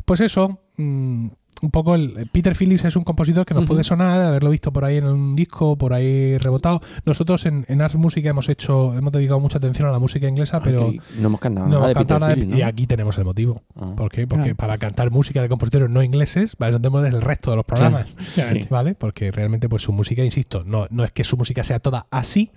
Pues 0.05 0.19
eso, 0.19 0.59
mm, 0.77 1.27
un 1.61 1.71
poco 1.71 1.95
el 1.95 2.27
Peter 2.31 2.55
Phillips 2.55 2.85
es 2.85 2.95
un 2.95 3.03
compositor 3.03 3.45
que 3.45 3.53
nos 3.53 3.65
puede 3.65 3.83
sonar, 3.83 4.19
haberlo 4.21 4.49
visto 4.49 4.71
por 4.73 4.85
ahí 4.85 4.97
en 4.97 5.05
un 5.05 5.35
disco, 5.35 5.77
por 5.77 5.93
ahí 5.93 6.37
rebotado. 6.37 6.81
Nosotros 7.05 7.45
en, 7.45 7.65
en 7.67 7.81
Ars 7.81 7.95
Música 7.95 8.29
hemos 8.29 8.49
hecho, 8.49 8.93
hemos 8.97 9.11
dedicado 9.11 9.39
mucha 9.39 9.57
atención 9.57 9.87
a 9.87 9.91
la 9.91 9.99
música 9.99 10.27
inglesa, 10.27 10.61
pero 10.61 10.87
Aquí 10.87 10.99
no 11.19 11.27
hemos 11.27 11.39
cantado 11.39 11.67
no 11.67 11.73
nada 11.73 11.77
hemos 11.83 11.89
de 11.89 11.93
cantado 11.93 12.19
Peter 12.19 12.21
nada 12.21 12.35
de- 12.35 12.41
Phillips, 12.41 12.57
y 12.59 12.61
aquí 12.63 12.87
tenemos 12.87 13.17
el 13.17 13.25
motivo. 13.25 13.63
Ah. 13.75 13.93
¿Por 13.95 14.11
qué? 14.11 14.27
Porque 14.27 14.51
Ah. 14.51 14.55
para 14.55 14.77
cantar 14.77 15.11
música 15.11 15.41
de 15.41 15.49
compositores 15.49 15.89
no 15.89 16.03
ingleses, 16.03 16.55
eso 16.59 16.79
tenemos 16.81 17.05
el 17.05 17.21
resto 17.21 17.51
de 17.51 17.57
los 17.57 17.65
programas. 17.65 18.15
¿Vale? 18.69 18.95
Porque 18.95 19.31
realmente, 19.31 19.69
pues 19.69 19.83
su 19.83 19.91
música, 19.91 20.23
insisto, 20.23 20.63
no, 20.65 20.87
no 20.89 21.03
es 21.03 21.11
que 21.11 21.23
su 21.23 21.37
música 21.37 21.63
sea 21.63 21.79
toda 21.79 22.07
así, 22.11 22.51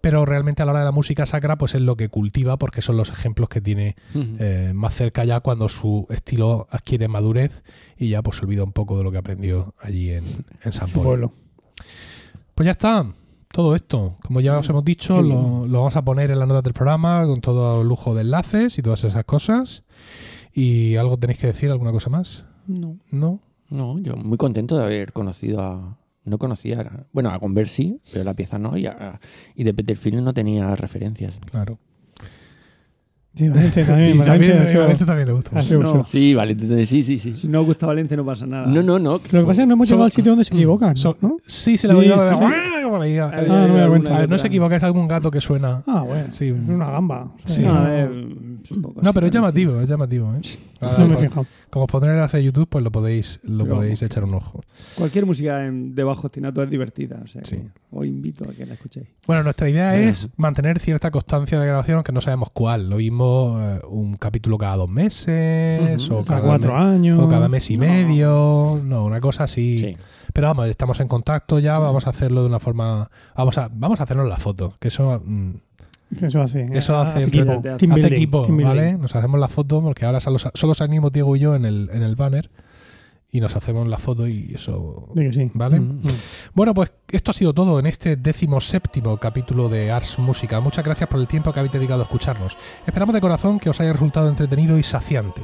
pero 0.00 0.24
realmente 0.24 0.62
a 0.62 0.66
la 0.66 0.72
hora 0.72 0.80
de 0.80 0.86
la 0.86 0.92
música 0.92 1.26
sacra, 1.26 1.56
pues 1.56 1.74
es 1.74 1.80
lo 1.80 1.96
que 1.96 2.08
cultiva, 2.08 2.58
porque 2.58 2.82
son 2.82 2.96
los 2.96 3.10
ejemplos 3.10 3.48
que 3.48 3.60
tiene 3.60 3.96
eh, 4.14 4.72
más 4.74 4.94
cerca 4.94 5.24
ya 5.24 5.40
cuando 5.40 5.68
su 5.68 6.06
estilo 6.10 6.66
adquiere 6.70 7.08
madurez 7.08 7.62
y 7.98 8.08
ya 8.10 8.22
pues 8.22 8.35
se 8.36 8.44
olvida 8.44 8.62
un 8.64 8.72
poco 8.72 8.96
de 8.98 9.04
lo 9.04 9.10
que 9.10 9.18
aprendió 9.18 9.74
allí 9.80 10.10
en, 10.10 10.24
en 10.62 10.72
San 10.72 10.88
pueblo. 10.90 11.32
Pues 12.54 12.64
ya 12.66 12.72
está. 12.72 13.06
Todo 13.52 13.74
esto, 13.74 14.16
como 14.22 14.40
ya 14.40 14.58
os 14.58 14.68
hemos 14.68 14.84
dicho, 14.84 15.22
lo, 15.22 15.64
lo 15.64 15.78
vamos 15.78 15.96
a 15.96 16.04
poner 16.04 16.30
en 16.30 16.38
la 16.38 16.46
nota 16.46 16.60
del 16.62 16.74
programa 16.74 17.24
con 17.26 17.40
todo 17.40 17.82
lujo 17.84 18.14
de 18.14 18.20
enlaces 18.22 18.78
y 18.78 18.82
todas 18.82 19.02
esas 19.04 19.24
cosas. 19.24 19.84
¿Y 20.52 20.96
algo 20.96 21.16
tenéis 21.18 21.38
que 21.38 21.46
decir? 21.48 21.70
¿Alguna 21.70 21.92
cosa 21.92 22.10
más? 22.10 22.44
No. 22.66 22.98
¿No? 23.10 23.40
No, 23.70 23.98
yo 23.98 24.16
muy 24.16 24.36
contento 24.36 24.76
de 24.76 24.84
haber 24.84 25.12
conocido 25.12 25.62
a. 25.62 25.98
No 26.24 26.38
conocía. 26.38 26.80
a- 26.80 27.06
Bueno, 27.12 27.30
a 27.30 27.38
Converse 27.38 27.74
sí, 27.74 28.00
pero 28.12 28.24
la 28.24 28.34
pieza 28.34 28.58
no. 28.58 28.76
Y, 28.76 28.86
a- 28.86 29.20
y 29.54 29.64
de 29.64 29.72
Peter 29.72 29.96
Phillips 29.96 30.22
no 30.22 30.34
tenía 30.34 30.74
referencias. 30.76 31.38
Claro. 31.50 31.78
Sí, 33.36 33.48
Valente 33.50 33.84
también. 33.84 34.16
también, 34.18 34.28
Valente 34.28 34.52
a 34.64 34.68
sido- 34.68 34.82
Valente 34.82 35.04
también 35.04 35.28
le 35.28 35.34
gusta. 35.34 35.58
ha 35.58 35.62
sido 35.62 35.82
No. 35.82 36.04
Sí, 36.06 36.34
vale, 36.34 36.52
entonces 36.52 36.88
sí, 36.88 37.02
sí, 37.02 37.18
sí. 37.18 37.34
Si 37.34 37.48
no 37.48 37.62
gusta 37.64 37.86
Valente 37.86 38.16
no 38.16 38.24
pasa 38.24 38.46
nada. 38.46 38.66
No, 38.66 38.82
no, 38.82 38.98
no. 38.98 39.12
Lo 39.12 39.18
que 39.20 39.40
pasa 39.40 39.50
es 39.52 39.58
que 39.58 39.66
no 39.66 39.74
hemos 39.74 39.88
llegado 39.88 40.04
al 40.04 40.10
sitio 40.12 40.32
donde 40.32 40.44
se 40.44 40.54
equivocan. 40.54 40.96
Son- 40.96 41.16
¿no? 41.20 41.36
Sí, 41.46 41.76
se 41.76 41.82
Sí, 41.82 41.88
la 41.88 41.94
voy 41.94 42.06
a 42.10 42.16
sí. 42.18 42.34
por 42.88 43.02
ahí. 43.02 43.18
A 43.18 43.26
Hay- 43.26 43.30
ver, 43.30 43.40
hay 43.40 43.46
no 43.48 43.54
me 43.54 43.60
alguna 43.80 43.88
cuenta. 43.88 44.18
ver, 44.20 44.28
no 44.30 44.38
se 44.38 44.46
equivoca, 44.46 44.76
es 44.76 44.82
algún 44.82 45.06
gato 45.08 45.30
que 45.30 45.40
suena. 45.40 45.82
Ah, 45.86 46.02
bueno. 46.06 46.28
Sí. 46.32 46.46
Es 46.46 46.68
una 46.68 46.90
gamba. 46.90 47.28
Sí. 47.44 47.62
No, 47.62 47.74
a 47.74 47.82
ver, 47.82 48.08
un 48.10 48.55
poco 48.55 48.55
No, 48.70 48.92
así, 48.96 49.10
pero 49.14 49.26
es 49.26 49.32
llamativo, 49.32 49.80
es 49.80 49.88
llamativo. 49.88 50.34
¿eh? 50.34 50.38
Ahora, 50.80 50.98
no 50.98 51.06
me 51.06 51.12
he 51.14 51.16
pues, 51.16 51.28
fijado. 51.28 51.46
como 51.70 51.84
os 51.84 51.90
pondré 51.90 52.10
el 52.10 52.16
enlace 52.16 52.36
de 52.38 52.44
YouTube, 52.44 52.68
pues 52.68 52.82
lo 52.84 52.90
podéis, 52.92 53.40
lo 53.44 53.64
Pero 53.64 53.76
podéis 53.76 54.02
echar 54.02 54.24
un 54.24 54.34
ojo. 54.34 54.60
Cualquier 54.96 55.26
música 55.26 55.66
en- 55.66 55.94
de 55.94 56.04
bajo 56.04 56.26
ostinato 56.26 56.62
es 56.62 56.70
divertida. 56.70 57.20
O 57.24 57.26
sea, 57.28 57.42
que 57.42 57.48
Sí. 57.48 57.62
os 57.90 58.06
invito 58.06 58.48
a 58.48 58.52
que 58.52 58.66
la 58.66 58.74
escuchéis. 58.74 59.06
Bueno, 59.26 59.42
nuestra 59.44 59.68
idea 59.68 59.96
es 59.98 60.28
mantener 60.36 60.78
cierta 60.80 61.10
constancia 61.10 61.58
de 61.60 61.66
grabación, 61.66 61.96
aunque 61.96 62.12
no 62.12 62.20
sabemos 62.20 62.50
cuál. 62.52 62.90
Lo 62.90 62.96
mismo 62.96 63.58
eh, 63.60 63.80
un 63.88 64.16
capítulo 64.16 64.58
cada 64.58 64.76
dos 64.76 64.88
meses 64.90 66.08
o, 66.10 66.20
cada 66.24 66.40
cuatro 66.42 66.76
años. 66.76 67.18
o 67.22 67.28
cada 67.28 67.48
mes 67.48 67.70
y 67.70 67.76
No. 67.76 67.80
medio. 67.86 68.80
No, 68.84 69.04
una 69.04 69.20
cosa 69.20 69.44
así. 69.44 69.78
Sí. 69.78 69.96
Pero 70.32 70.48
vamos, 70.48 70.68
estamos 70.68 71.00
en 71.00 71.08
contacto 71.08 71.58
ya, 71.58 71.78
vamos 71.78 72.06
a 72.06 72.10
hacerlo 72.10 72.42
de 72.42 72.48
una 72.48 72.58
forma. 72.60 73.08
Vamos 73.36 73.56
a, 73.58 73.68
vamos 73.72 74.00
a 74.00 74.02
hacernos 74.02 74.28
la 74.28 74.36
foto, 74.36 74.74
que 74.78 74.88
eso. 74.88 75.22
mm, 75.24 75.50
Eso 76.20 76.40
hace. 76.42 76.66
Eso 76.72 76.96
hace 76.98 77.24
equipo. 77.24 77.52
entre- 77.52 77.76
Team 77.76 77.92
hace 77.92 78.00
building, 78.02 78.16
equipo, 78.16 78.42
team 78.42 78.56
building. 78.58 78.68
¿vale? 78.76 78.92
Nos 78.94 79.14
hacemos 79.16 79.40
la 79.40 79.48
foto 79.48 79.82
porque 79.82 80.04
ahora 80.06 80.20
solo, 80.20 80.38
solo 80.38 80.74
salimos 80.74 81.12
Diego 81.12 81.34
y 81.36 81.40
yo 81.40 81.54
en 81.56 81.64
el, 81.64 81.90
en 81.92 82.02
el 82.02 82.14
banner 82.16 82.48
y 83.30 83.40
nos 83.40 83.56
hacemos 83.56 83.86
la 83.88 83.98
foto 83.98 84.26
y 84.26 84.52
eso. 84.54 85.08
Di 85.14 85.24
que 85.24 85.32
sí. 85.32 85.50
¿Vale? 85.54 85.80
Mm. 85.80 86.00
Bueno, 86.54 86.72
pues 86.74 86.92
esto 87.10 87.32
ha 87.32 87.34
sido 87.34 87.52
todo 87.52 87.78
en 87.78 87.86
este 87.86 88.16
décimo 88.16 88.60
séptimo 88.60 89.18
capítulo 89.18 89.68
de 89.68 89.90
Ars 89.90 90.18
Música. 90.18 90.60
Muchas 90.60 90.84
gracias 90.84 91.08
por 91.08 91.20
el 91.20 91.26
tiempo 91.26 91.52
que 91.52 91.58
habéis 91.58 91.72
dedicado 91.72 92.00
a 92.00 92.04
escucharnos. 92.04 92.56
Esperamos 92.86 93.14
de 93.14 93.20
corazón 93.20 93.58
que 93.58 93.68
os 93.68 93.80
haya 93.80 93.92
resultado 93.92 94.28
entretenido 94.28 94.78
y 94.78 94.82
saciante. 94.82 95.42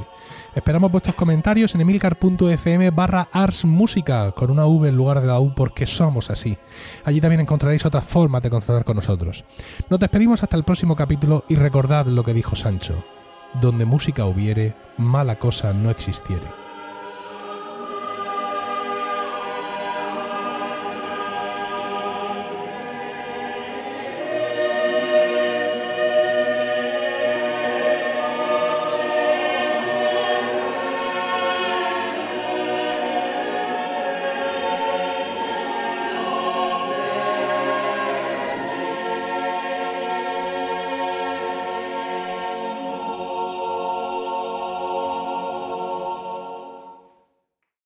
Esperamos 0.55 0.91
vuestros 0.91 1.15
comentarios 1.15 1.75
en 1.75 1.81
emilcar.fm 1.81 2.89
barra 2.91 3.27
Ars 3.31 3.65
Música 3.65 4.31
con 4.31 4.49
una 4.49 4.65
V 4.65 4.89
en 4.89 4.95
lugar 4.95 5.21
de 5.21 5.27
la 5.27 5.39
U 5.39 5.53
porque 5.53 5.85
somos 5.85 6.29
así. 6.29 6.57
Allí 7.05 7.19
también 7.19 7.41
encontraréis 7.41 7.85
otras 7.85 8.05
formas 8.05 8.41
de 8.41 8.49
contactar 8.49 8.85
con 8.85 8.95
nosotros. 8.95 9.45
Nos 9.89 9.99
despedimos 9.99 10.41
hasta 10.41 10.57
el 10.57 10.63
próximo 10.63 10.95
capítulo 10.95 11.43
y 11.49 11.55
recordad 11.55 12.05
lo 12.07 12.23
que 12.23 12.33
dijo 12.33 12.55
Sancho. 12.55 13.03
Donde 13.61 13.85
música 13.85 14.25
hubiere, 14.25 14.73
mala 14.97 15.37
cosa 15.37 15.73
no 15.73 15.91
existiere. 15.91 16.62